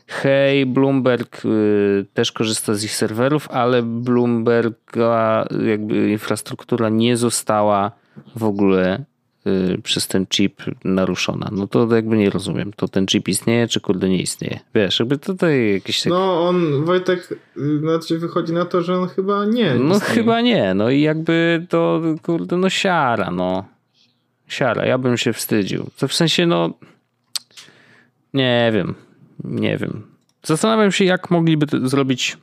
hej, 0.07 0.66
Bloomberg 0.66 1.45
y, 1.45 2.07
też 2.14 2.33
korzysta 2.33 2.74
z 2.74 2.85
ich 2.85 2.95
serwerów, 2.95 3.51
ale 3.51 3.83
Bloomberga 3.83 5.47
jakby 5.66 6.11
infrastruktura 6.11 6.89
nie 6.89 7.16
została 7.16 7.93
w 8.37 8.45
ogóle 8.45 9.05
przez 9.82 10.09
ten 10.09 10.26
chip 10.26 10.62
naruszona. 10.84 11.49
No 11.53 11.66
to 11.66 11.95
jakby 11.95 12.16
nie 12.16 12.30
rozumiem. 12.30 12.72
To 12.76 12.88
ten 12.88 13.07
chip 13.07 13.28
istnieje, 13.28 13.68
czy 13.68 13.80
kurde 13.80 14.09
nie 14.09 14.22
istnieje? 14.22 14.61
Wiesz, 14.74 14.99
jakby 14.99 15.18
tutaj 15.18 15.72
jakieś... 15.72 16.05
No 16.07 16.49
on, 16.49 16.84
Wojtek, 16.84 17.28
y, 17.57 17.78
znaczy 17.78 18.18
wychodzi 18.18 18.53
na 18.53 18.64
to, 18.64 18.82
że 18.82 18.99
on 18.99 19.09
chyba 19.09 19.45
nie 19.45 19.74
No 19.74 19.95
istnieje. 19.95 20.14
chyba 20.14 20.41
nie. 20.41 20.74
No 20.74 20.91
i 20.91 21.01
jakby 21.01 21.66
to, 21.68 22.01
kurde, 22.22 22.57
no 22.57 22.70
siara, 22.70 23.30
no. 23.30 23.64
Siara. 24.49 24.86
Ja 24.86 24.99
bym 24.99 25.16
się 25.16 25.32
wstydził. 25.32 25.91
To 25.99 26.09
w 26.09 26.14
sensie, 26.14 26.47
no... 26.47 26.70
Nie 28.34 28.70
wiem. 28.74 28.95
Nie 29.45 29.76
wiem. 29.78 30.03
Zastanawiam 30.43 30.93
się, 30.93 31.05
jak 31.05 31.30
mogliby 31.30 31.66
to 31.66 31.88
zrobić 31.88 32.38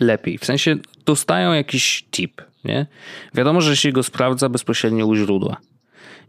lepiej. 0.00 0.38
W 0.38 0.44
sensie 0.44 0.76
dostają 1.06 1.52
jakiś 1.52 2.04
chip, 2.10 2.42
nie? 2.64 2.86
Wiadomo, 3.34 3.60
że 3.60 3.76
się 3.76 3.92
go 3.92 4.02
sprawdza 4.02 4.48
bezpośrednio 4.48 5.06
u 5.06 5.14
źródła 5.14 5.56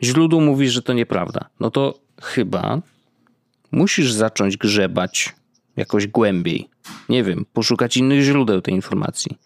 źródło 0.03 0.41
mówi, 0.41 0.69
że 0.69 0.81
to 0.81 0.93
nieprawda, 0.93 1.49
no 1.59 1.71
to 1.71 1.99
chyba 2.21 2.81
musisz 3.71 4.13
zacząć 4.13 4.57
grzebać 4.57 5.35
jakoś 5.77 6.07
głębiej. 6.07 6.69
Nie 7.09 7.23
wiem, 7.23 7.45
poszukać 7.53 7.97
innych 7.97 8.21
źródeł 8.21 8.61
tej 8.61 8.73
informacji. 8.73 9.37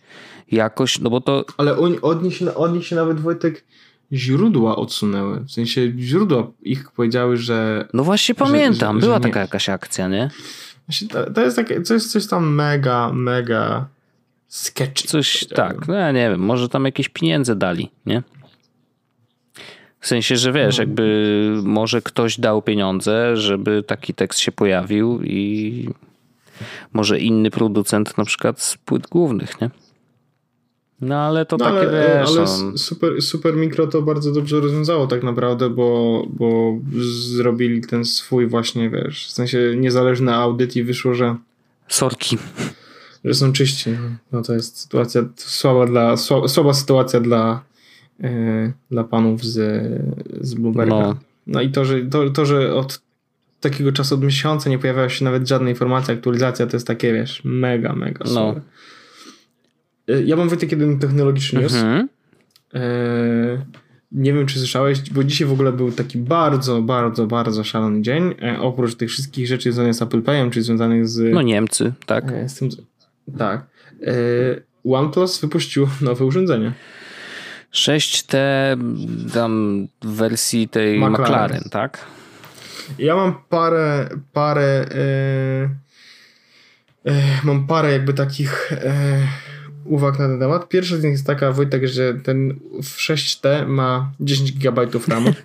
Jakoś, 0.51 0.99
no 0.99 1.09
bo 1.09 1.21
to... 1.21 1.45
Ale 1.57 1.77
oni, 1.77 2.01
od, 2.01 2.23
nich 2.23 2.35
się, 2.35 2.55
od 2.55 2.73
nich 2.73 2.87
się 2.87 2.95
nawet, 2.95 3.19
Wojtek, 3.19 3.65
źródła 4.13 4.75
odsunęły. 4.75 5.39
W 5.39 5.51
sensie 5.51 5.93
źródła 5.99 6.47
ich 6.61 6.91
powiedziały, 6.91 7.37
że... 7.37 7.87
No 7.93 8.03
właśnie 8.03 8.35
pamiętam, 8.35 8.95
że, 8.95 9.01
że, 9.01 9.07
była 9.07 9.17
że 9.17 9.23
taka 9.23 9.39
jakaś 9.39 9.69
akcja, 9.69 10.07
nie? 10.07 10.29
To, 11.09 11.31
to 11.31 11.41
jest 11.41 11.55
takie, 11.55 11.81
coś, 11.81 12.03
coś 12.03 12.27
tam 12.27 12.53
mega, 12.53 13.11
mega 13.13 13.87
sketchy. 14.47 15.07
Coś, 15.07 15.45
tak, 15.55 15.87
no 15.87 15.93
ja 15.93 16.11
nie 16.11 16.29
wiem, 16.29 16.39
może 16.39 16.69
tam 16.69 16.85
jakieś 16.85 17.09
pieniądze 17.09 17.55
dali, 17.55 17.91
nie? 18.05 18.23
W 20.05 20.07
sensie, 20.07 20.37
że 20.37 20.51
wiesz, 20.51 20.77
no. 20.77 20.81
jakby 20.81 21.61
może 21.63 22.01
ktoś 22.01 22.39
dał 22.39 22.61
pieniądze, 22.61 23.37
żeby 23.37 23.83
taki 23.83 24.13
tekst 24.13 24.39
się 24.39 24.51
pojawił 24.51 25.23
i 25.23 25.89
może 26.93 27.19
inny 27.19 27.51
producent 27.51 28.17
na 28.17 28.25
przykład 28.25 28.61
z 28.61 28.77
płyt 28.77 29.07
głównych, 29.07 29.61
nie? 29.61 29.69
No 31.01 31.15
ale 31.15 31.45
to 31.45 31.57
no, 31.57 31.65
takie 31.65 31.77
ale, 31.77 32.19
wiesz... 32.19 32.29
Ale 32.29 32.39
no. 32.39 32.77
super, 32.77 33.21
super 33.21 33.55
Mikro 33.55 33.87
to 33.87 34.01
bardzo 34.01 34.31
dobrze 34.31 34.59
rozwiązało 34.59 35.07
tak 35.07 35.23
naprawdę, 35.23 35.69
bo, 35.69 36.23
bo 36.29 36.77
zrobili 37.35 37.81
ten 37.81 38.05
swój 38.05 38.47
właśnie, 38.47 38.89
wiesz, 38.89 39.27
w 39.27 39.31
sensie 39.31 39.73
niezależny 39.77 40.33
audyt 40.33 40.75
i 40.75 40.83
wyszło, 40.83 41.13
że... 41.13 41.35
Sorki. 41.87 42.37
Że 43.23 43.33
są 43.33 43.53
czyści. 43.53 43.89
No 44.31 44.41
to 44.41 44.53
jest 44.53 44.77
sytuacja 44.77 45.21
słaba 45.35 45.85
dla... 45.85 46.17
Słaba 46.47 46.73
sytuacja 46.73 47.19
dla 47.19 47.63
dla 48.91 49.03
panów 49.03 49.45
z, 49.45 49.83
z 50.41 50.53
Bloomberga. 50.53 50.95
No. 50.95 51.15
no 51.47 51.61
i 51.61 51.69
to 51.69 51.85
że, 51.85 52.05
to, 52.05 52.29
to, 52.29 52.45
że 52.45 52.75
od 52.75 53.01
takiego 53.61 53.91
czasu 53.91 54.15
od 54.15 54.23
miesiąca 54.23 54.69
nie 54.69 54.79
pojawiała 54.79 55.09
się 55.09 55.25
nawet 55.25 55.47
żadna 55.47 55.69
informacja, 55.69 56.13
aktualizacja, 56.13 56.67
to 56.67 56.75
jest 56.75 56.87
takie, 56.87 57.13
wiesz, 57.13 57.41
mega, 57.43 57.95
mega 57.95 58.25
no. 58.33 58.55
E, 60.07 60.21
ja 60.21 60.35
mam 60.35 60.49
Wojtek 60.49 60.71
jeden 60.71 60.99
technologiczny 60.99 61.61
news. 61.61 61.75
Mhm. 61.75 62.09
E, 62.73 63.65
nie 64.11 64.33
wiem, 64.33 64.45
czy 64.45 64.59
słyszałeś, 64.59 65.09
bo 65.11 65.23
dzisiaj 65.23 65.47
w 65.47 65.51
ogóle 65.51 65.71
był 65.71 65.91
taki 65.91 66.17
bardzo, 66.17 66.81
bardzo, 66.81 67.27
bardzo 67.27 67.63
szalony 67.63 68.01
dzień. 68.01 68.35
E, 68.41 68.59
oprócz 68.59 68.95
tych 68.95 69.09
wszystkich 69.09 69.47
rzeczy 69.47 69.71
związanych 69.71 69.93
z 69.93 70.01
Apple 70.01 70.21
Payem, 70.21 70.51
czyli 70.51 70.65
związanych 70.65 71.07
z... 71.07 71.33
No 71.33 71.41
Niemcy, 71.41 71.93
tak. 72.05 72.31
E, 72.31 72.49
z 72.49 72.55
tym, 72.55 72.69
tak. 73.37 73.65
E, 74.01 74.13
OnePlus 74.85 75.41
wypuścił 75.41 75.87
nowe 76.01 76.25
urządzenie. 76.25 76.73
6T 77.75 78.37
tam 79.33 79.87
w 80.01 80.15
wersji 80.15 80.67
tej 80.69 80.99
McLaren, 80.99 81.21
McLaren 81.21 81.63
tak? 81.71 82.05
Ja 82.97 83.15
mam 83.15 83.35
parę, 83.49 84.09
parę 84.33 84.85
yy, 87.05 87.13
yy, 87.13 87.21
mam 87.43 87.67
parę 87.67 87.91
jakby 87.91 88.13
takich 88.13 88.71
yy, 88.71 89.27
uwag 89.85 90.19
na 90.19 90.27
ten 90.27 90.39
temat. 90.39 90.69
Pierwsza 90.69 90.97
z 90.97 91.03
nich 91.03 91.11
jest 91.11 91.27
taka, 91.27 91.51
Wojtek, 91.51 91.87
że 91.87 92.13
ten 92.13 92.59
w 92.83 92.97
6T 92.97 93.67
ma 93.67 94.11
10 94.19 94.51
GB 94.51 94.87
RAMu. 95.07 95.33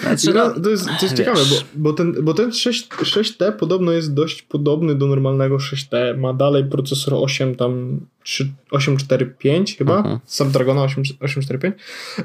Znaczy, 0.00 0.34
no, 0.34 0.60
to 0.60 0.70
jest, 0.70 0.86
to 0.86 1.06
jest 1.06 1.16
ciekawe, 1.16 1.40
bo, 1.50 1.56
bo, 1.74 1.92
ten, 1.92 2.14
bo 2.22 2.34
ten 2.34 2.52
6, 2.52 2.88
6T 2.88 3.52
podobno 3.52 3.92
jest 3.92 4.14
dość 4.14 4.42
podobny 4.42 4.94
do 4.94 5.06
normalnego 5.06 5.56
6T. 5.56 6.18
Ma 6.18 6.32
dalej 6.34 6.64
procesor 6.64 7.14
8 7.14 7.54
tam 7.54 8.00
3, 8.22 8.52
845 8.70 9.76
chyba, 9.76 10.00
uh 10.00 10.06
-huh. 10.06 10.18
Snapdragona 10.26 10.82
8, 10.82 11.04
845 11.20 11.74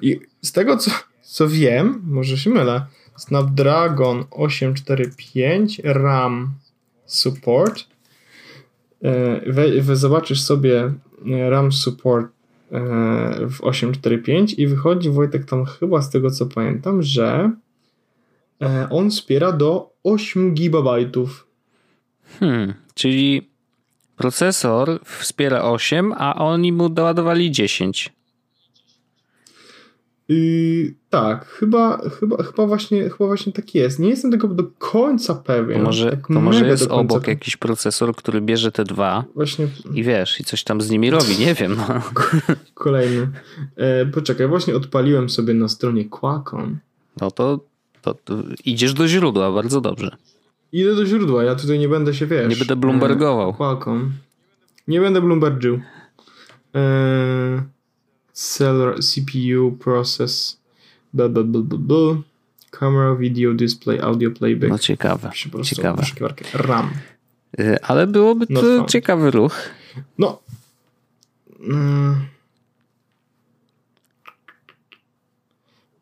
i 0.01 0.20
z 0.41 0.51
tego 0.51 0.78
co, 0.78 0.91
co 1.22 1.49
wiem, 1.49 2.01
może 2.06 2.38
się 2.38 2.49
mylę, 2.49 2.86
Snapdragon 3.18 4.26
845 4.32 5.82
RAM 5.84 6.54
support 7.06 7.93
we, 9.45 9.82
we 9.82 9.95
zobaczysz 9.95 10.41
sobie 10.41 10.93
e, 11.32 11.49
RAM 11.49 11.72
support 11.72 12.28
e, 12.72 12.80
w 13.49 13.62
845 13.62 14.54
i 14.54 14.68
wychodzi 14.68 15.10
Wojtek 15.10 15.45
tam 15.45 15.66
chyba 15.66 16.01
z 16.01 16.10
tego 16.10 16.32
co 16.32 16.45
pamiętam, 16.45 17.01
że 17.01 17.51
on 18.89 19.10
wspiera 19.10 19.51
do 19.51 19.93
8 20.04 20.56
GB. 20.56 21.06
Hmm, 22.39 22.74
czyli 22.93 23.49
procesor 24.16 24.99
wspiera 25.06 25.62
8, 25.62 26.14
a 26.18 26.36
oni 26.36 26.72
mu 26.72 26.89
doładowali 26.89 27.51
10. 27.51 28.14
Yy, 30.30 30.93
tak, 31.09 31.45
chyba, 31.45 32.09
chyba, 32.19 32.43
chyba, 32.43 32.67
właśnie, 32.67 33.09
chyba 33.09 33.28
właśnie 33.28 33.53
tak 33.53 33.76
jest. 33.76 33.99
Nie 33.99 34.09
jestem 34.09 34.32
tego 34.32 34.47
do 34.47 34.63
końca 34.78 35.36
pewien. 35.36 35.78
To 35.78 35.84
może, 35.84 36.11
tak 36.11 36.28
to 36.28 36.41
może 36.41 36.67
jest 36.67 36.91
obok 36.91 37.28
jakiś 37.28 37.57
procesor, 37.57 38.15
który 38.15 38.41
bierze 38.41 38.71
te 38.71 38.84
dwa 38.84 39.24
właśnie... 39.36 39.67
i 39.93 40.03
wiesz, 40.03 40.39
i 40.39 40.43
coś 40.43 40.63
tam 40.63 40.82
z 40.82 40.89
nimi 40.89 41.09
robi, 41.09 41.38
nie 41.39 41.53
wiem. 41.53 41.76
No. 41.76 42.01
Kolejny. 42.74 43.28
E, 43.76 44.05
poczekaj, 44.05 44.47
właśnie 44.47 44.76
odpaliłem 44.76 45.30
sobie 45.30 45.53
na 45.53 45.67
stronie 45.67 46.05
Qualcomm. 46.05 46.78
No 47.21 47.32
to, 47.32 47.59
to, 48.01 48.13
to, 48.13 48.36
idziesz 48.65 48.93
do 48.93 49.07
źródła, 49.07 49.51
bardzo 49.51 49.82
dobrze. 49.82 50.17
Idę 50.71 50.95
do 50.95 51.05
źródła, 51.05 51.43
ja 51.43 51.55
tutaj 51.55 51.80
nie 51.80 51.89
będę 51.89 52.13
się, 52.13 52.26
wiesz... 52.26 52.49
Nie 52.49 52.55
będę 52.55 52.76
Bloombergował. 52.76 53.49
E, 53.49 53.53
Qualcomm. 53.53 54.11
Nie 54.88 55.01
będę 55.01 55.21
Bloombergił. 55.21 55.80
Eee... 56.74 57.74
Cell 58.34 58.96
CPU 59.00 59.78
process 59.80 60.58
blah, 61.14 61.30
blah, 61.30 61.44
blah, 61.44 61.62
blah, 61.62 61.80
blah. 61.80 62.24
camera, 62.80 63.16
video, 63.16 63.54
display, 63.54 64.00
audio 64.00 64.32
playback. 64.32 64.70
No 64.70 64.78
ciekawe, 64.78 65.32
ciekawe. 65.64 66.04
RAM. 66.54 66.90
Y, 67.60 67.78
ale 67.82 68.08
byłoby 68.08 68.48
to 68.48 68.62
no 68.62 68.86
ciekawy 68.86 69.32
ruch. 69.32 69.70
No. 70.18 70.40
Mm. 71.60 72.26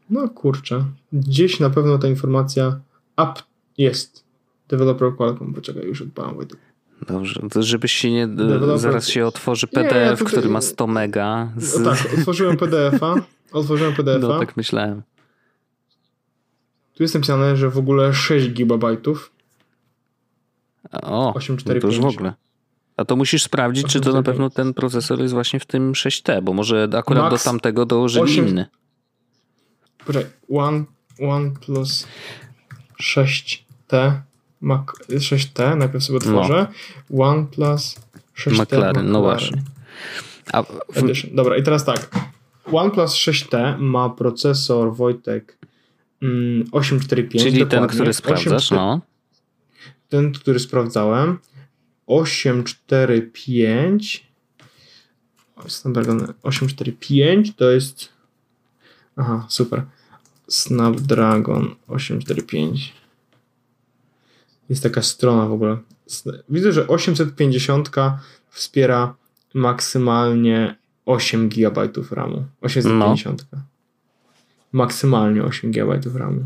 No 0.09 0.29
kurczę. 0.29 0.85
Gdzieś 1.13 1.59
na 1.59 1.69
pewno 1.69 1.97
ta 1.97 2.07
informacja 2.07 2.79
up 3.17 3.33
jest. 3.77 4.23
Developer 4.69 5.15
Qualcomm. 5.15 5.53
Poczekaj, 5.53 5.85
już 5.85 6.01
odpalam 6.01 6.35
Wojtek. 6.35 6.59
Dobrze, 7.07 7.41
to 7.51 7.63
żebyś 7.63 7.91
się 7.91 8.11
nie. 8.11 8.27
Developer... 8.27 8.79
Zaraz 8.79 9.07
się 9.07 9.25
otworzy 9.25 9.67
PDF, 9.67 9.93
nie, 9.93 10.17
tutaj... 10.17 10.27
który 10.27 10.49
ma 10.49 10.61
100 10.61 10.87
mega. 10.87 11.51
Z... 11.57 11.79
No 11.79 11.91
tak, 11.91 12.07
otworzyłem 12.17 12.57
PDF-a. 12.57 13.15
Otworzyłem 13.51 13.93
PDF-a. 13.93 14.27
No 14.27 14.39
tak 14.39 14.57
myślałem. 14.57 15.01
Tu 16.93 17.03
jest 17.03 17.15
napisane, 17.15 17.57
że 17.57 17.69
w 17.69 17.77
ogóle 17.77 18.13
6 18.13 18.49
GB. 18.49 18.97
O, 20.91 21.33
845. 21.33 21.75
No 21.75 21.81
to 21.81 21.87
już 21.87 21.99
w 21.99 22.17
ogóle. 22.17 22.33
A 22.97 23.05
to 23.05 23.15
musisz 23.15 23.43
sprawdzić, 23.43 23.85
8, 23.85 23.91
czy 23.91 24.09
to 24.09 24.13
na 24.13 24.23
pewno 24.23 24.49
ten 24.49 24.73
procesor 24.73 25.21
jest 25.21 25.33
właśnie 25.33 25.59
w 25.59 25.65
tym 25.65 25.93
6T, 25.93 26.41
bo 26.41 26.53
może 26.53 26.89
akurat 26.97 27.31
Max 27.31 27.43
do 27.43 27.49
tamtego 27.51 27.85
dołożyli 27.85 28.23
8... 28.23 28.47
inny. 28.47 28.65
Poczekaj, 30.05 30.31
One, 30.49 30.83
One 31.29 31.51
plus 31.51 32.07
6T 33.03 34.21
Mac 34.61 34.81
6T, 35.09 35.77
najpierw 35.77 36.03
sobie 36.03 36.17
otworzę. 36.17 36.67
No. 37.09 37.25
OnePlus 37.25 37.95
6T. 38.37 38.51
McLaren, 38.51 38.61
McLaren. 38.61 39.11
no 39.11 39.21
właśnie. 39.21 39.61
A 40.53 40.63
w... 40.63 40.67
Dobra, 41.33 41.57
i 41.57 41.63
teraz 41.63 41.85
tak. 41.85 42.09
OnePlus 42.71 43.13
6T 43.13 43.79
ma 43.79 44.09
procesor 44.09 44.95
Wojtek 44.95 45.57
845. 46.71 47.43
Mm, 47.43 47.53
Czyli 47.53 47.67
ten, 47.67 47.87
który 47.87 48.13
sprawdzasz, 48.13 48.71
8, 48.71 48.77
no. 48.77 49.01
Ten, 50.09 50.31
który 50.31 50.59
sprawdzałem. 50.59 51.37
845. 52.07 54.31
Snapdragon 55.67 56.33
845 56.43 57.55
to 57.55 57.71
jest. 57.71 58.09
Aha, 59.15 59.45
super. 59.49 59.85
Snapdragon 60.47 61.75
845. 61.87 62.93
Jest 64.71 64.83
taka 64.83 65.01
strona 65.01 65.45
w 65.45 65.51
ogóle. 65.51 65.77
Widzę, 66.49 66.71
że 66.71 66.87
850 66.87 67.89
wspiera 68.49 69.15
maksymalnie 69.53 70.75
8 71.05 71.49
GB 71.49 71.89
RAMu. 72.11 72.45
850. 72.61 73.45
No. 73.51 73.59
Maksymalnie 74.71 75.43
8 75.43 75.71
GB 75.71 75.99
RAMu. 76.15 76.43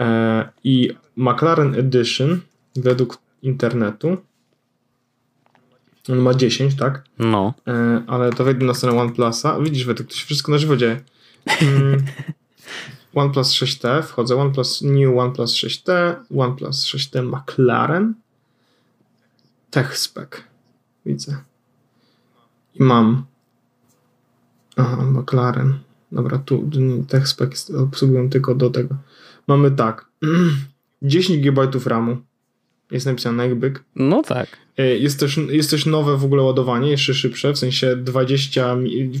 E, 0.00 0.48
I 0.64 0.90
McLaren 1.16 1.74
Edition 1.74 2.40
według 2.76 3.18
internetu 3.42 4.16
on 6.08 6.18
ma 6.18 6.34
10, 6.34 6.74
tak? 6.74 7.04
No. 7.18 7.54
E, 7.66 8.02
ale 8.06 8.32
to 8.32 8.44
wejdę 8.44 8.66
na 8.66 8.74
stronę 8.74 9.00
OnePlusa. 9.00 9.60
Widzisz, 9.60 9.86
że 9.86 9.94
to 9.94 10.14
się 10.14 10.26
wszystko 10.26 10.52
na 10.52 10.58
żywo 10.58 10.76
dzieje. 10.76 11.00
Mm. 11.62 12.02
OnePlus 13.14 13.52
6T, 13.52 14.02
wchodzę 14.02 14.36
OnePlus 14.36 14.82
New 14.82 15.18
OnePlus 15.18 15.54
6T, 15.54 16.14
OnePlus 16.36 16.84
6T 16.84 17.22
McLaren, 17.22 18.14
TechSpec, 19.70 20.30
widzę. 21.06 21.36
I 22.74 22.82
mam 22.82 23.24
aha, 24.76 24.96
McLaren. 24.96 25.78
Dobra, 26.12 26.38
tu 26.38 26.70
TechSpec 27.08 27.70
obsługują 27.70 28.30
tylko 28.30 28.54
do 28.54 28.70
tego. 28.70 28.96
Mamy 29.46 29.70
tak, 29.70 30.06
10 31.02 31.42
GB 31.42 31.68
RAMu, 31.86 32.16
jest 32.90 33.06
napisane 33.06 33.48
jak 33.48 33.84
No 33.96 34.22
tak. 34.22 34.48
E, 34.76 34.96
jest 34.96 35.20
też, 35.20 35.40
jest 35.48 35.70
też 35.70 35.86
nowe 35.86 36.16
w 36.16 36.24
ogóle 36.24 36.42
ładowanie, 36.42 36.90
jeszcze 36.90 37.14
szybsze, 37.14 37.52
w 37.52 37.58
sensie 37.58 37.96
20, 37.96 38.76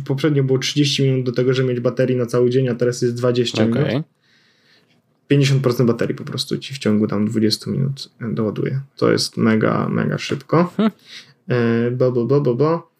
poprzednio 0.06 0.44
było 0.44 0.58
30 0.58 1.02
minut 1.02 1.26
do 1.26 1.32
tego, 1.32 1.54
żeby 1.54 1.68
mieć 1.68 1.80
baterii 1.80 2.16
na 2.16 2.26
cały 2.26 2.50
dzień, 2.50 2.68
a 2.68 2.74
teraz 2.74 3.02
jest 3.02 3.14
20 3.14 3.64
okay. 3.64 3.84
minut. 3.84 4.04
50% 5.30 5.86
baterii 5.86 6.14
po 6.14 6.24
prostu 6.24 6.58
ci 6.58 6.74
w 6.74 6.78
ciągu 6.78 7.06
tam 7.06 7.26
20 7.28 7.70
minut 7.70 8.10
doładuje. 8.20 8.80
To 8.96 9.12
jest 9.12 9.36
mega, 9.36 9.88
mega 9.88 10.18
szybko. 10.18 10.72
Hmm. 10.76 10.92
Bo, 11.96 12.12
bo, 12.12 12.24
bo, 12.24 12.40
bo, 12.40 12.54
bo. 12.54 12.90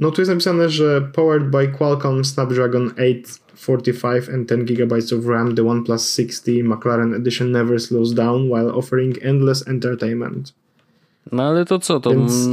No 0.00 0.10
tu 0.10 0.20
jest 0.20 0.30
napisane, 0.30 0.68
że 0.70 1.10
powered 1.12 1.50
by 1.50 1.68
Qualcomm 1.68 2.24
Snapdragon 2.24 2.90
845 2.90 4.28
and 4.28 4.48
10 4.48 4.72
GB 4.72 4.94
of 5.18 5.26
RAM, 5.26 5.54
the 5.54 5.62
OnePlus 5.62 5.98
60 5.98 6.64
McLaren 6.64 7.14
Edition 7.14 7.52
never 7.52 7.80
slows 7.80 8.14
down 8.14 8.48
while 8.48 8.78
offering 8.78 9.22
endless 9.22 9.68
entertainment. 9.68 10.52
No 11.32 11.42
ale 11.42 11.64
to 11.64 11.78
co, 11.78 12.00
to... 12.00 12.10
Więc 12.10 12.46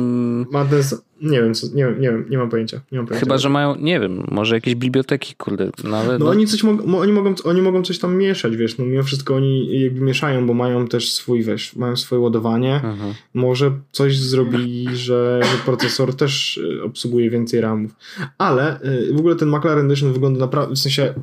ma 0.51 0.65
ten, 0.65 0.81
nie 1.21 1.41
wiem, 1.41 1.53
co, 1.53 1.67
nie, 1.67 1.83
nie 1.99 2.11
wiem, 2.11 2.25
nie 2.29 2.37
mam 2.37 2.49
pojęcia. 2.49 2.81
Nie 2.91 2.97
mam 2.97 3.07
pojęcia 3.07 3.25
Chyba, 3.25 3.37
że 3.37 3.49
mają, 3.49 3.75
nie 3.75 3.99
wiem, 3.99 4.23
może 4.31 4.55
jakieś 4.55 4.75
biblioteki, 4.75 5.35
kurde. 5.35 5.69
No, 5.83 5.97
ale, 5.97 6.19
no, 6.19 6.25
no. 6.25 6.31
oni 6.31 6.47
coś 6.47 6.63
mogą, 6.63 6.99
oni 6.99 7.11
mogą, 7.11 7.35
oni 7.43 7.61
mogą 7.61 7.83
coś 7.83 7.99
tam 7.99 8.17
mieszać, 8.17 8.57
wiesz, 8.57 8.77
no 8.77 8.85
mimo 8.85 9.03
wszystko 9.03 9.35
oni 9.35 9.81
jakby 9.81 10.01
mieszają, 10.01 10.47
bo 10.47 10.53
mają 10.53 10.87
też 10.87 11.11
swój, 11.11 11.43
wiesz, 11.43 11.75
mają 11.75 11.95
swoje 11.95 12.21
ładowanie. 12.21 12.75
Mhm. 12.75 13.13
Może 13.33 13.71
coś 13.91 14.17
zrobili, 14.17 14.95
że, 14.95 15.41
że 15.43 15.57
procesor 15.65 16.15
też 16.15 16.57
y, 16.57 16.83
obsługuje 16.83 17.29
więcej 17.29 17.61
RAMów. 17.61 17.95
Ale 18.37 18.81
y, 18.81 19.13
w 19.13 19.19
ogóle 19.19 19.35
ten 19.35 19.49
McLaren 19.49 19.85
Edition 19.85 20.13
wygląda 20.13 20.39
naprawdę, 20.39 20.75
w 20.75 20.79
sensie 20.79 21.13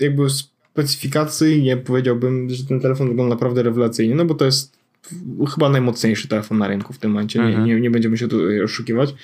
jakby 0.00 0.30
specyfikacyjnie 0.30 1.76
powiedziałbym, 1.76 2.50
że 2.50 2.64
ten 2.64 2.80
telefon 2.80 3.08
wygląda 3.08 3.34
naprawdę 3.34 3.62
rewelacyjnie, 3.62 4.14
no 4.14 4.24
bo 4.24 4.34
to 4.34 4.44
jest 4.44 4.79
chyba 5.54 5.68
najmocniejszy 5.68 6.28
telefon 6.28 6.58
na 6.58 6.68
rynku 6.68 6.92
w 6.92 6.98
tym 6.98 7.10
momencie, 7.10 7.40
mhm. 7.42 7.64
nie, 7.64 7.74
nie, 7.74 7.80
nie 7.80 7.90
będziemy 7.90 8.18
się 8.18 8.28
tutaj 8.28 8.62
oszukiwać. 8.62 9.14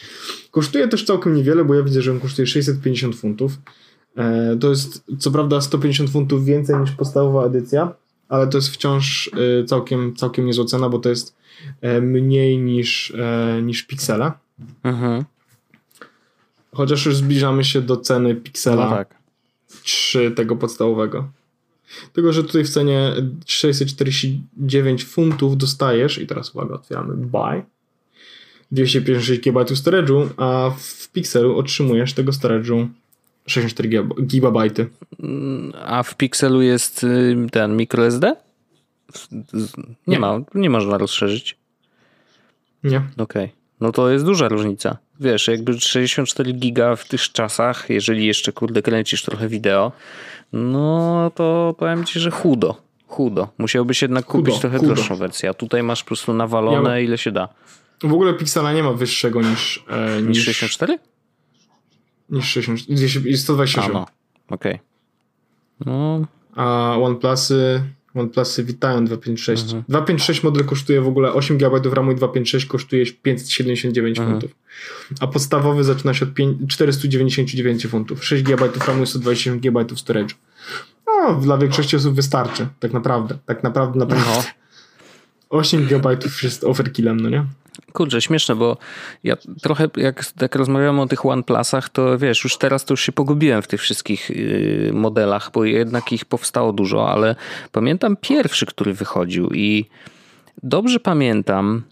Kosztuje 0.50 0.88
też 0.88 1.04
całkiem 1.04 1.34
niewiele, 1.34 1.64
bo 1.64 1.74
ja 1.74 1.82
widzę, 1.82 2.02
że 2.02 2.10
on 2.10 2.20
kosztuje 2.20 2.46
650 2.46 3.16
funtów. 3.16 3.58
E, 4.16 4.56
to 4.60 4.70
jest 4.70 5.04
co 5.18 5.30
prawda 5.30 5.60
150 5.60 6.10
funtów 6.10 6.44
więcej 6.44 6.76
niż 6.76 6.90
podstawowa 6.90 7.44
edycja, 7.44 7.92
ale 8.28 8.46
to 8.46 8.58
jest 8.58 8.68
wciąż 8.68 9.30
e, 9.60 9.64
całkiem, 9.64 10.16
całkiem 10.16 10.46
niezła 10.46 10.64
cena, 10.64 10.88
bo 10.88 10.98
to 10.98 11.08
jest 11.08 11.36
e, 11.80 12.00
mniej 12.00 12.58
niż, 12.58 13.12
niż 13.62 13.82
Pixela. 13.82 14.38
Mhm. 14.84 15.24
Chociaż 16.72 17.06
już 17.06 17.16
zbliżamy 17.16 17.64
się 17.64 17.80
do 17.80 17.96
ceny 17.96 18.34
Pixela 18.34 18.90
no 18.90 18.96
tak. 18.96 19.14
3 19.82 20.30
tego 20.30 20.56
podstawowego. 20.56 21.28
Tylko, 22.12 22.32
że 22.32 22.44
tutaj 22.44 22.64
w 22.64 22.70
cenie 22.70 23.12
649 23.46 25.04
funtów 25.04 25.56
dostajesz, 25.56 26.18
i 26.18 26.26
teraz 26.26 26.54
uwaga, 26.54 26.74
otwieramy 26.74 27.16
buy, 27.16 27.62
256 28.72 29.40
GB 29.40 29.64
storage'u, 29.64 30.28
a 30.36 30.70
w 30.78 31.08
Pixelu 31.08 31.58
otrzymujesz 31.58 32.12
tego 32.12 32.32
storage'u 32.32 32.88
64 33.46 33.88
GB. 34.18 34.60
A 35.84 36.02
w 36.02 36.16
Pixelu 36.16 36.62
jest 36.62 37.04
y, 37.04 37.36
ten 37.52 37.76
microSD? 37.76 38.36
Nie, 39.32 39.42
nie 40.06 40.18
ma, 40.18 40.40
nie 40.54 40.70
można 40.70 40.98
rozszerzyć. 40.98 41.56
Nie. 42.84 42.96
Okej. 42.98 43.44
Okay. 43.44 43.48
No 43.80 43.92
to 43.92 44.10
jest 44.10 44.24
duża 44.24 44.48
różnica. 44.48 44.98
Wiesz, 45.20 45.48
jakby 45.48 45.80
64 45.80 46.52
giga 46.52 46.96
w 46.96 47.08
tych 47.08 47.32
czasach, 47.32 47.90
jeżeli 47.90 48.26
jeszcze 48.26 48.52
kurde 48.52 48.82
kręcisz 48.82 49.22
trochę 49.22 49.48
wideo, 49.48 49.92
no 50.52 51.30
to 51.34 51.74
powiem 51.78 52.04
ci, 52.04 52.20
że 52.20 52.30
chudo. 52.30 52.76
Chudo. 53.06 53.48
Musiałbyś 53.58 54.02
jednak 54.02 54.26
chudo, 54.26 54.44
kupić 54.44 54.60
trochę 54.60 54.78
chudo. 54.78 54.94
droższą 54.94 55.16
wersję, 55.16 55.48
a 55.50 55.54
tutaj 55.54 55.82
masz 55.82 56.02
po 56.02 56.06
prostu 56.06 56.34
nawalone 56.34 56.90
ja, 56.90 57.00
ile 57.00 57.18
się 57.18 57.32
da. 57.32 57.48
W 58.02 58.12
ogóle 58.12 58.34
Pixela 58.34 58.72
nie 58.72 58.82
ma 58.82 58.92
wyższego 58.92 59.42
niż... 59.42 59.84
E, 59.88 60.22
niż, 60.22 60.36
niż 60.36 60.44
64? 60.44 60.98
Niż 62.30 62.48
60, 62.48 62.80
128. 63.38 63.90
A 63.90 63.98
no, 63.98 64.06
okej. 64.48 64.74
Okay. 64.74 64.78
No. 65.86 66.26
A 66.56 66.96
OnePlusy 66.98 67.82
OnePlusy 68.16 68.64
witają 68.64 69.04
256. 69.04 69.62
Mhm. 69.62 69.84
256 69.88 70.42
model 70.42 70.64
kosztuje 70.64 71.00
w 71.00 71.08
ogóle 71.08 71.32
8 71.32 71.58
GB 71.58 71.94
RAMu 71.94 72.12
i 72.12 72.14
256 72.14 72.66
kosztuje 72.66 73.06
579 73.22 74.18
mhm. 74.18 74.40
funtów. 74.40 74.56
A 75.20 75.26
podstawowy 75.26 75.84
zaczyna 75.84 76.14
się 76.14 76.24
od 76.24 76.34
5, 76.34 76.72
499 76.72 77.86
funtów. 77.86 78.24
6 78.24 78.42
GB 78.42 78.68
RAMu 78.86 79.02
i 79.02 79.06
128 79.06 79.60
GB 79.60 79.84
storage. 79.96 80.34
No, 81.06 81.34
dla 81.34 81.58
większości 81.58 81.96
osób 81.96 82.14
wystarczy. 82.14 82.66
Tak 82.80 82.92
naprawdę. 82.92 83.38
Tak 83.46 83.62
naprawdę, 83.62 83.98
naprawdę. 83.98 84.42
No. 85.52 85.58
8 85.58 85.86
GB 85.86 86.16
jest 86.42 86.64
overkillem, 86.64 87.20
no 87.20 87.28
nie? 87.28 87.44
Kurczę, 87.92 88.20
śmieszne, 88.20 88.54
bo 88.54 88.76
ja 89.24 89.36
trochę 89.62 89.88
jak, 90.40 90.54
rozmawiamy 90.54 91.00
o 91.02 91.06
tych 91.06 91.26
OnePlusach, 91.26 91.88
to 91.88 92.18
wiesz, 92.18 92.44
już 92.44 92.58
teraz 92.58 92.84
to 92.84 92.92
już 92.92 93.00
się 93.00 93.12
pogubiłem 93.12 93.62
w 93.62 93.66
tych 93.66 93.80
wszystkich 93.80 94.30
yy, 94.30 94.90
modelach, 94.92 95.50
bo 95.54 95.64
jednak 95.64 96.12
ich 96.12 96.24
powstało 96.24 96.72
dużo, 96.72 97.10
ale 97.10 97.36
pamiętam 97.72 98.16
pierwszy, 98.20 98.66
który 98.66 98.94
wychodził 98.94 99.50
i 99.54 99.84
dobrze 100.62 101.00
pamiętam, 101.00 101.82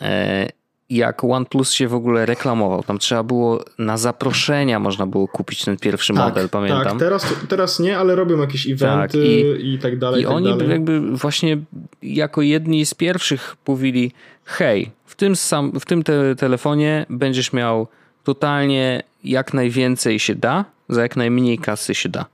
e, 0.00 0.48
jak 0.90 1.24
OnePlus 1.24 1.72
się 1.72 1.88
w 1.88 1.94
ogóle 1.94 2.26
reklamował. 2.26 2.82
Tam 2.82 2.98
trzeba 2.98 3.22
było 3.22 3.64
na 3.78 3.96
zaproszenia 3.96 4.78
można 4.78 5.06
było 5.06 5.28
kupić 5.28 5.64
ten 5.64 5.76
pierwszy 5.76 6.14
tak, 6.14 6.24
model, 6.24 6.48
pamiętam. 6.48 6.84
Tak, 6.84 6.98
teraz, 6.98 7.34
teraz 7.48 7.80
nie, 7.80 7.98
ale 7.98 8.14
robią 8.14 8.38
jakieś 8.38 8.64
tak, 8.64 8.72
eventy 8.72 9.18
tak, 9.18 9.60
i, 9.60 9.74
i, 9.74 9.78
tak 9.78 9.98
dalej. 9.98 10.20
I, 10.22 10.24
tak 10.24 10.32
oni 10.32 10.48
dalej. 10.48 10.70
jakby 10.70 11.00
właśnie 11.16 11.58
jako 12.02 12.42
jedni 12.42 12.86
z 12.86 12.94
pierwszych 12.94 13.56
mówili 13.66 14.12
hej, 14.44 14.90
w 15.04 15.14
tym, 15.14 15.36
sam, 15.36 15.80
w 15.80 15.84
tym 15.84 16.02
te 16.02 16.36
telefonie 16.36 17.06
będziesz 17.10 17.52
miał 17.52 17.86
totalnie 18.24 19.02
jak 19.24 19.54
najwięcej 19.54 20.18
się 20.18 20.34
da, 20.34 20.64
za 20.88 21.02
jak 21.02 21.16
najmniej 21.16 21.58
kasy 21.58 21.94
się 21.94 22.08
da. 22.08 22.26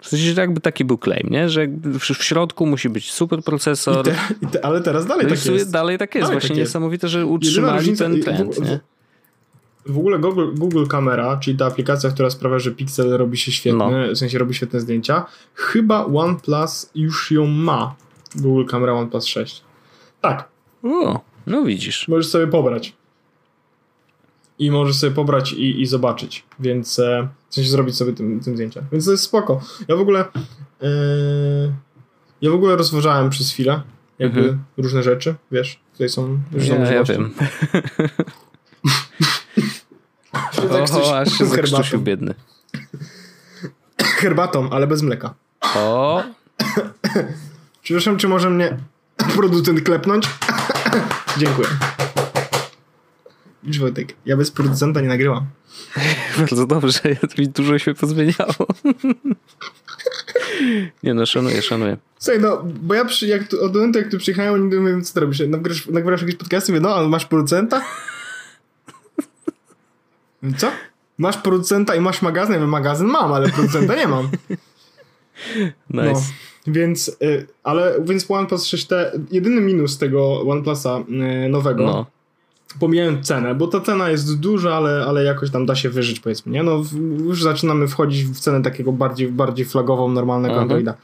W 0.00 0.08
sensie, 0.08 0.24
że 0.24 0.40
jakby 0.40 0.60
taki 0.60 0.84
był 0.84 0.98
claim, 0.98 1.28
nie? 1.30 1.48
że 1.48 1.66
w 1.98 2.04
środku 2.04 2.66
musi 2.66 2.88
być 2.88 3.12
super 3.12 3.42
procesor. 3.42 4.04
Te, 4.04 4.14
te, 4.52 4.64
ale 4.64 4.80
teraz 4.80 5.06
dalej 5.06 5.26
no 5.26 5.34
tak 5.34 5.46
jest. 5.46 5.70
Dalej 5.72 5.98
tak 5.98 6.14
jest. 6.14 6.26
Dalej 6.26 6.40
Właśnie 6.40 6.48
tak 6.48 6.58
niesamowite, 6.58 7.06
jest. 7.06 7.12
że 7.12 7.26
utrzymali 7.26 7.96
ten 7.96 8.22
trend. 8.22 8.54
W, 8.54 8.62
nie? 8.62 8.80
w 9.86 9.98
ogóle 9.98 10.18
Google, 10.18 10.54
Google 10.54 10.86
Camera, 10.86 11.36
czyli 11.36 11.56
ta 11.56 11.66
aplikacja, 11.66 12.10
która 12.10 12.30
sprawia, 12.30 12.58
że 12.58 12.70
Pixel 12.70 13.10
robi 13.10 13.38
się 13.38 13.52
świetny, 13.52 13.78
no. 13.78 14.14
w 14.14 14.18
sensie 14.18 14.38
robi 14.38 14.54
świetne 14.54 14.80
zdjęcia, 14.80 15.26
chyba 15.54 16.04
OnePlus 16.04 16.90
już 16.94 17.30
ją 17.30 17.46
ma. 17.46 17.94
Google 18.36 18.64
Camera 18.64 18.92
OnePlus 18.92 19.26
6. 19.26 19.62
Tak. 20.20 20.48
O, 20.82 21.20
no 21.46 21.62
widzisz. 21.62 22.08
Możesz 22.08 22.26
sobie 22.26 22.46
pobrać. 22.46 22.92
I 24.60 24.70
możesz 24.70 24.96
sobie 24.96 25.14
pobrać 25.14 25.52
i, 25.52 25.80
i 25.80 25.86
zobaczyć, 25.86 26.44
więc 26.60 26.98
e, 26.98 27.28
w 27.48 27.54
sensie 27.54 27.70
zrobić 27.70 27.96
sobie 27.96 28.12
tym, 28.12 28.40
tym 28.40 28.54
zdjęcia. 28.54 28.82
Więc 28.92 29.04
to 29.04 29.10
jest 29.10 29.22
spoko. 29.22 29.60
Ja 29.88 29.96
w 29.96 30.00
ogóle 30.00 30.24
e, 30.82 30.86
ja 32.42 32.50
w 32.50 32.54
ogóle 32.54 32.76
rozważałem 32.76 33.30
przez 33.30 33.50
chwilę 33.50 33.82
jakby 34.20 34.40
mhm. 34.40 34.64
różne 34.76 35.02
rzeczy, 35.02 35.34
wiesz, 35.52 35.80
tutaj 35.92 36.08
są 36.08 36.38
różne 36.52 36.76
ja, 36.76 36.92
ja 36.92 37.04
wiem. 37.04 37.34
Oho, 40.70 41.18
aż 41.18 41.32
się 41.32 41.46
zakrztusił 41.46 42.00
biedny. 42.00 42.34
Herbatą, 43.98 44.70
ale 44.70 44.86
bez 44.86 45.02
mleka. 45.02 45.34
O! 45.76 46.22
Przepraszam, 47.82 48.16
czy 48.16 48.28
może 48.28 48.50
mnie 48.50 48.76
producent 49.36 49.82
klepnąć? 49.82 50.28
Dziękuję. 51.38 51.68
Widzisz 53.62 53.80
Wojtek, 53.80 54.14
ja 54.26 54.36
bez 54.36 54.50
producenta 54.50 55.00
nie 55.00 55.08
nagrywam. 55.08 55.46
Bardzo 56.38 56.66
dobrze, 56.66 57.00
mi 57.38 57.48
dużo 57.48 57.78
się 57.78 57.94
pozmieniało. 57.94 58.66
nie 61.02 61.14
no, 61.14 61.26
szanuję, 61.26 61.62
szanuję. 61.62 61.96
Słuchaj, 62.18 62.42
no, 62.42 62.62
bo 62.64 62.94
ja 62.94 63.04
przy, 63.04 63.26
jak 63.26 63.48
tu, 63.48 63.64
od 63.64 63.74
momentu 63.74 63.98
jak 63.98 64.10
tu 64.10 64.18
przyjechałem, 64.18 64.70
nie 64.70 64.90
wiem, 64.90 65.04
co 65.04 65.14
ty 65.14 65.20
robisz, 65.20 65.42
nagrywasz, 65.48 65.86
nagrywasz 65.86 66.20
jakieś 66.20 66.36
podcasty, 66.36 66.72
mówię, 66.72 66.80
no, 66.80 66.94
ale 66.94 67.08
masz 67.08 67.26
producenta? 67.26 67.82
co? 70.56 70.70
Masz 71.18 71.36
producenta 71.36 71.94
i 71.94 72.00
masz 72.00 72.22
magazyn? 72.22 72.52
Ja 72.52 72.60
mówię, 72.60 72.70
magazyn 72.70 73.06
mam, 73.06 73.32
ale 73.32 73.48
producenta 73.48 73.94
nie 73.94 74.08
mam. 74.08 74.28
Nice. 75.90 76.12
No. 76.12 76.20
Więc, 76.66 77.16
y, 77.22 77.46
ale, 77.62 78.00
więc 78.04 78.30
OnePlus 78.30 78.66
6T, 78.66 79.10
jedyny 79.30 79.60
minus 79.60 79.98
tego 79.98 80.40
OnePlusa 80.40 80.98
y, 81.44 81.48
nowego, 81.48 81.84
no. 81.84 82.06
Pomijając 82.78 83.26
cenę, 83.26 83.54
bo 83.54 83.66
ta 83.66 83.80
cena 83.80 84.10
jest 84.10 84.40
duża, 84.40 84.74
ale, 84.74 85.04
ale 85.08 85.24
jakoś 85.24 85.50
tam 85.50 85.66
da 85.66 85.74
się 85.74 85.90
wyżyć, 85.90 86.20
powiedzmy, 86.20 86.52
nie? 86.52 86.62
No, 86.62 86.82
już 87.24 87.42
zaczynamy 87.42 87.88
wchodzić 87.88 88.24
w 88.24 88.40
cenę 88.40 88.62
takiego 88.62 88.92
bardziej, 88.92 89.28
bardziej 89.28 89.66
flagową, 89.66 90.08
normalnego 90.08 90.54
mhm. 90.54 90.62
Androida. 90.62 90.94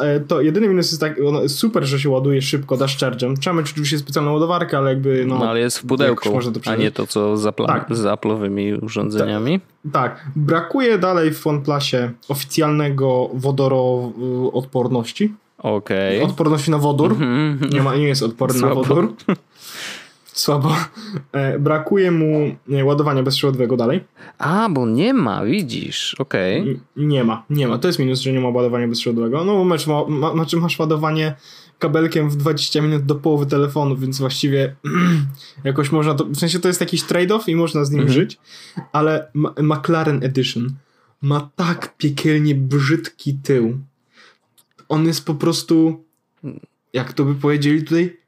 E, 0.00 0.20
to 0.20 0.40
jedyny 0.40 0.68
minus 0.68 0.90
jest 0.90 1.00
tak, 1.00 1.20
super, 1.46 1.84
że 1.84 2.00
się 2.00 2.08
ładuje 2.08 2.42
szybko, 2.42 2.76
dasz 2.76 2.98
charge'em. 2.98 3.38
Trzeba 3.38 3.56
mieć 3.56 3.70
oczywiście 3.70 3.98
specjalną 3.98 4.32
ładowarkę, 4.32 4.78
ale 4.78 4.90
jakby, 4.90 5.24
no... 5.28 5.38
no 5.38 5.50
ale 5.50 5.60
jest 5.60 5.78
w 5.78 5.86
pudełku, 5.86 6.38
a 6.66 6.76
nie 6.76 6.90
to, 6.90 7.06
co 7.06 7.36
z, 7.36 7.46
Apple, 7.46 7.66
tak. 7.66 7.86
z 7.90 8.02
Apple'owymi 8.02 8.84
urządzeniami. 8.84 9.60
Tak, 9.92 9.92
tak. 9.92 10.26
Brakuje 10.36 10.98
dalej 10.98 11.32
w 11.32 11.46
OnePlusie 11.46 12.10
oficjalnego 12.28 13.30
wodoroodporności. 13.34 15.34
Okej. 15.58 16.18
Okay. 16.18 16.30
Odporności 16.30 16.70
na 16.70 16.78
wodór. 16.78 17.12
Mm 17.12 17.58
-hmm. 17.58 17.74
Nie, 17.74 17.82
ma, 17.82 17.96
nie 17.96 18.08
jest 18.08 18.22
odporny 18.22 18.58
Słabo. 18.58 18.74
na 18.74 18.88
wodór. 18.88 19.14
Słabo. 20.34 20.76
E, 21.32 21.58
brakuje 21.58 22.10
mu 22.10 22.56
ładowania 22.84 23.22
bezprzewodowego 23.22 23.76
dalej. 23.76 24.04
A, 24.38 24.68
bo 24.70 24.86
nie 24.86 25.14
ma, 25.14 25.44
widzisz. 25.44 26.14
Okej. 26.18 26.60
Okay. 26.60 26.80
Nie 26.96 27.24
ma, 27.24 27.44
nie 27.50 27.68
ma. 27.68 27.78
To 27.78 27.88
jest 27.88 27.98
minus, 27.98 28.20
że 28.20 28.32
nie 28.32 28.40
ma 28.40 28.48
ładowania 28.48 28.88
bezprzewodowego. 28.88 29.44
No 29.44 29.64
masz, 29.64 29.86
ma, 29.86 30.04
ma, 30.08 30.34
masz, 30.34 30.54
masz 30.54 30.78
ładowanie 30.78 31.34
kabelkiem 31.78 32.30
w 32.30 32.36
20 32.36 32.82
minut 32.82 33.02
do 33.02 33.14
połowy 33.14 33.46
telefonu, 33.46 33.96
więc 33.96 34.18
właściwie 34.18 34.76
jakoś 35.64 35.92
można 35.92 36.14
to, 36.14 36.24
w 36.24 36.36
sensie 36.36 36.58
to 36.58 36.68
jest 36.68 36.80
jakiś 36.80 37.02
trade-off 37.02 37.48
i 37.48 37.56
można 37.56 37.84
z 37.84 37.90
nim 37.90 38.00
mhm. 38.00 38.14
żyć, 38.14 38.38
ale 38.92 39.30
McLaren 39.62 40.24
Edition 40.24 40.74
ma 41.22 41.50
tak 41.56 41.96
piekielnie 41.96 42.54
brzydki 42.54 43.34
tył. 43.34 43.78
On 44.88 45.06
jest 45.06 45.26
po 45.26 45.34
prostu, 45.34 46.04
jak 46.92 47.12
to 47.12 47.24
by 47.24 47.34
powiedzieli 47.34 47.82
tutaj, 47.84 48.23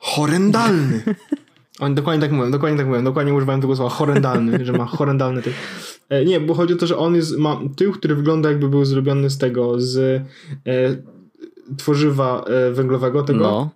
horrendalny. 0.00 1.02
Oni 1.80 1.94
dokładnie 1.94 2.20
tak 2.20 2.32
mówią, 2.32 2.50
dokładnie 2.50 2.78
tak 2.78 2.86
mówią, 2.86 3.04
dokładnie 3.04 3.34
używają 3.34 3.60
tego 3.60 3.76
słowa 3.76 3.94
horrendalny, 3.94 4.64
że 4.64 4.72
ma 4.72 4.84
horrendalny 4.84 5.42
tył. 5.42 5.52
E, 6.08 6.24
nie, 6.24 6.40
bo 6.40 6.54
chodzi 6.54 6.74
o 6.74 6.76
to, 6.76 6.86
że 6.86 6.98
on 6.98 7.14
jest, 7.14 7.38
ma 7.38 7.60
tył, 7.76 7.92
który 7.92 8.14
wygląda 8.14 8.48
jakby 8.48 8.68
był 8.68 8.84
zrobiony 8.84 9.30
z 9.30 9.38
tego, 9.38 9.80
z 9.80 10.22
e, 10.66 10.96
tworzywa 11.76 12.44
e, 12.44 12.72
węglowego 12.72 13.22
tego. 13.22 13.40
No. 13.40 13.70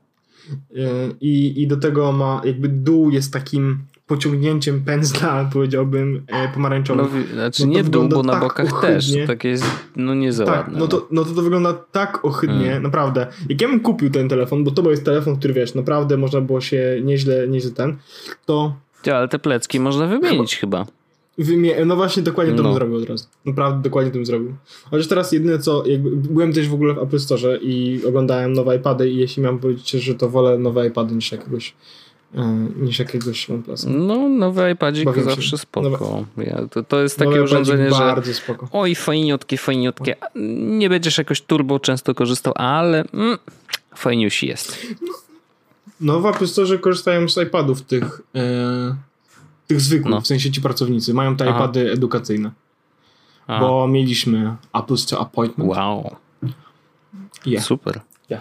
E, 0.76 1.10
I, 1.20 1.62
I 1.62 1.66
do 1.66 1.76
tego 1.76 2.12
ma 2.12 2.42
jakby 2.44 2.68
dół 2.68 3.10
jest 3.10 3.32
takim 3.32 3.78
pociągnięciem 4.06 4.84
pędzla, 4.84 5.50
powiedziałbym, 5.52 6.26
e, 6.26 6.48
pomarańczowym. 6.48 7.24
No, 7.28 7.34
znaczy 7.34 7.66
no 7.66 7.72
nie 7.72 7.82
w 7.82 7.88
dół, 7.88 8.08
bo 8.08 8.22
na 8.22 8.32
tak 8.32 8.42
bokach 8.42 8.72
ohydnie. 8.72 9.18
też. 9.18 9.26
Tak 9.26 9.44
jest, 9.44 9.64
no 9.96 10.14
nie 10.14 10.32
za 10.32 10.44
tak, 10.44 10.68
no 10.72 10.88
to, 10.88 11.08
no 11.10 11.24
to 11.24 11.34
to 11.34 11.42
wygląda 11.42 11.72
tak 11.72 12.24
ohydnie, 12.24 12.64
hmm. 12.64 12.82
naprawdę. 12.82 13.26
Jak 13.48 13.60
ja 13.60 13.68
bym 13.68 13.80
kupił 13.80 14.10
ten 14.10 14.28
telefon, 14.28 14.64
bo 14.64 14.70
to 14.70 14.90
jest 14.90 15.04
telefon, 15.04 15.36
który 15.36 15.54
wiesz, 15.54 15.74
naprawdę 15.74 16.16
można 16.16 16.40
było 16.40 16.60
się 16.60 17.00
nieźle, 17.04 17.48
nieźle 17.48 17.70
ten, 17.70 17.96
to... 18.46 18.76
Ja, 19.06 19.16
ale 19.16 19.28
te 19.28 19.38
plecki 19.38 19.80
można 19.80 20.06
wymienić 20.06 20.56
chyba. 20.56 20.86
Wymie 21.38 21.84
no 21.84 21.96
właśnie, 21.96 22.22
dokładnie 22.22 22.54
to 22.54 22.62
no. 22.62 22.68
bym 22.68 22.78
zrobił 22.78 22.96
od 22.96 23.08
razu. 23.08 23.26
Naprawdę, 23.44 23.82
dokładnie 23.82 24.10
to 24.10 24.18
bym 24.18 24.26
zrobił. 24.26 24.54
Chociaż 24.90 25.08
teraz 25.08 25.32
jedyne 25.32 25.58
co, 25.58 25.86
jakby, 25.86 26.10
byłem 26.10 26.52
też 26.52 26.68
w 26.68 26.74
ogóle 26.74 26.94
w 26.94 26.98
Apple 26.98 27.18
Store 27.18 27.58
i 27.62 28.00
oglądałem 28.06 28.52
nowe 28.52 28.76
iPady 28.76 29.10
i 29.10 29.16
jeśli 29.16 29.42
miałem 29.42 29.58
powiedzieć, 29.58 29.90
że 29.90 30.14
to 30.14 30.28
wolę 30.28 30.58
nowe 30.58 30.86
iPady 30.86 31.14
niż 31.14 31.32
jakiegoś 31.32 31.74
niż 32.76 32.98
jakiegoś 32.98 33.50
OnePlusa. 33.50 33.88
No, 33.90 34.28
nowy 34.28 34.70
iPadzik 34.70 35.04
Bawię 35.04 35.22
zawsze 35.24 35.50
się. 35.50 35.58
spoko. 35.58 36.24
Ja, 36.36 36.66
to, 36.70 36.82
to 36.82 37.00
jest 37.02 37.18
takie 37.18 37.30
nowy 37.30 37.42
urządzenie, 37.42 37.84
że 37.90 37.98
bardzo 37.98 38.34
spoko. 38.34 38.68
oj, 38.72 38.94
fajniutkie, 38.94 39.56
fajniutkie. 39.58 40.16
Nie 40.60 40.88
będziesz 40.88 41.18
jakoś 41.18 41.40
turbo 41.42 41.80
często 41.80 42.14
korzystał, 42.14 42.52
ale 42.56 43.04
mm, 43.14 43.38
fajniusi 43.94 44.46
jest. 44.46 44.86
No, 46.00 46.20
No 46.20 46.46
Store 46.46 46.78
korzystają 46.78 47.28
z 47.28 47.36
iPadów 47.38 47.82
tych, 47.82 48.20
e, 48.34 48.96
tych 49.66 49.80
zwykłych, 49.80 50.10
No. 50.10 50.20
w 50.20 50.26
sensie 50.26 50.50
ci 50.50 50.60
pracownicy. 50.60 51.14
Mają 51.14 51.36
te 51.36 51.48
Aha. 51.48 51.58
iPady 51.58 51.92
edukacyjne. 51.92 52.50
A, 53.46 53.60
Bo 53.60 53.88
mieliśmy 53.88 54.54
Apple 54.74 54.96
Store 54.96 55.22
Appointment. 55.22 55.70
wow, 55.70 56.16
Yeah. 57.46 57.64
super. 57.64 58.00
A, 58.28 58.40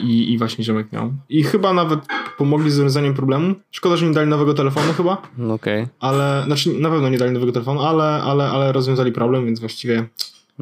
i, 0.00 0.32
I 0.32 0.38
właśnie 0.38 0.64
ziomek 0.64 0.92
miał. 0.92 1.12
I 1.28 1.42
chyba 1.44 1.72
nawet 1.72 2.00
pomogli 2.38 2.70
z 2.70 2.78
rozwiązaniem 2.78 3.14
problemu. 3.14 3.54
Szkoda, 3.70 3.96
że 3.96 4.06
nie 4.06 4.12
dali 4.14 4.28
nowego 4.30 4.54
telefonu 4.54 4.92
chyba, 4.92 5.22
No 5.38 5.54
Okej. 5.54 5.86
ale, 6.00 6.42
znaczy 6.46 6.72
na 6.80 6.90
pewno 6.90 7.08
nie 7.08 7.18
dali 7.18 7.32
nowego 7.32 7.52
telefonu, 7.52 7.80
ale, 7.80 8.04
ale, 8.04 8.50
ale 8.50 8.72
rozwiązali 8.72 9.12
problem, 9.12 9.46
więc 9.46 9.60
właściwie, 9.60 10.08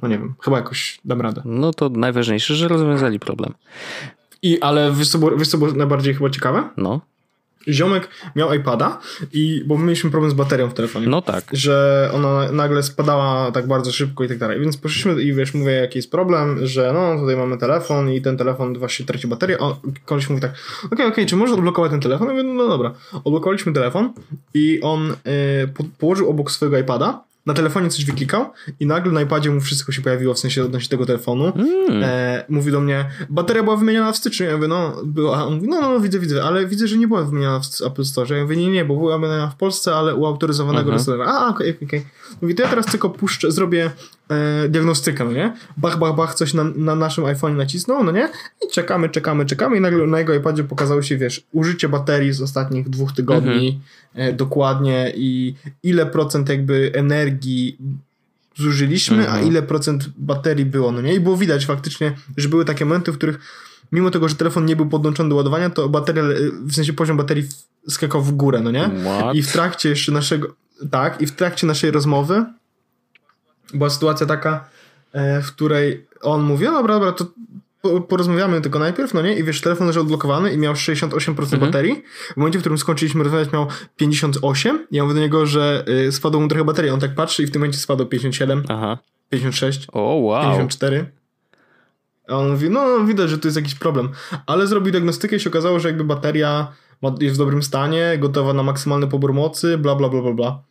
no 0.03 0.09
nie 0.09 0.19
wiem, 0.19 0.35
chyba 0.43 0.57
jakoś 0.57 1.01
dam 1.05 1.21
radę. 1.21 1.43
No 1.45 1.73
to 1.73 1.89
najważniejsze, 1.89 2.55
że 2.55 2.69
rozwiązali 2.69 3.21
problem. 3.21 3.53
I, 4.43 4.61
ale 4.61 4.93
wiesz 4.93 5.09
co, 5.09 5.19
było, 5.19 5.37
wiesz 5.37 5.49
co 5.49 5.59
było 5.59 5.73
najbardziej 5.73 6.15
chyba 6.15 6.31
ciekawe? 6.31 6.69
No, 6.77 7.01
Ziomek 7.69 8.09
miał 8.37 8.55
iPada 8.55 8.99
i, 9.33 9.65
bo 9.67 9.77
my 9.77 9.85
mieliśmy 9.85 10.11
problem 10.11 10.31
z 10.31 10.35
baterią 10.35 10.69
w 10.69 10.75
telefonie. 10.75 11.07
no 11.07 11.23
tak. 11.23 11.45
że 11.53 12.11
ona 12.15 12.53
nagle 12.53 12.83
spadała 12.83 13.53
tak 13.53 13.67
bardzo 13.67 13.93
szybko 13.93 14.25
i 14.25 14.29
tak 14.29 14.39
dalej. 14.39 14.61
Więc 14.61 14.77
poszliśmy 14.77 15.23
i 15.23 15.35
wiesz, 15.35 15.55
mówię, 15.55 15.73
jaki 15.73 15.99
jest 15.99 16.11
problem, 16.11 16.67
że 16.67 16.93
no 16.93 17.21
tutaj 17.21 17.37
mamy 17.37 17.59
telefon 17.59 18.13
i 18.13 18.23
ten 18.23 18.37
telefon 18.37 18.79
właśnie 18.79 19.07
traci 19.07 19.27
baterię. 19.27 19.57
A 19.61 19.77
koleś 20.05 20.29
mówi 20.31 20.43
tak, 20.43 20.53
okej, 20.93 21.07
okej, 21.07 21.27
czy 21.27 21.37
możesz 21.37 21.55
odblokować 21.55 21.91
ten 21.91 22.01
telefon? 22.01 22.29
Ja 22.29 22.35
mówię, 22.35 22.43
no 22.43 22.69
dobra. 22.69 22.95
Odblokowaliśmy 23.25 23.73
telefon 23.73 24.13
i 24.55 24.81
on 24.83 25.11
y, 25.11 25.17
po, 25.69 25.85
położył 25.99 26.31
obok 26.31 26.51
swojego 26.51 26.79
iPada, 26.79 27.25
na 27.47 27.55
telefonie 27.55 27.89
coś 27.91 28.05
wyklikał 28.05 28.51
i 28.81 28.87
nagle 28.87 29.13
na 29.13 29.23
iPadzie 29.23 29.51
mu 29.51 29.61
wszystko 29.61 29.93
się 29.93 30.03
pojawiło, 30.03 30.35
w 30.35 30.39
sensie 30.39 30.65
odnośnie 30.65 30.89
tego 30.89 31.07
telefonu. 31.07 31.53
Mm. 31.57 32.03
E, 32.05 32.45
mówi 32.49 32.73
do 32.73 32.81
mnie, 32.81 33.11
bateria 33.31 33.63
była 33.63 33.77
wymieniana 33.77 34.13
w 34.13 34.17
styczniu. 34.17 34.47
Ja 34.47 34.57
mówię, 34.57 34.69
no 34.69 34.97
była. 35.05 35.39
A 35.39 35.45
on 35.45 35.55
mówi, 35.55 35.69
no, 35.69 35.81
no, 35.81 35.91
no 35.91 36.01
widzę, 36.01 36.19
widzę, 36.19 36.45
ale 36.45 36.67
widzę, 36.67 36.89
że 36.89 36.99
nie 36.99 37.09
była 37.09 37.23
wymieniana 37.25 37.61
w 37.61 37.87
Apple 37.87 38.05
Store. 38.05 38.37
Ja 38.37 38.43
mówię, 38.43 38.57
nie, 38.57 38.67
nie, 38.71 38.85
bo 38.85 38.97
była 38.97 39.19
wymieniana 39.19 39.47
w 39.49 39.57
Polsce, 39.57 39.95
ale 39.95 40.15
u 40.15 40.27
autoryzowanego 40.27 40.81
Mhm. 40.81 40.99
resellera. 40.99 41.25
A, 41.25 41.49
okej, 41.49 41.71
okej, 41.71 41.89
okej. 41.89 42.07
Mówi, 42.43 42.55
to 42.55 42.63
ja 42.63 42.69
teraz 42.69 42.87
tylko 42.87 43.11
puszczę, 43.11 43.53
zrobię 43.53 43.91
e, 44.31 44.69
diagnostykę, 44.69 45.25
no 45.25 45.33
nie? 45.33 45.57
Bach, 45.77 45.99
bach, 45.99 46.15
bach, 46.17 46.35
coś 46.35 46.55
na, 46.55 46.65
na 46.65 46.95
naszym 46.95 47.25
iPhone 47.25 47.57
nacisnął, 47.57 48.05
no 48.05 48.13
nie? 48.13 48.29
I 48.67 48.73
czekamy, 48.73 49.09
czekamy, 49.09 49.47
czekamy 49.47 49.77
i 49.77 49.81
nagle 49.81 50.07
na 50.07 50.19
jego 50.19 50.35
iPadzie 50.35 50.65
pokazało 50.65 51.03
się, 51.03 51.17
wiesz, 51.17 51.43
użycie 51.53 51.89
baterii 51.89 52.33
z 52.33 52.43
ostatnich 52.43 52.89
dwóch 52.89 53.13
tygodni 53.13 53.81
e, 54.15 54.33
dokładnie 54.33 55.13
i 55.17 55.55
ile 55.83 56.07
procent 56.07 56.49
jakby 56.49 56.93
energii 56.95 57.79
zużyliśmy, 58.57 59.17
a 59.29 59.31
Mhm. 59.33 59.47
ile 59.47 59.63
procent 59.63 60.09
baterii 60.19 60.65
było, 60.65 60.93
no 60.93 61.01
nie? 61.01 61.15
I 61.15 61.21
było 61.21 61.37
widać 61.37 61.67
faktycznie, 61.67 62.13
że 62.37 62.49
były 62.49 62.65
takie 62.65 62.85
momenty, 62.85 63.13
w 63.13 63.17
których 63.17 63.39
mimo 63.93 64.11
tego, 64.11 64.29
że 64.29 64.35
telefon 64.35 64.65
nie 64.67 64.77
był 64.77 64.87
podłączony 64.87 65.29
do 65.29 65.37
ładowania, 65.37 65.71
to 65.71 65.89
bateria, 65.89 66.23
w 66.63 66.75
sensie 66.75 66.93
poziom 66.93 67.17
baterii 67.17 67.45
skakał 67.89 68.23
w 68.23 68.33
górę, 68.33 68.61
no 68.61 68.71
nie? 68.71 68.91
What? 69.05 69.35
I 69.35 69.43
w 69.43 69.53
trakcie 69.53 69.89
jeszcze 69.89 70.13
naszego, 70.13 70.55
tak, 70.91 71.21
i 71.23 71.27
w 71.27 71.33
trakcie 71.33 71.67
naszej 71.67 71.91
rozmowy 71.91 72.45
była 73.75 73.91
sytuacja 73.91 74.27
taka, 74.27 74.65
e, 75.13 75.43
w 75.43 75.47
której 75.53 76.07
on 76.23 76.43
mówi, 76.43 76.65
no 76.65 76.73
dobra, 76.73 76.95
dobra, 76.95 77.13
to 77.13 77.27
po- 77.83 78.01
porozmawiamy 78.01 78.61
tylko 78.61 78.79
najpierw, 78.79 79.15
no 79.15 79.23
nie? 79.23 79.35
I 79.39 79.45
wiesz, 79.45 79.61
telefon 79.61 79.87
leżał 79.87 80.03
odblokowany 80.03 80.53
i 80.53 80.59
miał 80.59 80.75
68% 80.77 81.55
Mhm. 81.55 81.73
baterii. 81.73 82.03
W 82.33 82.37
momencie, 82.37 82.59
w 82.59 82.63
którym 82.63 82.79
skończyliśmy 82.79 83.23
rozmawiać, 83.25 83.53
miał 83.53 83.67
58. 83.97 84.87
I 84.91 84.97
ja 84.97 85.03
mówię 85.03 85.15
do 85.15 85.21
niego, 85.21 85.47
że 85.47 85.85
y, 86.09 86.13
spadło 86.13 86.41
mu 86.41 86.49
trochę 86.49 86.65
baterii. 86.65 86.91
On 86.91 87.01
tak 87.01 87.15
patrzy 87.15 87.43
i 87.43 87.47
w 87.47 87.51
tym 87.51 87.61
momencie 87.61 87.79
spadło 87.79 88.07
57, 88.07 88.63
Aha. 88.69 88.99
56, 89.31 89.87
O, 89.93 90.01
wow. 90.15 90.43
54. 90.43 91.11
A 92.29 92.35
on 92.37 92.51
mówi, 92.51 92.71
no 92.71 93.05
widać, 93.05 93.31
że 93.31 93.39
tu 93.39 93.49
jest 93.49 93.57
jakiś 93.57 93.75
problem. 93.75 94.09
Ale 94.47 94.67
zrobił 94.67 94.93
diagnostykę 94.93 95.37
i 95.37 95.41
się 95.41 95.51
okazało, 95.51 95.81
że 95.81 95.89
jakby 95.89 96.05
bateria 96.05 96.73
jest 97.21 97.35
w 97.37 97.39
dobrym 97.39 97.63
stanie, 97.63 98.17
gotowa 98.19 98.53
na 98.53 98.63
maksymalny 98.63 99.07
pobór 99.07 99.35
mocy, 99.35 99.79
bla, 99.79 99.95
bla, 99.95 100.09
bla, 100.09 100.23
bla, 100.23 100.33
bla. 100.33 100.63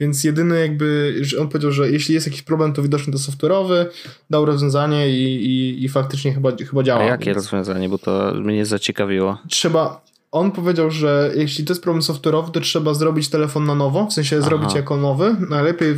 Więc 0.00 0.24
jedyny 0.24 0.60
jakby, 0.60 1.16
że 1.20 1.38
on 1.38 1.48
powiedział, 1.48 1.72
że 1.72 1.90
jeśli 1.90 2.14
jest 2.14 2.26
jakiś 2.26 2.42
problem, 2.42 2.72
to 2.72 2.82
widocznie 2.82 3.12
to 3.12 3.18
software'owy, 3.18 3.86
dał 4.30 4.44
rozwiązanie 4.44 5.10
i, 5.10 5.44
i, 5.44 5.84
i 5.84 5.88
faktycznie 5.88 6.34
chyba, 6.34 6.52
chyba 6.70 6.82
działa. 6.82 7.00
A 7.00 7.04
jakie 7.04 7.24
Więc 7.24 7.36
rozwiązanie, 7.36 7.88
bo 7.88 7.98
to 7.98 8.34
mnie 8.34 8.66
zaciekawiło. 8.66 9.38
Trzeba, 9.48 10.04
on 10.32 10.50
powiedział, 10.52 10.90
że 10.90 11.30
jeśli 11.36 11.64
to 11.64 11.72
jest 11.72 11.82
problem 11.82 12.02
software'owy, 12.02 12.50
to 12.50 12.60
trzeba 12.60 12.94
zrobić 12.94 13.28
telefon 13.28 13.64
na 13.64 13.74
nowo, 13.74 14.06
w 14.06 14.12
sensie 14.12 14.36
Aha. 14.36 14.48
zrobić 14.48 14.74
jako 14.74 14.96
nowy. 14.96 15.36
Najlepiej 15.50 15.94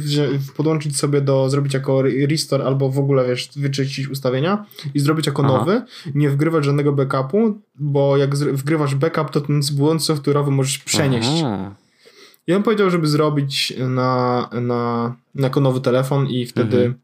podłączyć 0.57 0.97
sobie 0.97 1.21
do, 1.21 1.51
zrobić 1.51 1.75
jako 1.75 2.01
re- 2.01 2.27
restore 2.27 2.65
albo 2.65 2.91
w 2.91 2.99
ogóle, 2.99 3.29
wiesz, 3.29 3.49
wyczyścić 3.57 4.09
ustawienia 4.09 4.65
i 4.95 5.01
zrobić 5.01 5.27
jako 5.27 5.43
Aha. 5.45 5.59
nowy. 5.59 5.83
Nie 6.15 6.31
wgrywać 6.31 6.65
żadnego 6.65 6.93
backupu, 6.93 7.61
bo 7.75 8.17
jak 8.17 8.37
wgrywasz 8.37 8.95
backup, 8.95 9.31
to 9.31 9.41
ten 9.41 9.61
błąd 9.73 10.01
software'owy 10.01 10.51
możesz 10.51 10.79
przenieść. 10.79 11.29
Aha. 11.45 11.75
I 12.49 12.55
on 12.55 12.63
powiedział, 12.63 12.91
żeby 12.91 13.07
zrobić 13.07 13.73
na, 13.79 14.49
na, 14.53 15.15
na 15.35 15.47
jako 15.47 15.61
nowy 15.61 15.81
telefon 15.81 16.27
i 16.27 16.47
wtedy. 16.47 16.95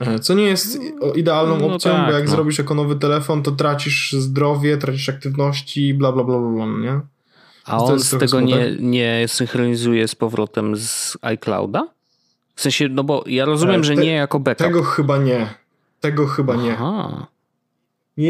Mhm. 0.00 0.16
e, 0.16 0.18
Co 0.18 0.34
nie 0.34 0.44
jest 0.44 0.78
idealną 1.14 1.58
No 1.58 1.74
opcją, 1.74 1.92
tak, 1.92 2.06
bo 2.06 2.12
jak 2.12 2.24
no. 2.24 2.30
zrobisz 2.30 2.58
jako 2.58 2.74
nowy 2.74 2.96
telefon, 2.96 3.42
to 3.42 3.50
tracisz 3.52 4.12
zdrowie, 4.12 4.76
tracisz 4.76 5.08
aktywności, 5.08 5.94
bla 5.94 6.12
bla 6.12 6.24
bla 6.24 6.38
bla, 6.38 6.50
bla 6.50 6.66
nie? 6.80 7.00
A 7.64 7.78
on 7.78 8.00
z 8.00 8.18
tego 8.18 8.40
nie, 8.40 8.54
smutek. 8.54 8.80
nie 8.80 9.24
synchronizuje 9.28 10.08
z 10.08 10.14
powrotem 10.14 10.76
z 10.76 11.18
iClouda? 11.22 11.88
W 12.54 12.60
sensie, 12.62 12.88
no 12.88 13.04
bo 13.04 13.24
ja 13.26 13.44
rozumiem, 13.44 13.80
E, 13.80 13.84
że 13.84 13.94
te- 13.94 14.00
nie 14.02 14.12
jako 14.12 14.40
backup. 14.40 14.66
Tego 14.66 14.82
chyba 14.82 15.18
nie. 15.18 15.54
Tego 16.00 16.26
chyba. 16.26 16.54
Aha. 16.54 16.62
Nie 16.62 17.26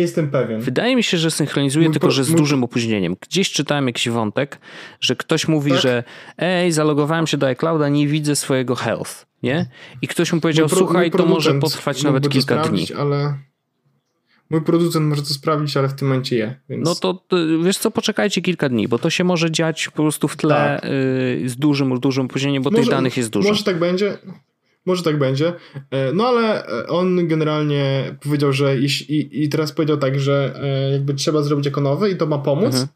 jestem 0.01 0.31
pewien. 0.31 0.61
Wydaje 0.61 0.97
mi 0.97 1.03
się, 1.03 1.19
że 1.19 1.31
synchronizuje, 1.31 1.87
Mój 1.87 1.93
tylko 1.93 2.11
że 2.11 2.25
z 2.25 2.29
mój- 2.31 2.37
dużym 2.39 2.65
opóźnieniem. 2.65 3.17
Gdzieś 3.21 3.53
czytałem 3.53 3.87
jakiś 3.87 4.09
wątek, 4.09 4.59
że 5.01 5.17
ktoś 5.17 5.49
mówi, 5.49 5.71
Tak? 5.71 5.81
że 5.81 6.05
ej, 6.39 6.73
zalogowałem 6.73 7.27
się 7.27 7.37
do 7.37 7.47
iClouda, 7.47 7.89
nie 7.89 8.07
widzę 8.09 8.37
swojego 8.37 8.75
health, 8.75 9.27
nie? 9.43 9.67
I 10.03 10.09
ktoś 10.09 10.33
mu 10.33 10.41
powiedział, 10.41 10.69
pro- 10.69 10.79
słuchaj, 10.79 11.11
to 11.11 11.27
może 11.27 11.55
potrwać 11.55 12.03
nawet 12.03 12.29
kilka 12.29 12.63
dni. 12.63 12.87
Ale 12.99 13.39
mój 14.51 14.61
producent 14.63 15.07
może 15.09 15.23
to 15.23 15.29
sprawdzić, 15.29 15.77
ale 15.77 15.89
w 15.89 15.95
tym 15.95 16.09
momencie 16.09 16.37
je. 16.37 16.61
Więc... 16.69 16.85
No 16.85 16.95
to 16.95 17.25
wiesz 17.65 17.79
co, 17.79 17.91
poczekajcie 17.91 18.43
kilka 18.43 18.69
dni, 18.69 18.89
bo 18.89 18.99
to 18.99 19.11
się 19.11 19.25
może 19.25 19.51
dziać 19.51 19.89
po 19.89 20.03
prostu 20.03 20.29
w 20.29 20.37
tle 20.37 20.79
Tak. 20.83 20.91
y, 20.91 21.43
z 21.49 21.57
dużym, 21.57 22.01
dużym 22.01 22.27
opóźnieniem, 22.27 22.63
bo 22.63 22.71
tych 22.71 22.89
danych 22.89 23.17
jest 23.17 23.31
dużo. 23.31 23.49
Może 23.49 23.65
tak 23.65 23.79
będzie. 23.79 24.19
Może 24.87 25.03
tak 25.03 25.19
będzie. 25.19 25.53
E, 25.91 26.13
No 26.13 26.27
ale 26.27 26.67
e, 26.67 26.87
on 26.87 27.29
generalnie 27.29 28.15
powiedział, 28.23 28.53
że 28.53 28.77
i, 28.79 29.45
i 29.45 29.49
teraz 29.49 29.73
powiedział 29.73 29.97
tak, 29.97 30.21
że 30.21 30.55
e, 30.63 30.93
jakby 30.93 31.15
trzeba 31.15 31.43
zrobić 31.43 31.67
jako 31.67 31.81
nowy 31.81 32.11
i 32.11 32.17
to 32.17 32.27
ma 32.27 32.39
pomóc. 32.39 32.67
Mhm. 32.75 32.89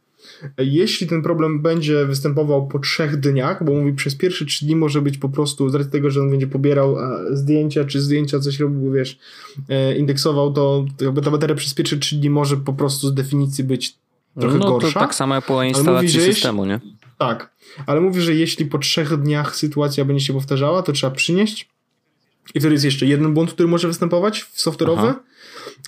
Jeśli 0.59 1.07
ten 1.07 1.23
problem 1.23 1.63
będzie 1.63 2.07
występował 2.07 2.69
po 2.69 2.79
trzech 2.79 3.17
dniach, 3.17 3.65
bo 3.65 3.73
mówi 3.73 3.93
przez 3.93 4.15
pierwsze 4.15 4.45
trzy 4.45 4.65
dni 4.65 4.77
może 4.77 5.03
być 5.03 5.19
po 5.19 5.29
prostu 5.29 5.69
z 5.71 5.75
racji 5.75 5.93
tego, 5.93 6.11
że 6.11 6.21
on 6.21 6.31
będzie 6.31 6.47
pobierał 6.47 6.97
zdjęcia, 7.31 7.85
czy 7.85 8.01
zdjęcia 8.01 8.41
coś 8.41 8.61
robił, 8.61 8.93
wiesz, 8.93 9.19
indeksował, 9.99 10.53
to 10.53 10.85
jakby 11.01 11.23
ta 11.23 11.31
bateria 11.31 11.55
przez 11.57 11.75
pierwsze 11.75 11.97
trzy 11.97 12.17
dni 12.17 12.31
może 12.31 12.57
po 12.57 12.73
prostu 12.73 13.09
z 13.09 13.15
definicji 13.15 13.65
być 13.65 13.95
trochę 14.41 14.59
no 14.59 14.71
gorsza. 14.71 14.93
to 14.93 15.01
tak 15.01 15.15
samo 15.15 15.35
jak 15.35 15.47
po 15.47 15.63
instalacji 15.63 16.07
jeśli- 16.19 16.35
systemu, 16.35 16.65
nie? 16.65 16.81
Tak, 17.19 17.53
ale 17.87 18.01
mówi, 18.01 18.21
że 18.21 18.35
jeśli 18.35 18.67
po 18.67 18.79
trzech 18.79 19.17
dniach 19.17 19.57
sytuacja 19.57 20.05
będzie 20.05 20.25
się 20.25 20.33
powtarzała, 20.33 20.83
to 20.83 20.93
trzeba 20.93 21.11
przynieść. 21.15 21.69
I 22.55 22.61
wtedy 22.61 22.73
jest 22.75 22.85
jeszcze 22.85 23.07
jeden 23.07 23.35
błąd, 23.35 23.53
który 23.53 23.69
może 23.69 23.89
występować 23.89 24.43
w 24.43 24.57
software'owy, 24.59 25.15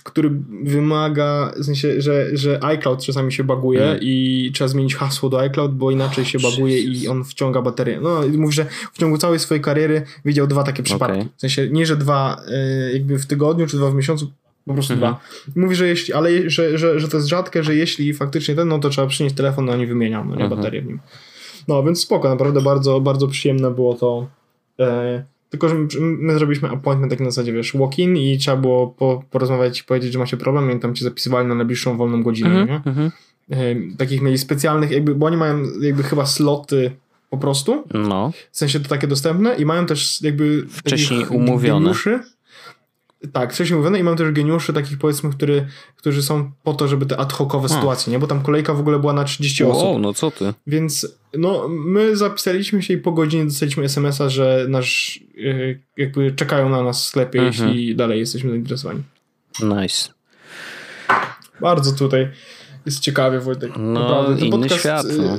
który 0.03 0.31
wymaga, 0.63 1.51
w 1.57 1.65
sensie, 1.65 2.01
że, 2.01 2.37
że 2.37 2.63
iCloud 2.63 3.03
czasami 3.05 3.33
się 3.33 3.43
baguje 3.43 3.83
Mm. 3.83 3.99
i 4.01 4.51
trzeba 4.53 4.67
zmienić 4.67 4.95
hasło 4.95 5.29
do 5.29 5.39
iCloud, 5.39 5.75
bo 5.75 5.91
inaczej 5.91 6.25
się 6.25 6.39
baguje 6.39 6.79
i 6.79 7.07
on 7.07 7.23
wciąga 7.23 7.61
baterię. 7.61 7.99
No 8.01 8.21
mówi, 8.37 8.53
że 8.53 8.65
w 8.93 8.97
ciągu 8.97 9.17
całej 9.17 9.39
swojej 9.39 9.61
kariery 9.61 10.01
widział 10.25 10.47
dwa 10.47 10.63
takie 10.63 10.83
przypadki. 10.83 11.19
Okej. 11.19 11.29
W 11.37 11.41
sensie 11.41 11.67
nie, 11.71 11.85
że 11.85 11.97
dwa 11.97 12.41
y, 12.89 12.93
jakby 12.93 13.19
w 13.19 13.25
tygodniu, 13.25 13.67
czy 13.67 13.77
dwa 13.77 13.91
w 13.91 13.95
miesiącu, 13.95 14.31
po 14.65 14.73
prostu 14.73 14.93
Mhm. 14.93 15.13
dwa. 15.13 15.21
Mówi, 15.61 15.75
że 15.75 15.87
jeśli, 15.87 16.13
ale 16.13 16.49
że, 16.49 16.77
że, 16.77 16.99
że 16.99 17.07
to 17.07 17.17
jest 17.17 17.29
rzadkie, 17.29 17.63
że 17.63 17.75
jeśli 17.75 18.13
faktycznie 18.13 18.55
ten, 18.55 18.67
no 18.67 18.79
to 18.79 18.89
trzeba 18.89 19.07
przynieść 19.07 19.35
telefon, 19.35 19.65
no 19.65 19.77
nie 19.77 19.87
wymieniam, 19.87 20.29
no 20.29 20.35
nie 20.35 20.43
Mhm. 20.43 20.59
baterię 20.61 20.81
w 20.81 20.85
nim. 20.85 20.99
No 21.67 21.83
więc 21.83 21.99
spoko, 22.01 22.29
naprawdę 22.29 22.61
bardzo, 22.61 22.99
bardzo 23.01 23.27
przyjemne 23.27 23.71
było 23.71 23.93
to. 23.93 24.27
Tylko, 25.49 25.69
że 25.69 25.75
my, 25.75 25.87
my 25.99 26.33
zrobiliśmy 26.33 26.69
appointment 26.69 27.11
tak 27.11 27.19
na 27.19 27.25
zasadzie, 27.31 27.53
wiesz, 27.53 27.73
walk-in 27.77 28.17
i 28.17 28.37
trzeba 28.37 28.57
było 28.57 28.87
po, 28.87 29.23
porozmawiać 29.31 29.79
i 29.79 29.83
powiedzieć, 29.83 30.13
że 30.13 30.19
macie 30.19 30.37
problem 30.37 30.71
i 30.77 30.79
tam 30.79 30.95
cię 30.95 31.03
zapisywali 31.03 31.47
na 31.47 31.55
najbliższą 31.55 31.97
wolną 31.97 32.23
godzinę, 32.23 32.49
Mhm, 32.61 32.67
nie? 32.67 32.75
mhm. 32.91 33.11
E, 33.51 33.95
takich 33.97 34.21
mieli 34.21 34.37
specjalnych, 34.37 34.91
jakby, 34.91 35.15
bo 35.15 35.25
oni 35.25 35.37
mają 35.37 35.63
jakby 35.81 36.03
chyba 36.03 36.25
sloty 36.25 36.91
po 37.29 37.37
prostu, 37.37 37.83
No, 37.93 38.31
w 38.51 38.57
sensie 38.57 38.79
to 38.79 38.89
takie 38.89 39.07
dostępne 39.07 39.55
i 39.55 39.65
mają 39.65 39.85
też 39.85 40.21
jakby 40.21 40.65
Wcześniej 40.69 41.25
umówione. 41.25 41.79
Geniuszy. 41.79 42.19
Tak, 43.33 43.53
wcześniej 43.53 43.75
umówione 43.75 43.99
i 43.99 44.03
mam 44.03 44.17
też 44.17 44.31
geniuszy 44.31 44.73
takich 44.73 44.97
powiedzmy, 44.97 45.29
który, 45.29 45.67
którzy 45.95 46.23
są 46.23 46.51
po 46.63 46.73
to, 46.73 46.87
żeby 46.87 47.05
te 47.05 47.17
ad 47.17 47.33
hocowe 47.33 47.65
A. 47.65 47.69
sytuacje, 47.69 48.11
nie? 48.13 48.19
Bo 48.19 48.27
tam 48.27 48.41
kolejka 48.41 48.73
w 48.73 48.79
ogóle 48.79 48.99
była 48.99 49.13
na 49.13 49.23
30 49.23 49.63
osób. 49.63 49.83
wow, 49.83 49.99
no 49.99 50.13
co 50.13 50.31
ty? 50.31 50.53
Więc 50.67 51.07
no, 51.37 51.67
my 51.67 52.17
zapisaliśmy 52.17 52.81
się 52.83 52.93
i 52.93 52.97
po 52.97 53.11
godzinie 53.11 53.45
dostaliśmy 53.45 53.83
SMS-a, 53.83 54.29
że 54.29 54.65
nasz 54.69 55.19
yy, 55.35 55.79
jakby 55.97 56.31
czekają 56.31 56.69
na 56.69 56.83
nas 56.83 57.01
w 57.01 57.05
sklepie, 57.05 57.41
Mhm. 57.41 57.69
jeśli 57.69 57.95
dalej 57.95 58.19
jesteśmy 58.19 58.49
zainteresowani. 58.49 59.03
Nice. 59.63 60.09
Bardzo 61.61 61.91
tutaj 61.91 62.27
jest 62.85 62.99
ciekawie, 62.99 63.39
Wojtek. 63.39 63.71
No, 63.77 63.99
Naprawdę. 63.99 64.35
Ten 64.35 64.45
inny 64.45 64.51
podcast, 64.59 64.79
świat, 64.79 65.05
no. 65.17 65.37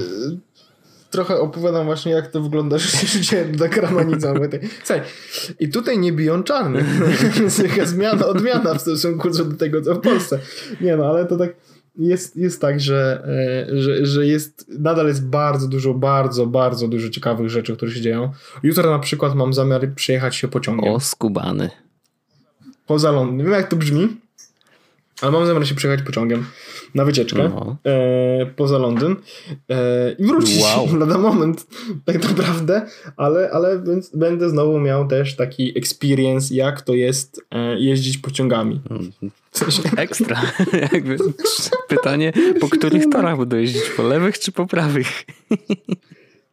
Trochę 1.11 1.41
opowiadam 1.41 1.87
właśnie, 1.87 2.13
jak 2.13 2.29
to 2.29 2.41
wygląda 2.41 2.79
życie 2.79 3.45
dla 3.45 3.69
Kramanica. 3.69 4.35
Słuchaj, 4.85 5.03
i 5.61 5.69
tutaj 5.69 5.99
nie 5.99 6.13
biją 6.13 6.43
czarnych. 6.43 6.87
jest 7.43 7.63
jaka 7.63 7.87
zmiana, 7.87 8.27
odmiana 8.27 8.75
w 8.75 8.81
stosunku 8.81 9.31
do 9.31 9.45
tego, 9.45 9.83
co 9.83 9.95
w 9.95 10.01
Polsce. 10.01 10.39
Nie 10.81 10.97
no, 10.97 11.07
ale 11.07 11.27
to 11.27 11.37
tak 11.37 11.51
jest, 11.97 12.37
jest 12.37 12.61
tak, 12.61 12.81
że, 12.81 13.23
e, 13.71 13.81
że, 13.81 14.07
że 14.07 14.27
jest, 14.27 14.67
nadal 14.79 15.07
jest 15.07 15.27
bardzo 15.27 15.69
dużo, 15.69 15.95
bardzo, 15.95 16.47
bardzo 16.47 16.89
dużo 16.89 17.11
ciekawych 17.11 17.51
rzeczy, 17.51 17.77
które 17.77 17.93
się 17.93 18.01
dzieją. 18.01 18.33
Jutro 18.63 18.91
na 18.91 18.99
przykład 18.99 19.35
mam 19.35 19.53
zamiar 19.53 19.95
przejechać 19.95 20.37
się 20.37 20.49
pociągiem. 20.49 20.95
O, 20.95 21.01
skubany. 21.01 21.71
Poza 22.87 23.11
Londyn. 23.11 23.37
Nie 23.37 23.45
wiem 23.45 23.53
jak 23.53 23.69
to 23.69 23.77
brzmi, 23.77 24.09
ale 25.21 25.33
mam 25.33 25.47
zamiar 25.47 25.67
się 25.67 25.75
przejechać 25.75 26.07
pociągiem 26.07 26.45
na 26.95 27.05
wycieczkę 27.05 27.49
No. 27.49 27.77
e, 27.87 28.47
poza 28.47 28.79
Londyn 28.79 29.17
e, 29.71 30.13
i 30.19 30.25
wrócić 30.25 30.63
Wow. 30.63 30.97
lada 31.01 31.19
moment 31.19 31.67
tak 32.05 32.23
naprawdę, 32.29 32.87
ale, 33.17 33.51
ale 33.53 33.83
więc 33.83 34.11
będę 34.17 34.51
znowu 34.51 34.81
miał 34.81 35.09
też 35.09 35.37
taki 35.37 35.79
experience, 35.79 36.55
jak 36.55 36.81
to 36.83 36.95
jest 36.95 37.41
e, 37.51 37.81
jeździć 37.81 38.19
pociągami. 38.19 38.81
W 39.51 39.59
sensie, 39.59 39.83
Ekstra. 39.97 40.41
Jakby 40.93 41.17
pytanie, 41.89 42.33
po 42.61 42.69
których 42.69 43.09
torach 43.09 43.39
będą 43.39 43.57
jeździć? 43.57 43.83
Po 43.97 44.03
lewych 44.03 44.39
czy 44.39 44.53
po 44.53 44.67
prawych? 44.67 45.25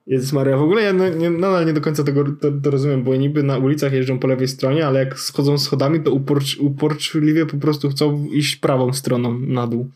Jezus 0.07 0.33
Maria, 0.33 0.57
w 0.57 0.61
ogóle 0.61 0.81
ja 0.81 0.93
no, 0.93 1.09
nie, 1.09 1.29
nadal 1.29 1.65
nie 1.65 1.73
do 1.73 1.81
końca 1.81 2.03
tego 2.03 2.23
to, 2.41 2.47
to 2.63 2.71
rozumiem, 2.71 3.03
bo 3.03 3.15
niby 3.15 3.43
na 3.43 3.57
ulicach 3.57 3.93
jeżdżą 3.93 4.19
po 4.19 4.27
lewej 4.27 4.47
stronie, 4.47 4.87
ale 4.87 4.99
jak 4.99 5.19
schodzą 5.19 5.57
schodami, 5.57 5.99
to 5.99 6.11
uporcz, 6.11 6.57
uporczywie 6.59 7.45
po 7.45 7.57
prostu 7.57 7.89
chcą 7.89 8.25
iść 8.25 8.55
prawą 8.55 8.93
stroną 8.93 9.39
na 9.39 9.67
dół. 9.67 9.89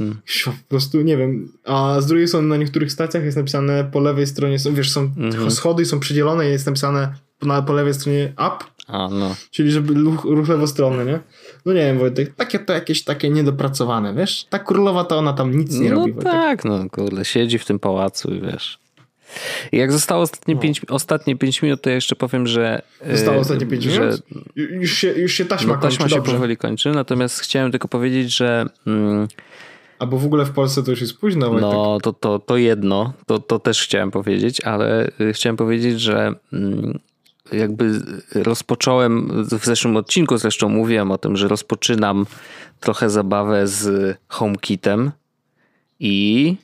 Mm. 0.00 0.16
Po 0.44 0.52
prostu 0.68 1.00
nie 1.02 1.16
wiem. 1.16 1.52
A 1.64 1.96
z 2.00 2.06
drugiej 2.06 2.28
strony 2.28 2.48
na 2.48 2.56
niektórych 2.56 2.92
stacjach 2.92 3.24
jest 3.24 3.36
napisane 3.36 3.84
po 3.92 4.00
lewej 4.00 4.26
stronie, 4.26 4.58
są, 4.58 4.74
wiesz, 4.74 4.90
są 4.92 5.00
Mhm. 5.16 5.50
schody 5.50 5.82
i 5.82 5.86
są 5.86 6.00
przydzielone 6.00 6.48
i 6.48 6.50
jest 6.52 6.66
napisane 6.66 7.14
na, 7.42 7.62
po 7.62 7.72
lewej 7.72 7.94
stronie 7.94 8.32
up, 8.32 8.56
A, 8.86 9.08
no. 9.08 9.36
czyli 9.50 9.70
żeby 9.70 9.94
ruch, 9.94 10.24
ruch 10.24 10.48
lewostronny, 10.48 11.04
nie? 11.04 11.20
No 11.66 11.72
nie 11.72 11.80
wiem, 11.80 11.98
Wojtek, 11.98 12.34
takie 12.34 12.58
to 12.58 12.72
jakieś 12.72 13.04
takie 13.04 13.30
niedopracowane, 13.30 14.14
wiesz? 14.14 14.46
Ta 14.50 14.58
królowa 14.58 15.04
to 15.04 15.18
ona 15.18 15.32
tam 15.32 15.58
nic 15.58 15.78
nie 15.78 15.90
no 15.90 15.96
robi, 15.96 16.12
Wojtek. 16.12 16.32
tak, 16.32 16.64
no 16.64 16.90
kurde, 16.90 17.24
siedzi 17.24 17.58
w 17.58 17.64
tym 17.64 17.78
pałacu 17.78 18.34
i 18.34 18.40
wiesz. 18.40 18.78
Jak 19.72 19.92
zostało 19.92 20.22
ostatnie, 20.22 20.54
No. 20.54 20.60
pięć, 20.60 20.80
ostatnie 20.88 21.36
pięć 21.36 21.62
minut, 21.62 21.82
to 21.82 21.88
ja 21.90 21.94
jeszcze 21.94 22.16
powiem, 22.16 22.46
że... 22.46 22.82
Zostało 23.10 23.36
e, 23.36 23.40
ostatnie 23.40 23.66
pięć 23.66 23.84
że, 23.84 24.00
minut? 24.00 24.20
Ju- 24.56 24.80
Już 24.80 24.92
się, 24.92 25.12
już 25.12 25.32
się 25.32 25.44
taśma 25.44 25.74
No, 25.74 25.80
taśma 25.80 25.98
kończy, 25.98 26.10
się 26.14 26.16
dobrze. 26.16 26.32
powoli 26.32 26.56
kończy, 26.56 26.90
natomiast 26.90 27.40
chciałem 27.40 27.70
tylko 27.70 27.88
powiedzieć, 27.88 28.36
że 28.36 28.66
mm, 28.86 29.28
Albo 29.98 30.18
w 30.18 30.24
ogóle 30.24 30.44
w 30.44 30.50
Polsce 30.50 30.82
to 30.82 30.90
już 30.90 31.00
jest 31.00 31.18
późno, 31.18 31.52
no 31.52 31.98
to, 32.00 32.12
to, 32.12 32.38
to 32.38 32.56
jedno, 32.56 33.12
to, 33.26 33.38
to 33.38 33.58
też 33.58 33.82
chciałem 33.82 34.10
powiedzieć, 34.10 34.60
ale 34.60 35.10
y, 35.20 35.32
chciałem 35.32 35.56
powiedzieć, 35.56 36.00
że 36.00 36.32
mm, 36.52 36.98
jakby 37.52 37.90
rozpocząłem 38.34 39.44
w 39.44 39.64
zeszłym 39.64 39.96
odcinku, 39.96 40.36
zresztą 40.38 40.68
mówiłem 40.68 41.10
o 41.10 41.18
tym, 41.18 41.36
że 41.36 41.48
rozpoczynam 41.48 42.26
trochę 42.80 43.10
zabawę 43.10 43.66
z 43.66 44.16
HomeKitem 44.28 45.10
i 46.00 46.56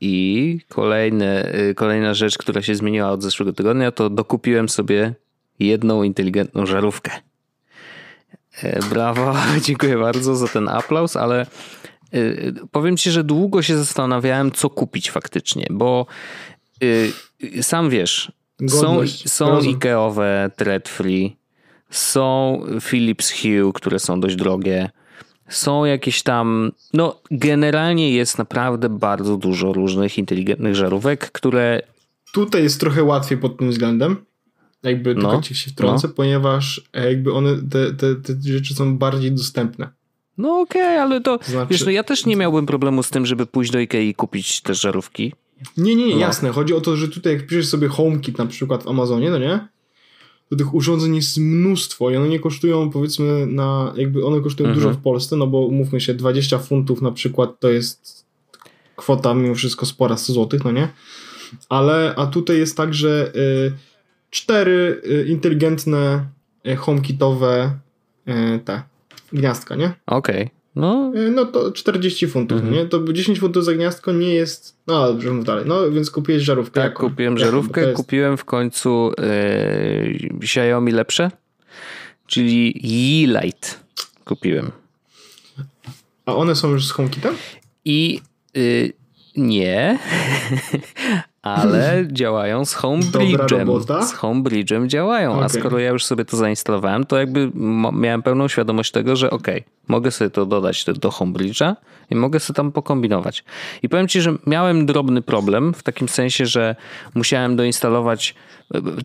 i 0.00 0.58
kolejne, 0.68 1.54
y, 1.54 1.74
kolejna 1.74 2.14
rzecz, 2.14 2.38
która 2.38 2.62
się 2.62 2.74
zmieniła 2.74 3.10
od 3.10 3.22
zeszłego 3.22 3.52
tygodnia, 3.52 3.92
to 3.92 4.10
dokupiłem 4.10 4.68
sobie 4.68 5.14
jedną 5.58 6.02
inteligentną 6.02 6.66
żarówkę. 6.66 7.10
E, 8.62 8.80
Brawo, 8.90 9.34
dziękuję 9.66 9.98
bardzo 9.98 10.36
za 10.36 10.48
ten 10.48 10.68
aplauz, 10.68 11.16
ale 11.16 11.46
y, 12.14 12.54
powiem 12.70 12.96
ci, 12.96 13.10
że 13.10 13.24
długo 13.24 13.62
się 13.62 13.76
zastanawiałem, 13.76 14.52
co 14.52 14.70
kupić 14.70 15.10
faktycznie, 15.10 15.66
bo 15.70 16.06
y, 16.82 17.12
sam 17.62 17.90
wiesz, 17.90 18.32
są, 18.68 18.86
Godność, 18.86 19.30
są 19.30 19.48
rozum. 19.48 19.72
Ikeowe 19.72 20.50
thread 20.56 20.88
free, 20.88 21.36
są 21.90 22.60
Philips 22.80 23.32
Hue, 23.32 23.72
które 23.72 23.98
są 23.98 24.20
dość 24.20 24.36
drogie, 24.36 24.90
są 25.50 25.84
jakieś 25.84 26.22
tam, 26.22 26.72
no 26.94 27.20
generalnie 27.30 28.10
jest 28.10 28.38
naprawdę 28.38 28.88
bardzo 28.88 29.36
dużo 29.36 29.72
różnych 29.72 30.18
inteligentnych 30.18 30.74
żarówek, 30.74 31.32
które 31.32 31.82
Tutaj 32.32 32.62
jest 32.62 32.80
trochę 32.80 33.04
łatwiej 33.04 33.38
pod 33.38 33.58
tym 33.58 33.70
względem. 33.70 34.16
Jakby 34.82 35.14
No, 35.14 35.20
tylko 35.30 35.42
ci 35.42 35.54
się 35.54 35.70
wtrącę, 35.70 36.08
ponieważ 36.08 36.82
e, 36.92 37.08
jakby 37.08 37.32
one, 37.32 37.50
te, 37.70 37.92
te, 37.94 38.14
te 38.14 38.32
rzeczy 38.52 38.74
są 38.74 38.98
bardziej 38.98 39.32
dostępne. 39.32 39.88
no 40.38 40.60
okej, 40.60 40.98
ale 40.98 41.20
to, 41.20 41.38
To 41.38 41.44
znaczy- 41.50 41.66
wiesz, 41.70 41.84
no 41.84 41.90
ja 41.90 42.02
też 42.04 42.26
nie 42.26 42.36
miałbym 42.36 42.66
problemu 42.66 43.02
z 43.02 43.10
tym, 43.10 43.26
żeby 43.26 43.46
pójść 43.46 43.70
do 43.72 43.78
Ikei 43.78 44.08
i 44.08 44.14
kupić 44.14 44.60
te 44.60 44.74
żarówki. 44.74 45.32
Nie, 45.76 45.94
nie, 45.96 46.06
nie, 46.06 46.14
No. 46.14 46.20
jasne. 46.20 46.50
Chodzi 46.50 46.74
o 46.74 46.80
to, 46.80 46.96
że 46.96 47.08
tutaj 47.08 47.32
jak 47.32 47.46
piszesz 47.46 47.66
sobie 47.68 47.88
HomeKit 47.88 48.38
na 48.38 48.46
przykład 48.46 48.82
w 48.82 48.88
Amazonie, 48.88 49.30
no 49.30 49.38
nie? 49.38 49.68
To 50.50 50.56
tych 50.56 50.74
urządzeń 50.74 51.16
jest 51.16 51.38
mnóstwo 51.38 52.10
i 52.10 52.16
one 52.16 52.28
nie 52.28 52.40
kosztują 52.40 52.90
powiedzmy 52.90 53.46
na, 53.46 53.92
jakby 53.96 54.26
one 54.26 54.40
kosztują 54.40 54.68
Mhm. 54.68 54.84
dużo 54.84 54.98
w 54.98 55.02
Polsce, 55.02 55.36
no 55.36 55.46
bo 55.46 55.58
umówmy 55.60 56.00
się, 56.00 56.14
20 56.14 56.58
funtów 56.58 57.02
na 57.02 57.12
przykład 57.12 57.60
to 57.60 57.68
jest 57.68 58.26
kwota 58.96 59.34
mimo 59.34 59.54
wszystko 59.54 59.86
spora 59.86 60.16
100 60.16 60.32
złotych, 60.32 60.64
no 60.64 60.70
nie? 60.72 60.88
Ale, 61.68 62.14
a 62.16 62.26
tutaj 62.26 62.58
jest 62.58 62.76
tak, 62.76 62.94
że 62.94 63.32
y, 63.36 63.72
cztery 64.30 65.00
y, 65.04 65.26
inteligentne 65.28 66.26
y, 66.68 66.76
HomeKitowe 66.76 67.78
y, 68.28 68.60
te 68.64 68.82
gniazdka, 69.32 69.74
nie? 69.76 69.92
Okej, 70.06 70.50
no 70.76 71.12
Y, 71.16 71.30
No 71.30 71.44
to 71.46 71.72
40 71.72 72.26
funtów, 72.28 72.58
Mhm. 72.60 72.74
nie? 72.74 72.86
To 72.86 73.12
10 73.12 73.38
funtów 73.40 73.64
za 73.64 73.74
gniazdko 73.74 74.12
nie 74.12 74.34
jest. 74.34 74.76
No 74.86 75.06
dobrze, 75.06 75.30
mów 75.32 75.44
dalej. 75.44 75.64
No 75.66 75.90
więc 75.90 76.10
kupiłeś 76.10 76.42
żarówkę. 76.42 76.74
tak, 76.80 76.90
jaką? 76.90 77.08
kupiłem 77.08 77.38
żarówkę, 77.38 77.80
jest- 77.80 77.96
kupiłem 77.96 78.36
w 78.36 78.44
końcu 78.44 79.12
yy, 79.18 80.28
Xiaomi 80.42 80.92
lepsze, 80.92 81.30
czyli 82.26 82.80
Yeelight 82.84 83.80
kupiłem. 84.24 84.70
A 86.26 86.34
one 86.36 86.56
są 86.56 86.70
już 86.70 86.86
z 86.86 86.90
HomeKitem? 86.90 87.34
I 87.84 88.20
y, 88.56 88.92
nie, 89.36 89.98
ale 91.42 92.04
działają 92.12 92.64
z 92.64 92.74
Homebridge'em. 92.74 94.02
Z 94.06 94.14
Homebridge'em 94.14 94.86
działają, 94.86 95.34
a 95.34 95.46
Okej. 95.46 95.60
skoro 95.60 95.78
ja 95.78 95.90
już 95.90 96.04
sobie 96.04 96.24
to 96.24 96.36
zainstalowałem, 96.36 97.06
to 97.06 97.18
jakby 97.18 97.50
miałem 97.92 98.22
pełną 98.22 98.48
świadomość 98.48 98.90
tego, 98.92 99.16
że 99.16 99.30
okej, 99.30 99.64
mogę 99.88 100.10
sobie 100.10 100.30
to 100.30 100.46
dodać 100.46 100.84
do, 100.84 100.92
do 100.92 101.08
Homebridge'a 101.08 101.76
i 102.10 102.14
mogę 102.14 102.40
sobie 102.40 102.56
tam 102.56 102.72
pokombinować. 102.72 103.44
I 103.82 103.88
powiem 103.88 104.08
Ci, 104.08 104.20
że 104.20 104.34
miałem 104.46 104.86
drobny 104.86 105.22
problem 105.22 105.74
w 105.74 105.82
takim 105.82 106.08
sensie, 106.08 106.46
że 106.46 106.76
musiałem 107.14 107.56
doinstalować 107.56 108.34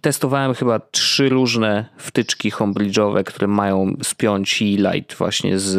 Testowałem 0.02 0.54
chyba 0.54 0.80
trzy 0.80 1.30
różne 1.30 1.86
wtyczki 1.98 2.52
homebridge'owe, 2.52 3.24
które 3.24 3.48
mają 3.48 3.98
spiąć 4.04 4.62
i 4.62 4.78
light 4.78 5.18
właśnie 5.18 5.60
z, 5.60 5.72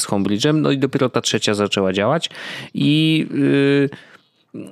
z 0.00 0.06
homebridge'em, 0.06 0.54
no 0.54 0.70
i 0.70 0.78
dopiero 0.78 1.08
ta 1.08 1.20
trzecia 1.20 1.54
zaczęła 1.54 1.92
działać 1.92 2.30
i, 2.74 3.26
yy, 4.54 4.70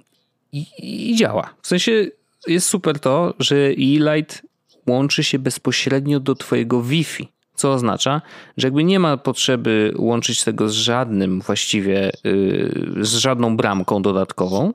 i, 0.54 1.10
i 1.10 1.16
działa. 1.16 1.54
W 1.62 1.66
sensie 1.66 2.06
jest 2.46 2.68
super 2.68 3.00
to, 3.00 3.34
że 3.38 3.56
e-light 3.56 4.42
łączy 4.86 5.24
się 5.24 5.38
bezpośrednio 5.38 6.20
do 6.20 6.34
twojego 6.34 6.82
Wi-Fi. 6.82 7.28
Co 7.54 7.72
oznacza, 7.72 8.22
że 8.56 8.66
jakby 8.66 8.84
nie 8.84 9.00
ma 9.00 9.16
potrzeby 9.16 9.94
łączyć 9.96 10.44
tego 10.44 10.68
z 10.68 10.72
żadnym 10.72 11.40
właściwie, 11.40 12.10
yy, 12.24 13.04
z 13.04 13.14
żadną 13.14 13.56
bramką 13.56 14.02
dodatkową, 14.02 14.72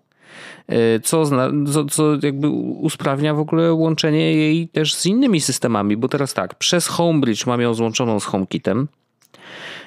yy, 0.69 0.77
co, 1.03 1.23
co, 1.73 1.85
co 1.85 2.17
jakby 2.23 2.49
usprawnia 2.49 3.33
w 3.33 3.39
ogóle 3.39 3.73
łączenie 3.73 4.33
jej 4.33 4.67
też 4.67 4.93
z 4.95 5.05
innymi 5.05 5.41
systemami, 5.41 5.97
bo 5.97 6.07
teraz 6.07 6.33
tak, 6.33 6.55
przez 6.55 6.87
Homebridge 6.87 7.45
mam 7.45 7.61
ją 7.61 7.73
złączoną 7.73 8.19
z 8.19 8.25
HomeKitem, 8.25 8.87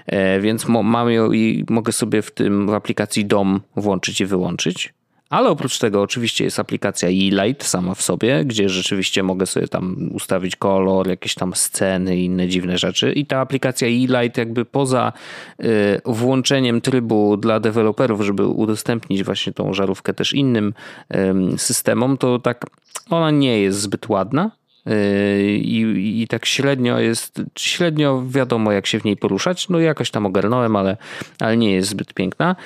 e, 0.07 0.41
więc 0.41 0.69
mam 0.69 1.11
ją 1.11 1.33
i 1.33 1.65
mogę 1.71 1.93
sobie 1.93 2.23
w 2.23 2.31
tym 2.31 2.67
w 2.67 2.75
aplikacji 2.75 3.27
DOM 3.27 3.61
włączyć 3.77 4.21
i 4.21 4.27
wyłączyć. 4.27 4.95
Ale 5.33 5.51
oprócz 5.51 5.79
tego 5.79 6.03
oczywiście 6.03 6.45
jest 6.45 6.59
aplikacja 6.59 7.09
e-light 7.09 7.65
sama 7.65 7.95
w 7.95 8.03
sobie, 8.03 8.45
gdzie 8.45 8.69
rzeczywiście 8.69 9.23
mogę 9.23 9.47
sobie 9.47 9.69
tam 9.69 10.11
ustawić 10.15 10.57
kolor, 10.57 11.09
jakieś 11.09 11.35
tam 11.35 11.55
sceny 11.55 12.17
i 12.17 12.25
inne 12.25 12.49
dziwne 12.49 12.79
rzeczy. 12.79 13.13
I 13.13 13.27
ta 13.27 13.41
aplikacja 13.41 13.89
e-light 13.89 14.39
jakby 14.39 14.65
poza 14.65 15.13
y, 15.61 15.65
włączeniem 16.05 16.81
trybu 16.81 17.37
dla 17.37 17.61
deweloperów, 17.61 18.21
żeby 18.21 18.47
udostępnić 18.47 19.25
właśnie 19.25 19.53
tą 19.53 19.75
żarówkę 19.75 20.15
też 20.15 20.33
innym 20.33 20.75
ym, 21.15 21.59
systemom, 21.59 22.19
to 22.19 22.39
tak 22.39 22.67
ona 23.11 23.31
nie 23.31 23.61
jest 23.61 23.81
zbyt 23.81 24.09
ładna. 24.09 24.51
Yy, 24.87 25.53
I, 25.53 26.23
I 26.23 26.29
tak 26.29 26.47
średnio 26.47 26.99
jest, 26.99 27.43
średnio 27.59 28.23
wiadomo 28.29 28.73
jak 28.73 28.87
się 28.87 29.01
w 29.01 29.05
niej 29.05 29.17
poruszać. 29.17 29.69
No 29.69 29.79
jakoś 29.79 30.11
tam 30.11 30.27
ogarnąłem, 30.27 30.77
ale, 30.77 30.97
ale 31.41 31.57
nie 31.57 31.73
jest 31.73 31.89
zbyt 31.89 32.15
piękna. 32.15 32.57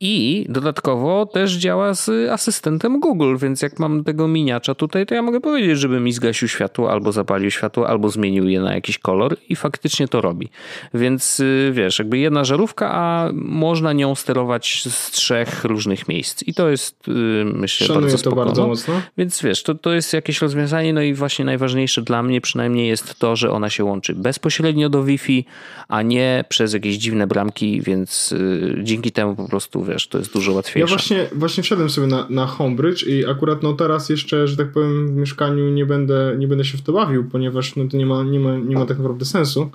I 0.00 0.46
dodatkowo 0.48 1.26
też 1.26 1.52
działa 1.52 1.94
z 1.94 2.30
asystentem 2.30 3.00
Google, 3.00 3.36
więc 3.36 3.62
jak 3.62 3.78
mam 3.78 4.04
tego 4.04 4.28
miniacza 4.28 4.74
tutaj, 4.74 5.06
to 5.06 5.14
ja 5.14 5.22
mogę 5.22 5.40
powiedzieć, 5.40 5.78
żeby 5.78 6.00
mi 6.00 6.12
zgasił 6.12 6.48
światło, 6.48 6.90
albo 6.90 7.12
zapalił 7.12 7.50
światło, 7.50 7.88
albo 7.88 8.08
zmienił 8.08 8.48
je 8.48 8.60
na 8.60 8.74
jakiś 8.74 8.98
kolor 8.98 9.36
i 9.48 9.56
faktycznie 9.56 10.08
to 10.08 10.20
robi. 10.20 10.48
Więc 10.94 11.40
y, 11.40 11.70
wiesz, 11.74 11.98
jakby 11.98 12.18
jedna 12.18 12.44
żarówka, 12.44 12.90
a 12.92 13.30
można 13.34 13.92
nią 13.92 14.14
sterować 14.14 14.82
z 14.88 15.10
trzech 15.10 15.64
różnych 15.64 16.08
miejsc. 16.08 16.42
I 16.42 16.54
to 16.54 16.68
jest, 16.68 17.08
y, 17.08 17.12
myślę, 17.44 17.86
Szanuję 17.86 18.02
bardzo 18.02 18.16
to 18.16 18.30
spoko. 18.30 18.36
bardzo 18.36 18.62
no. 18.62 18.68
mocno. 18.68 19.00
Więc 19.16 19.42
wiesz, 19.42 19.62
to, 19.62 19.74
to 19.74 19.92
jest 19.92 20.12
jakieś 20.12 20.42
rozwiązanie, 20.42 20.92
no 20.92 21.02
i 21.02 21.14
właśnie 21.14 21.44
najważniejsze 21.44 22.02
dla 22.02 22.22
mnie 22.22 22.40
przynajmniej 22.40 22.88
jest 22.88 23.18
to, 23.18 23.36
że 23.36 23.50
ona 23.50 23.70
się 23.70 23.84
łączy 23.84 24.14
bezpośrednio 24.14 24.88
do 24.88 25.04
Wi-Fi, 25.04 25.44
a 25.88 26.02
nie 26.02 26.44
przez 26.48 26.72
jakieś 26.74 26.96
dziwne 26.96 27.26
bramki, 27.26 27.82
więc 27.82 28.32
y, 28.32 28.80
dzięki 28.82 29.12
temu 29.12 29.36
po 29.36 29.48
prostu, 29.48 29.87
wiesz, 29.88 30.08
to 30.08 30.18
jest 30.18 30.32
dużo 30.32 30.50
Ja 30.50 30.56
łatwiejsze. 30.56 30.88
właśnie, 30.88 31.26
właśnie 31.32 31.62
wszedłem 31.62 31.90
sobie 31.90 32.06
na, 32.06 32.26
na 32.30 32.46
Homebridge 32.46 33.02
i 33.06 33.26
akurat 33.26 33.62
no 33.62 33.72
teraz 33.72 34.08
jeszcze, 34.08 34.48
że 34.48 34.56
tak 34.56 34.72
powiem, 34.72 35.08
w 35.08 35.16
mieszkaniu 35.16 35.70
nie 35.70 35.86
będę, 35.86 36.34
nie 36.38 36.48
będę 36.48 36.64
się 36.64 36.78
w 36.78 36.82
to 36.82 36.92
bawił, 36.92 37.24
ponieważ 37.30 37.76
no 37.76 37.84
to 37.90 37.96
nie 37.96 38.06
ma, 38.06 38.22
nie 38.22 38.40
ma, 38.40 38.56
nie 38.56 38.76
ma 38.76 38.86
tak 38.86 38.98
naprawdę 38.98 39.24
sensu. 39.24 39.70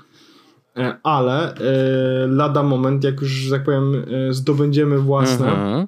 E, 0.78 0.97
Ale 1.03 1.55
e, 1.55 2.28
lada 2.28 2.64
moment, 2.64 3.03
jak 3.03 3.22
już, 3.22 3.30
że 3.32 3.51
tak 3.55 3.64
powiem, 3.64 4.05
e, 4.30 4.34
zdobędziemy 4.34 4.99
własne, 4.99 5.47
Mhm. 5.51 5.88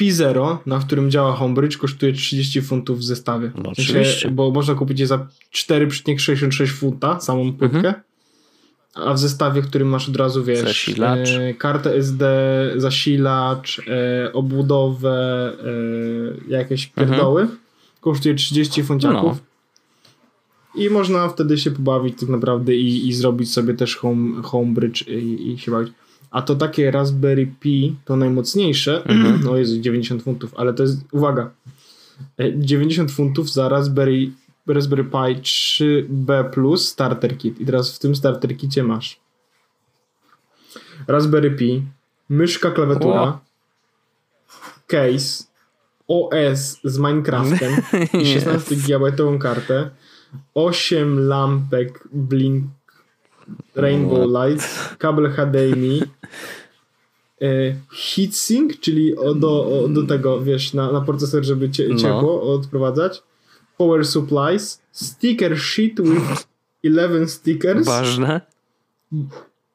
P0, 0.00 0.56
na 0.66 0.78
którym 0.78 1.10
działa 1.10 1.32
Homebridge, 1.32 1.76
kosztuje 1.78 2.12
30 2.12 2.62
funtów 2.62 2.98
w 2.98 3.02
zestawie. 3.04 3.50
No 3.62 3.70
oczywiście. 3.70 4.30
bo 4.30 4.50
można 4.50 4.74
kupić 4.74 5.00
je 5.00 5.06
za 5.06 5.26
4,66 5.54 6.66
funta, 6.66 7.20
samą 7.20 7.52
płytkę. 7.52 7.76
Mhm. 7.78 7.94
A 8.96 9.12
w 9.14 9.18
zestawie, 9.18 9.62
w 9.62 9.68
którym 9.68 9.88
masz 9.88 10.08
od 10.08 10.16
razu, 10.16 10.44
wiesz, 10.44 10.60
Zasilacz. 10.60 11.28
E, 11.30 11.54
kartę 11.54 11.94
SD, 11.94 12.26
zasilacz, 12.76 13.80
e, 13.88 14.32
obudowę, 14.32 15.52
e, 16.48 16.50
jakieś 16.52 16.86
pierdoły, 16.86 17.48
kosztuje 18.00 18.34
30 18.34 18.82
funciaków. 18.82 19.18
Mhm. 19.18 19.36
No. 20.74 20.82
I 20.82 20.90
można 20.90 21.28
wtedy 21.28 21.58
się 21.58 21.70
pobawić 21.70 22.20
tak 22.20 22.28
naprawdę 22.28 22.74
i, 22.74 23.08
i 23.08 23.12
zrobić 23.12 23.52
sobie 23.52 23.74
też 23.74 23.96
home, 23.96 24.42
Homebridge 24.42 25.08
i, 25.08 25.52
i 25.52 25.58
się 25.58 25.70
bawić. 25.70 25.92
A 26.30 26.42
to 26.42 26.54
takie 26.54 26.90
Raspberry 26.90 27.46
Pi, 27.60 27.96
to 28.04 28.16
najmocniejsze, 28.16 29.04
Mhm. 29.04 29.40
no 29.44 29.56
jest 29.56 29.80
90 29.80 30.22
funtów, 30.22 30.54
ale 30.56 30.74
to 30.74 30.82
jest, 30.82 31.00
uwaga, 31.12 31.50
e, 32.38 32.58
90 32.58 33.12
funtów 33.12 33.52
za 33.52 33.68
Raspberry, 33.68 34.30
Raspberry 34.66 35.04
Pi 35.04 35.40
3B 35.42 36.76
Starter 36.76 37.38
Kit. 37.38 37.60
I 37.60 37.66
teraz 37.66 37.96
w 37.96 37.98
tym 37.98 38.16
Starter 38.16 38.56
Kicie 38.56 38.82
masz 38.82 39.20
Raspberry 41.08 41.50
Pi, 41.50 41.82
myszka, 42.28 42.70
klawiatura, 42.70 43.20
Wow. 43.22 43.32
case, 44.86 45.44
OS 46.08 46.78
z 46.84 46.98
Minecraftem 46.98 47.72
i 48.22 48.26
16 48.34 48.76
GB 48.76 49.38
kartę, 49.38 49.90
8 50.54 51.28
lampek 51.28 52.08
Blink 52.12 52.64
Rainbow 53.74 54.26
Light, 54.28 54.94
kabel 54.98 55.30
HDMI, 55.32 56.02
e, 57.42 57.74
heatsink, 57.90 58.80
czyli 58.80 59.16
o, 59.16 59.34
do, 59.34 59.80
o, 59.84 59.88
do 59.88 60.06
tego, 60.06 60.40
wiesz, 60.40 60.74
na, 60.74 60.92
na 60.92 61.00
procesor, 61.00 61.44
żeby 61.44 61.70
cie, 61.70 61.88
No. 61.88 61.96
ciepło 61.98 62.54
odprowadzać, 62.54 63.22
power 63.78 64.06
supplies, 64.06 64.82
sticker 64.92 65.58
sheet 65.58 66.00
with 66.00 66.46
11 66.82 67.28
stickers 67.28 67.86
Ważne. 67.86 68.40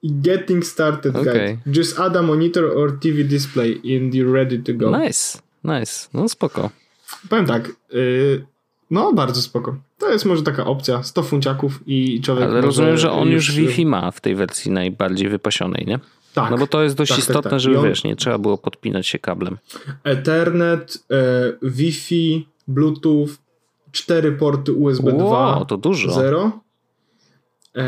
getting 0.04 0.66
started 0.66 1.16
Okej. 1.16 1.34
guide. 1.34 1.78
Just 1.80 1.99
add 1.99 2.16
a 2.18 2.22
monitor 2.22 2.78
or 2.78 2.99
TV 2.99 3.24
display 3.24 3.72
and 3.74 4.14
you're 4.14 4.32
ready 4.32 4.60
to 4.60 4.74
go. 4.74 4.99
Nice, 4.99 5.39
nice. 5.64 6.10
No 6.14 6.30
spoko. 6.30 6.70
Powiem 7.30 7.45
tak, 7.45 7.70
y, 7.93 8.45
no 8.91 9.14
bardzo 9.14 9.41
spoko. 9.41 9.78
To 9.97 10.12
jest 10.12 10.26
może 10.26 10.43
taka 10.43 10.66
opcja, 10.66 11.04
100 11.04 11.24
funciaków 11.24 11.80
i 11.88 12.22
człowiek 12.22 12.43
Ale 12.49 12.62
rozumiem, 12.62 12.97
że 12.97 13.12
on 13.12 13.30
już 13.30 13.52
Wi-Fi 13.52 13.86
ma 13.86 14.12
w 14.12 14.22
tej 14.22 14.36
wersji 14.36 14.72
najbardziej 14.72 15.30
wypasionej, 15.30 15.86
nie? 15.88 15.99
Tak. 16.34 16.52
No 16.52 16.58
bo 16.58 16.68
to 16.68 16.84
jest 16.84 16.95
dość 16.95 17.12
tak, 17.12 17.20
tak, 17.20 17.30
istotne, 17.30 17.52
tak. 17.52 17.60
żeby 17.60 17.76
I 17.76 17.78
on- 17.78 17.86
wiesz, 17.86 18.04
nie 18.04 18.16
trzeba 18.16 18.38
było 18.38 18.58
podpinać 18.58 19.08
się 19.08 19.20
kablem. 19.20 19.58
Ethernet, 20.04 21.04
e, 21.12 21.54
Wi-Fi, 21.62 22.47
Bluetooth, 22.68 23.28
4 23.92 24.32
porty 24.32 24.72
USB 24.74 25.12
2, 25.12 25.24
Wow, 25.24 25.66
to 25.66 25.78
dużo. 25.78 26.12
0, 26.12 26.52
e, 27.76 27.82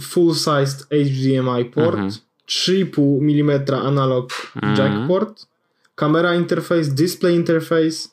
full-sized 0.00 0.86
HDMI 0.90 1.64
port, 1.64 1.94
Mhm. 1.98 2.10
3,5 2.46 3.20
mm 3.20 3.60
analog 3.86 4.30
Mhm. 4.56 4.76
jack 4.76 5.08
port, 5.08 5.46
kamera 5.94 6.34
interface, 6.34 6.84
display 6.84 7.34
interface, 7.34 8.08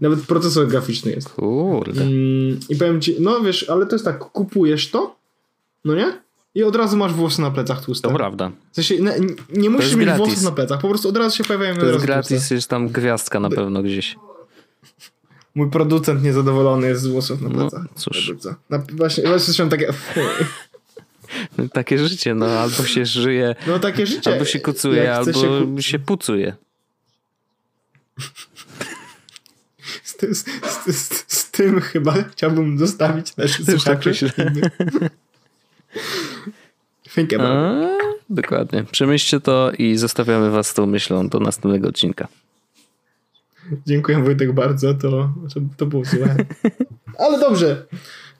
nawet 0.00 0.20
procesor 0.20 0.66
graficzny 0.68 1.10
jest. 1.12 1.28
Kurde. 1.28 2.02
Mm, 2.02 2.60
I 2.68 2.76
powiem 2.76 3.00
ci, 3.00 3.16
no 3.20 3.40
wiesz, 3.40 3.70
ale 3.70 3.86
to 3.86 3.94
jest 3.94 4.04
tak, 4.04 4.18
kupujesz 4.18 4.90
to, 4.90 5.16
no 5.84 5.94
nie? 5.94 6.24
I 6.54 6.62
od 6.62 6.76
razu 6.76 6.96
masz 6.96 7.12
włosy 7.12 7.42
na 7.42 7.50
plecach 7.50 7.84
tłuste. 7.84 8.08
To 8.08 8.14
prawda. 8.14 8.50
W 8.72 8.74
sensie, 8.74 8.98
nie, 9.02 9.12
nie 9.56 9.70
musisz 9.70 9.94
mieć 9.94 10.04
gratis. 10.04 10.26
włosów 10.26 10.42
na 10.42 10.50
plecach, 10.52 10.80
po 10.80 10.88
prostu 10.88 11.08
od 11.08 11.16
razu 11.16 11.36
się 11.36 11.44
pojawiają 11.44 11.76
To 11.76 11.86
jest 11.86 12.04
gratis, 12.04 12.28
tłuste. 12.38 12.54
jest 12.54 12.70
tam 12.70 12.88
gwiazdka 12.88 13.40
na 13.40 13.50
pewno 13.50 13.82
gdzieś. 13.82 14.16
Mój 15.54 15.70
producent 15.70 16.22
niezadowolony 16.22 16.86
jest 16.88 17.02
z 17.02 17.06
włosów 17.06 17.40
na 17.40 17.48
No, 17.48 17.54
plecach. 17.54 17.82
cóż. 17.94 18.24
Produkcja. 18.26 18.54
Na, 18.70 18.78
właśnie, 18.78 19.22
właśnie 19.24 19.44
słyszałem 19.44 19.70
takie, 19.70 19.88
Takie 21.72 21.98
życie, 22.08 22.34
no 22.34 22.46
albo 22.46 22.84
się 22.84 23.06
żyje, 23.06 23.54
no 23.66 23.78
takie 23.78 24.06
życie. 24.06 24.32
albo 24.32 24.44
się 24.44 24.60
kucuje, 24.60 25.14
albo 25.14 25.32
się 25.32 25.66
ku- 25.74 25.82
się 25.82 25.98
pucuje. 25.98 26.54
z, 30.04 30.16
ty- 30.16 30.34
z, 30.34 30.44
z, 30.86 31.24
z, 31.28 31.50
tym 31.50 31.80
chyba 31.80 32.14
chciałbym 32.32 32.78
zostawić 32.78 33.36
naszych 33.36 33.66
Też 33.66 33.84
tak 33.84 34.02
słuchaczy. 34.04 34.30
Think 37.14 37.32
about 37.32 37.84
it. 37.84 37.90
Dokładnie. 38.30 38.84
Przemyślcie 38.92 39.40
to 39.40 39.72
i 39.78 39.96
zostawiamy 39.96 40.50
was 40.50 40.66
z 40.68 40.74
tą 40.74 40.86
myślą 40.86 41.28
do 41.28 41.40
następnego 41.40 41.88
odcinka. 41.88 42.28
Dziękuję 43.86 44.22
Wojtek 44.22 44.52
bardzo, 44.52 44.94
to, 44.94 45.34
to, 45.76 45.86
było 45.86 46.04
złe. 46.04 46.36
Ale 47.18 47.40
dobrze. 47.40 47.86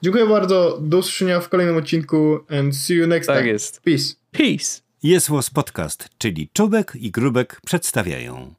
Dziękuję 0.01 0.25
bardzo. 0.25 0.79
Do 0.81 0.97
usłyszenia 0.97 1.39
w 1.39 1.49
kolejnym 1.49 1.77
odcinku 1.77 2.39
and 2.59 2.77
see 2.77 2.93
you 2.93 3.07
next 3.07 3.27
Tak 3.27 3.37
time. 3.37 3.49
jest. 3.51 3.81
Peace. 3.81 4.03
Peace. 4.31 4.81
Jest 5.03 5.29
Podcast, 5.53 6.09
czyli 6.17 6.49
Czubek 6.53 6.93
i 6.95 7.11
Grubek 7.11 7.61
przedstawiają. 7.65 8.53